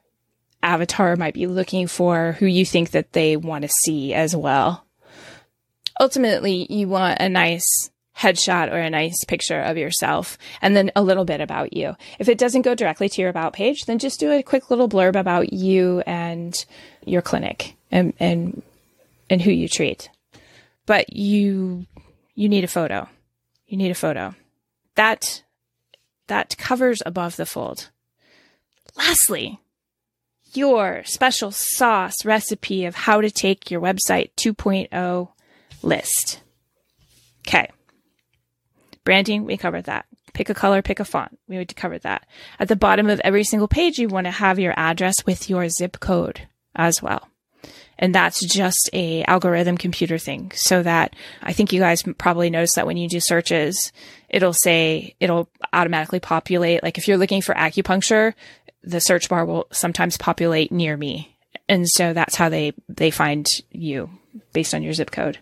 avatar 0.62 1.16
might 1.16 1.34
be 1.34 1.48
looking 1.48 1.88
for, 1.88 2.34
who 2.34 2.46
you 2.46 2.66
think 2.66 2.92
that 2.92 3.14
they 3.14 3.36
want 3.36 3.64
to 3.64 3.70
see 3.84 4.14
as 4.14 4.36
well. 4.36 4.86
Ultimately, 6.00 6.68
you 6.72 6.88
want 6.88 7.20
a 7.20 7.30
nice 7.30 7.90
headshot 8.20 8.72
or 8.72 8.78
a 8.78 8.90
nice 8.90 9.24
picture 9.26 9.62
of 9.62 9.78
yourself 9.78 10.38
and 10.62 10.76
then 10.76 10.92
a 10.96 11.02
little 11.02 11.26
bit 11.26 11.40
about 11.40 11.74
you. 11.74 11.96
If 12.20 12.28
it 12.28 12.38
doesn't 12.38 12.64
go 12.64 12.76
directly 12.76 13.08
to 13.10 13.22
your 13.22 13.30
about 13.30 13.54
page, 13.54 13.86
then 13.86 13.98
just 13.98 14.20
do 14.20 14.32
a 14.32 14.44
quick 14.44 14.70
little 14.70 14.90
blurb 14.90 15.16
about 15.16 15.54
you 15.54 16.04
and 16.06 16.54
your 17.06 17.22
clinic 17.22 17.76
and, 17.92 18.14
and, 18.20 18.62
and 19.30 19.42
who 19.42 19.52
you 19.52 19.70
treat. 19.70 20.10
But 20.86 21.14
you, 21.14 21.86
you 22.36 22.50
need 22.50 22.64
a 22.64 22.68
photo. 22.68 23.08
You 23.68 23.78
need 23.78 23.92
a 23.92 23.96
photo. 23.96 24.36
That, 24.96 25.44
that 26.28 26.58
covers 26.58 27.02
above 27.06 27.38
the 27.38 27.46
fold. 27.46 27.90
Lastly, 28.98 29.62
your 30.54 31.04
special 31.06 31.52
sauce 31.52 32.26
recipe 32.26 32.86
of 32.86 32.96
how 32.96 33.22
to 33.22 33.32
take 33.32 33.72
your 33.72 33.80
website 33.80 34.32
2.0 34.36 35.30
list. 35.84 36.42
Okay. 37.48 37.70
Branding, 39.10 39.46
we 39.46 39.58
covered 39.58 39.86
that. 39.86 40.06
Pick 40.34 40.52
a 40.52 40.54
color, 40.54 40.84
pick 40.84 41.00
a 41.00 41.04
font. 41.04 41.40
We 41.48 41.58
would 41.58 41.76
cover 41.76 41.98
that. 41.98 42.28
At 42.60 42.68
the 42.68 42.76
bottom 42.76 43.10
of 43.10 43.20
every 43.22 43.44
single 43.44 43.68
page, 43.68 43.98
you 43.98 44.08
want 44.08 44.26
to 44.26 44.32
have 44.32 44.60
your 44.60 44.76
address 44.78 45.26
with 45.26 45.50
your 45.50 45.68
zip 45.68 46.00
code 46.00 46.48
as 46.76 47.02
well. 47.02 47.28
And 47.98 48.14
that's 48.14 48.40
just 48.46 48.88
a 48.94 49.24
algorithm 49.24 49.80
computer 49.80 50.20
thing 50.20 50.52
so 50.54 50.84
that 50.84 51.16
I 51.42 51.54
think 51.54 51.74
you 51.74 51.80
guys 51.80 52.04
probably 52.20 52.52
notice 52.52 52.76
that 52.76 52.86
when 52.86 52.98
you 52.98 53.10
do 53.10 53.20
searches, 53.20 53.92
it'll 54.30 54.54
say, 54.54 55.16
it'll 55.20 55.50
automatically 55.74 56.20
populate. 56.20 56.84
Like 56.84 57.00
if 57.00 57.08
you're 57.08 57.18
looking 57.18 57.42
for 57.42 57.56
acupuncture, 57.56 58.36
the 58.84 59.02
search 59.02 59.28
bar 59.28 59.44
will 59.44 59.66
sometimes 59.72 60.18
populate 60.18 60.72
near 60.72 60.96
me. 60.96 61.36
And 61.68 61.90
so 61.90 62.14
that's 62.14 62.36
how 62.36 62.50
they, 62.50 62.74
they 62.88 63.10
find 63.10 63.48
you 63.72 64.12
based 64.54 64.76
on 64.76 64.84
your 64.84 64.94
zip 64.94 65.10
code 65.10 65.40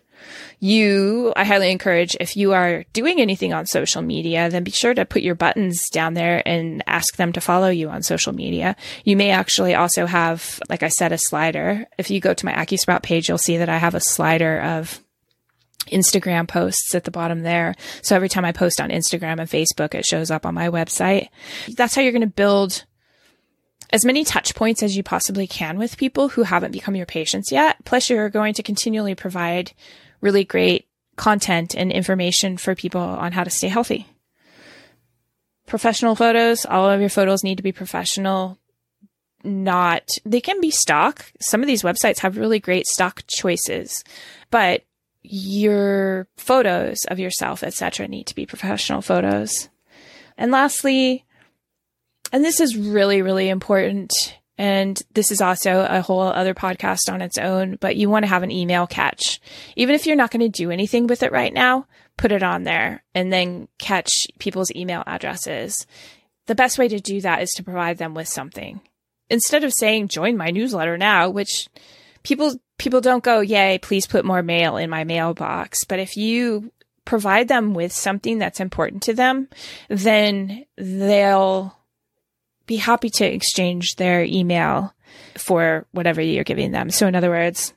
you, 0.60 1.34
I 1.36 1.44
highly 1.44 1.72
encourage 1.72 2.16
if 2.20 2.36
you 2.36 2.54
are 2.54 2.84
doing 2.94 3.20
anything 3.22 3.54
on 3.54 3.66
social 3.66 4.02
media, 4.02 4.50
then 4.50 4.64
be 4.64 4.72
sure 4.72 4.94
to 4.94 5.06
put 5.06 5.22
your 5.22 5.36
buttons 5.36 5.90
down 5.92 6.14
there 6.14 6.42
and 6.46 6.84
ask 6.88 7.16
them 7.16 7.34
to 7.34 7.42
follow 7.42 7.70
you 7.70 7.90
on 7.90 8.02
social 8.04 8.34
media. 8.34 8.76
You 9.04 9.18
may 9.18 9.32
actually 9.32 9.76
also 9.76 10.06
have, 10.06 10.60
like 10.70 10.84
I 10.84 10.90
said, 10.90 11.12
a 11.12 11.18
slider. 11.18 11.86
If 11.98 12.10
you 12.10 12.20
go 12.20 12.34
to 12.34 12.46
my 12.46 12.54
AccuSprout 12.54 13.04
page, 13.04 13.30
you'll 13.30 13.38
see 13.38 13.58
that 13.58 13.70
I 13.70 13.78
have 13.78 13.96
a 13.96 14.00
slider 14.00 14.60
of 14.62 15.04
Instagram 15.88 16.48
posts 16.48 16.94
at 16.96 17.04
the 17.04 17.12
bottom 17.12 17.44
there. 17.44 17.76
So 18.02 18.16
every 18.16 18.30
time 18.30 18.46
I 18.46 18.52
post 18.52 18.82
on 18.82 18.90
Instagram 18.90 19.40
and 19.40 19.50
Facebook, 19.50 19.94
it 19.94 20.06
shows 20.06 20.32
up 20.32 20.46
on 20.46 20.54
my 20.54 20.70
website. 20.70 21.30
That's 21.76 21.96
how 21.96 22.02
you're 22.02 22.12
going 22.12 22.22
to 22.22 22.28
build 22.28 22.86
as 23.92 24.04
many 24.04 24.24
touch 24.24 24.54
points 24.54 24.84
as 24.84 24.98
you 24.98 25.04
possibly 25.04 25.48
can 25.48 25.78
with 25.78 25.98
people 25.98 26.30
who 26.30 26.44
haven't 26.44 26.72
become 26.72 26.96
your 26.96 27.06
patients 27.06 27.52
yet. 27.52 27.78
Plus, 27.86 28.10
you're 28.10 28.30
going 28.30 28.54
to 28.56 28.64
continually 28.64 29.16
provide 29.16 29.72
really 30.22 30.44
great 30.44 30.88
content 31.16 31.76
and 31.76 31.92
information 31.92 32.58
for 32.58 32.76
people 32.76 33.02
on 33.02 33.32
how 33.32 33.44
to 33.44 33.50
stay 33.50 33.68
healthy. 33.68 34.08
Professional 35.66 36.16
photos, 36.16 36.66
all 36.66 36.90
of 36.90 37.02
your 37.02 37.10
photos 37.10 37.44
need 37.44 37.58
to 37.58 37.64
be 37.64 37.72
professional. 37.72 38.58
Not, 39.44 40.08
they 40.26 40.42
can 40.42 40.62
be 40.62 40.72
stock. 40.72 41.32
Some 41.40 41.62
of 41.62 41.68
these 41.68 41.84
websites 41.84 42.20
have 42.20 42.38
really 42.38 42.60
great 42.60 42.88
stock 42.88 43.24
choices, 43.28 44.04
but 44.50 44.84
your 45.24 46.28
photos 46.38 47.06
of 47.10 47.20
yourself, 47.20 47.64
etc., 47.64 48.08
need 48.08 48.28
to 48.28 48.36
be 48.36 48.46
professional 48.46 49.02
photos. 49.02 49.70
And 50.38 50.52
lastly, 50.52 51.26
and 52.32 52.44
this 52.44 52.60
is 52.60 52.78
really, 52.78 53.22
really 53.22 53.50
important, 53.50 54.37
and 54.58 55.02
this 55.14 55.32
is 55.32 55.42
also 55.42 55.86
a 55.88 56.02
whole 56.02 56.22
other 56.22 56.54
podcast 56.54 57.12
on 57.12 57.22
its 57.22 57.38
own, 57.38 57.78
but 57.80 57.96
you 57.96 58.10
want 58.10 58.24
to 58.24 58.30
have 58.30 58.44
an 58.44 58.52
email 58.52 58.88
catch. 58.88 59.40
Even 59.76 59.94
if 59.94 60.06
you're 60.08 60.16
not 60.16 60.32
going 60.32 60.40
to 60.42 60.50
do 60.50 60.72
anything 60.72 61.08
with 61.08 61.22
it 61.24 61.32
right 61.32 61.54
now, 61.54 61.86
put 62.18 62.32
it 62.32 62.42
on 62.42 62.64
there 62.64 63.04
and 63.14 63.32
then 63.32 63.68
catch 63.78 64.10
people's 64.40 64.72
email 64.76 65.04
addresses. 65.06 65.86
The 66.48 66.56
best 66.56 66.80
way 66.80 66.88
to 66.88 67.00
do 67.00 67.22
that 67.22 67.42
is 67.42 67.50
to 67.52 67.64
provide 67.64 67.98
them 67.98 68.14
with 68.16 68.28
something. 68.28 68.82
Instead 69.30 69.64
of 69.64 69.74
saying 69.74 70.08
join 70.08 70.38
my 70.38 70.50
newsletter 70.50 70.98
now, 70.98 71.30
which 71.30 71.68
people 72.24 72.56
people 72.80 73.02
don't 73.02 73.24
go, 73.24 73.42
"Yay, 73.42 73.78
please 73.78 74.08
put 74.08 74.26
more 74.26 74.42
mail 74.42 74.78
in 74.78 74.90
my 74.90 75.04
mailbox." 75.04 75.84
But 75.84 76.00
if 76.00 76.16
you 76.16 76.72
provide 77.06 77.48
them 77.48 77.74
with 77.74 77.92
something 77.92 78.38
that's 78.38 78.60
important 78.60 79.04
to 79.04 79.14
them, 79.14 79.50
then 79.90 80.66
they'll 80.78 81.77
be 82.68 82.76
happy 82.76 83.10
to 83.10 83.26
exchange 83.26 83.96
their 83.96 84.24
email 84.24 84.94
for 85.38 85.88
whatever 85.92 86.22
you're 86.22 86.44
giving 86.44 86.72
them. 86.72 86.92
So, 86.92 87.08
in 87.08 87.16
other 87.16 87.30
words, 87.30 87.74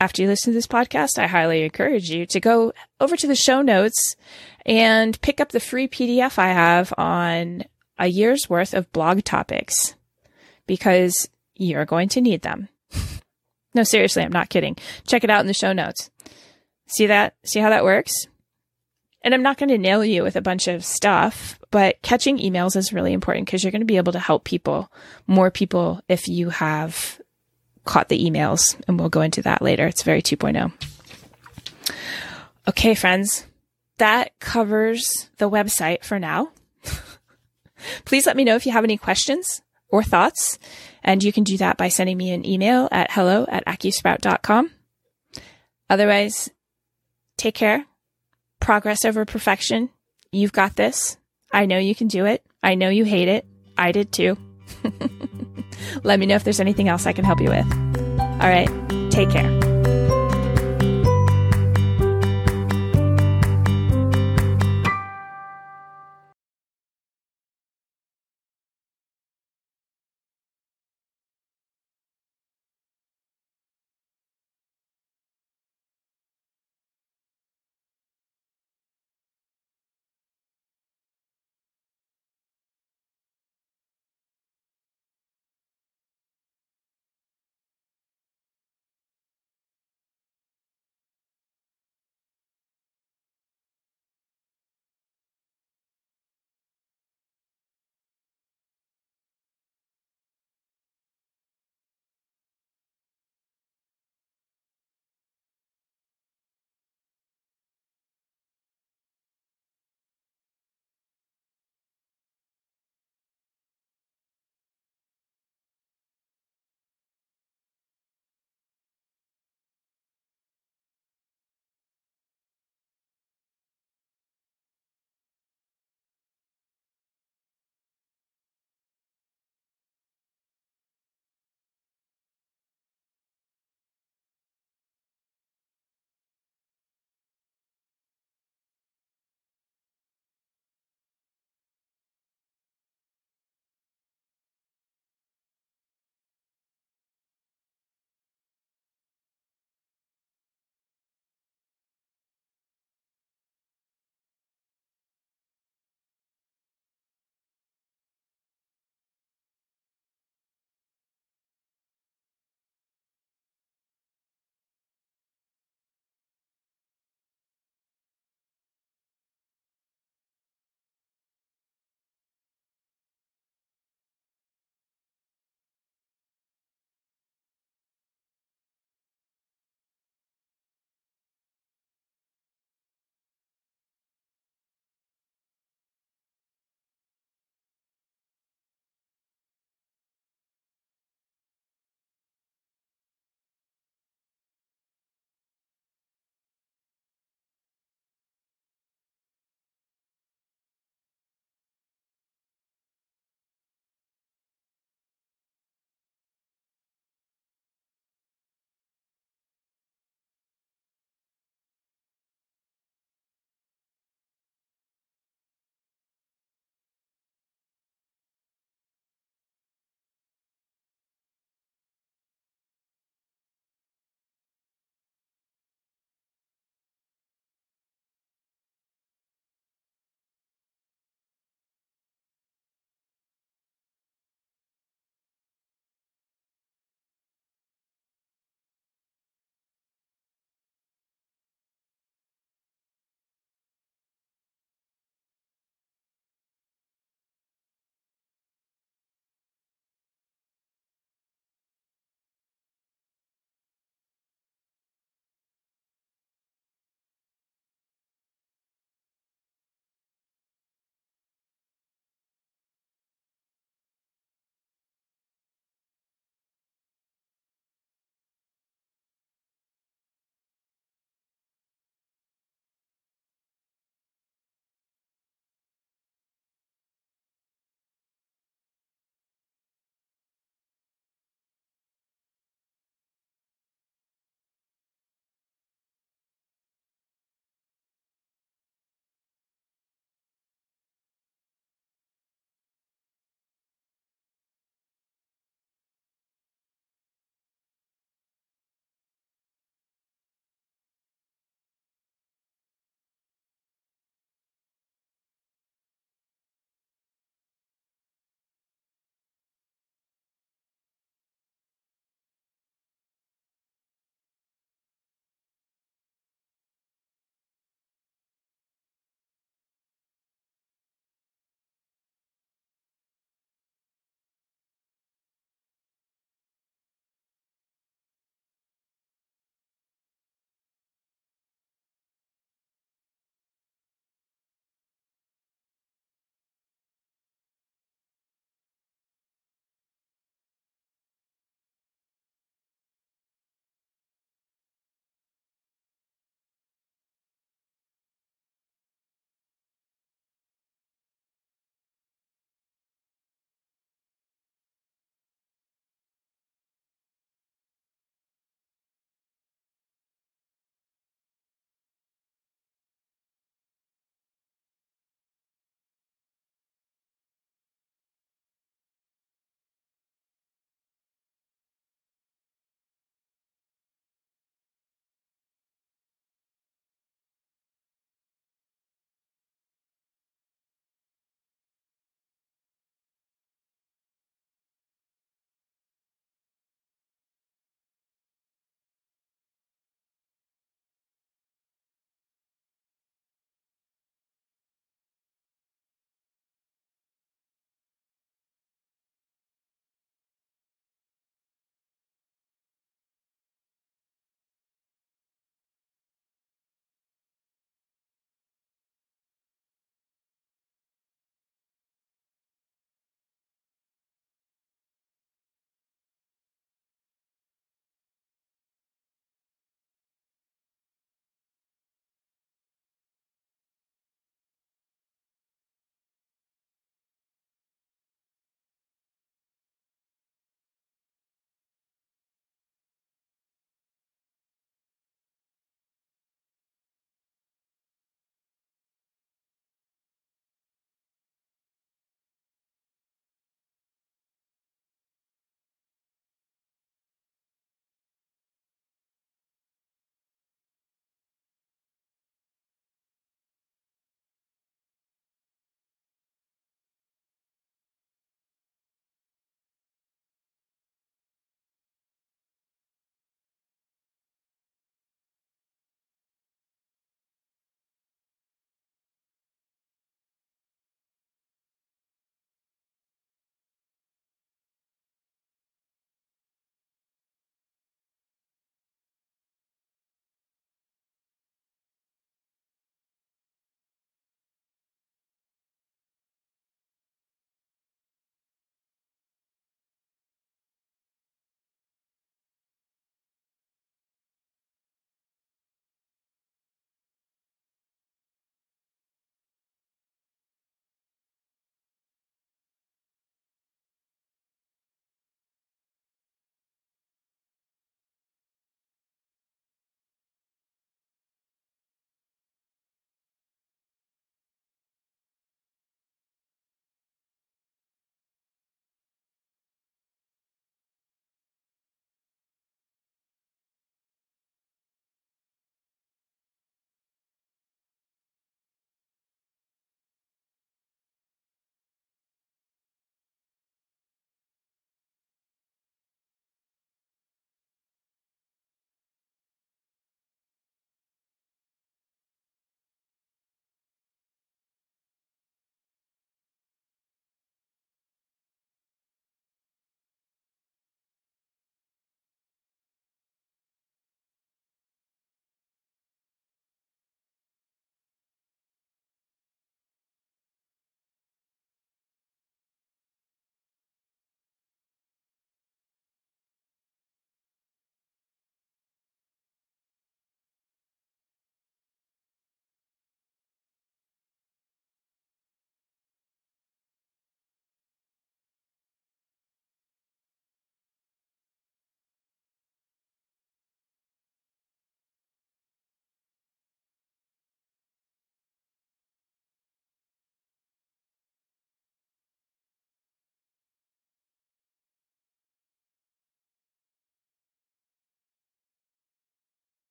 after 0.00 0.22
you 0.22 0.28
listen 0.28 0.52
to 0.52 0.56
this 0.56 0.66
podcast, 0.66 1.18
I 1.18 1.26
highly 1.26 1.62
encourage 1.62 2.10
you 2.10 2.26
to 2.26 2.40
go 2.40 2.72
over 3.00 3.16
to 3.16 3.26
the 3.26 3.34
show 3.34 3.62
notes 3.62 4.16
and 4.66 5.20
pick 5.20 5.40
up 5.40 5.50
the 5.50 5.60
free 5.60 5.88
PDF 5.88 6.38
I 6.38 6.48
have 6.48 6.92
on 6.98 7.64
a 7.98 8.06
year's 8.06 8.48
worth 8.48 8.74
of 8.74 8.92
blog 8.92 9.24
topics 9.24 9.94
because 10.66 11.28
you're 11.54 11.84
going 11.84 12.08
to 12.10 12.20
need 12.20 12.42
them. 12.42 12.68
no, 13.74 13.82
seriously, 13.84 14.22
I'm 14.22 14.32
not 14.32 14.48
kidding. 14.48 14.76
Check 15.06 15.24
it 15.24 15.30
out 15.30 15.40
in 15.40 15.46
the 15.46 15.54
show 15.54 15.72
notes. 15.72 16.10
See 16.86 17.06
that? 17.06 17.34
See 17.44 17.60
how 17.60 17.70
that 17.70 17.84
works? 17.84 18.12
And 19.22 19.32
I'm 19.32 19.42
not 19.42 19.56
going 19.56 19.70
to 19.70 19.78
nail 19.78 20.04
you 20.04 20.22
with 20.22 20.36
a 20.36 20.42
bunch 20.42 20.68
of 20.68 20.84
stuff, 20.84 21.58
but 21.74 22.00
catching 22.02 22.38
emails 22.38 22.76
is 22.76 22.92
really 22.92 23.12
important 23.12 23.46
because 23.46 23.64
you're 23.64 23.72
going 23.72 23.80
to 23.80 23.84
be 23.84 23.96
able 23.96 24.12
to 24.12 24.20
help 24.20 24.44
people, 24.44 24.92
more 25.26 25.50
people, 25.50 26.00
if 26.08 26.28
you 26.28 26.50
have 26.50 27.20
caught 27.84 28.08
the 28.08 28.24
emails. 28.24 28.80
And 28.86 28.96
we'll 28.96 29.08
go 29.08 29.22
into 29.22 29.42
that 29.42 29.60
later. 29.60 29.84
It's 29.88 30.04
very 30.04 30.22
2.0. 30.22 30.72
Okay, 32.68 32.94
friends, 32.94 33.44
that 33.98 34.38
covers 34.38 35.28
the 35.38 35.50
website 35.50 36.04
for 36.04 36.20
now. 36.20 36.52
Please 38.04 38.24
let 38.24 38.36
me 38.36 38.44
know 38.44 38.54
if 38.54 38.66
you 38.66 38.70
have 38.70 38.84
any 38.84 38.96
questions 38.96 39.60
or 39.88 40.04
thoughts. 40.04 40.60
And 41.02 41.24
you 41.24 41.32
can 41.32 41.42
do 41.42 41.56
that 41.56 41.76
by 41.76 41.88
sending 41.88 42.16
me 42.16 42.30
an 42.30 42.46
email 42.46 42.86
at 42.92 43.10
hello 43.10 43.46
at 43.48 43.66
accusprout.com. 43.66 44.70
Otherwise, 45.90 46.50
take 47.36 47.56
care 47.56 47.84
progress 48.60 49.04
over 49.04 49.24
perfection. 49.24 49.90
You've 50.30 50.52
got 50.52 50.76
this. 50.76 51.16
I 51.54 51.66
know 51.66 51.78
you 51.78 51.94
can 51.94 52.08
do 52.08 52.26
it. 52.26 52.44
I 52.64 52.74
know 52.74 52.88
you 52.88 53.04
hate 53.04 53.28
it. 53.28 53.46
I 53.78 53.92
did 53.92 54.10
too. 54.10 54.36
Let 56.02 56.18
me 56.18 56.26
know 56.26 56.34
if 56.34 56.42
there's 56.42 56.58
anything 56.58 56.88
else 56.88 57.06
I 57.06 57.12
can 57.12 57.24
help 57.24 57.40
you 57.40 57.50
with. 57.50 57.72
All 58.18 58.50
right. 58.50 58.68
Take 59.10 59.30
care. 59.30 59.63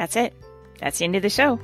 That's 0.00 0.16
it. 0.16 0.32
That's 0.78 0.98
the 0.98 1.04
end 1.04 1.16
of 1.16 1.22
the 1.22 1.28
show. 1.28 1.60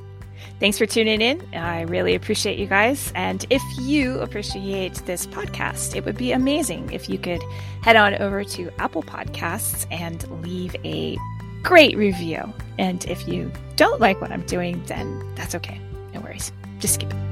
Thanks 0.59 0.77
for 0.77 0.87
tuning 0.87 1.21
in. 1.21 1.47
I 1.53 1.81
really 1.81 2.15
appreciate 2.15 2.57
you 2.57 2.65
guys. 2.65 3.11
And 3.13 3.45
if 3.49 3.61
you 3.79 4.19
appreciate 4.19 4.95
this 5.05 5.27
podcast, 5.27 5.95
it 5.95 6.03
would 6.03 6.17
be 6.17 6.31
amazing 6.31 6.91
if 6.91 7.09
you 7.09 7.19
could 7.19 7.43
head 7.83 7.95
on 7.95 8.15
over 8.15 8.43
to 8.43 8.71
Apple 8.79 9.03
Podcasts 9.03 9.85
and 9.91 10.27
leave 10.41 10.75
a 10.83 11.15
great 11.61 11.95
review. 11.95 12.51
And 12.79 13.05
if 13.05 13.27
you 13.27 13.51
don't 13.75 14.01
like 14.01 14.19
what 14.19 14.31
I'm 14.31 14.45
doing, 14.47 14.83
then 14.85 15.35
that's 15.35 15.53
okay. 15.53 15.79
No 16.13 16.21
worries. 16.21 16.51
Just 16.79 16.95
skip 16.95 17.13
it. 17.13 17.26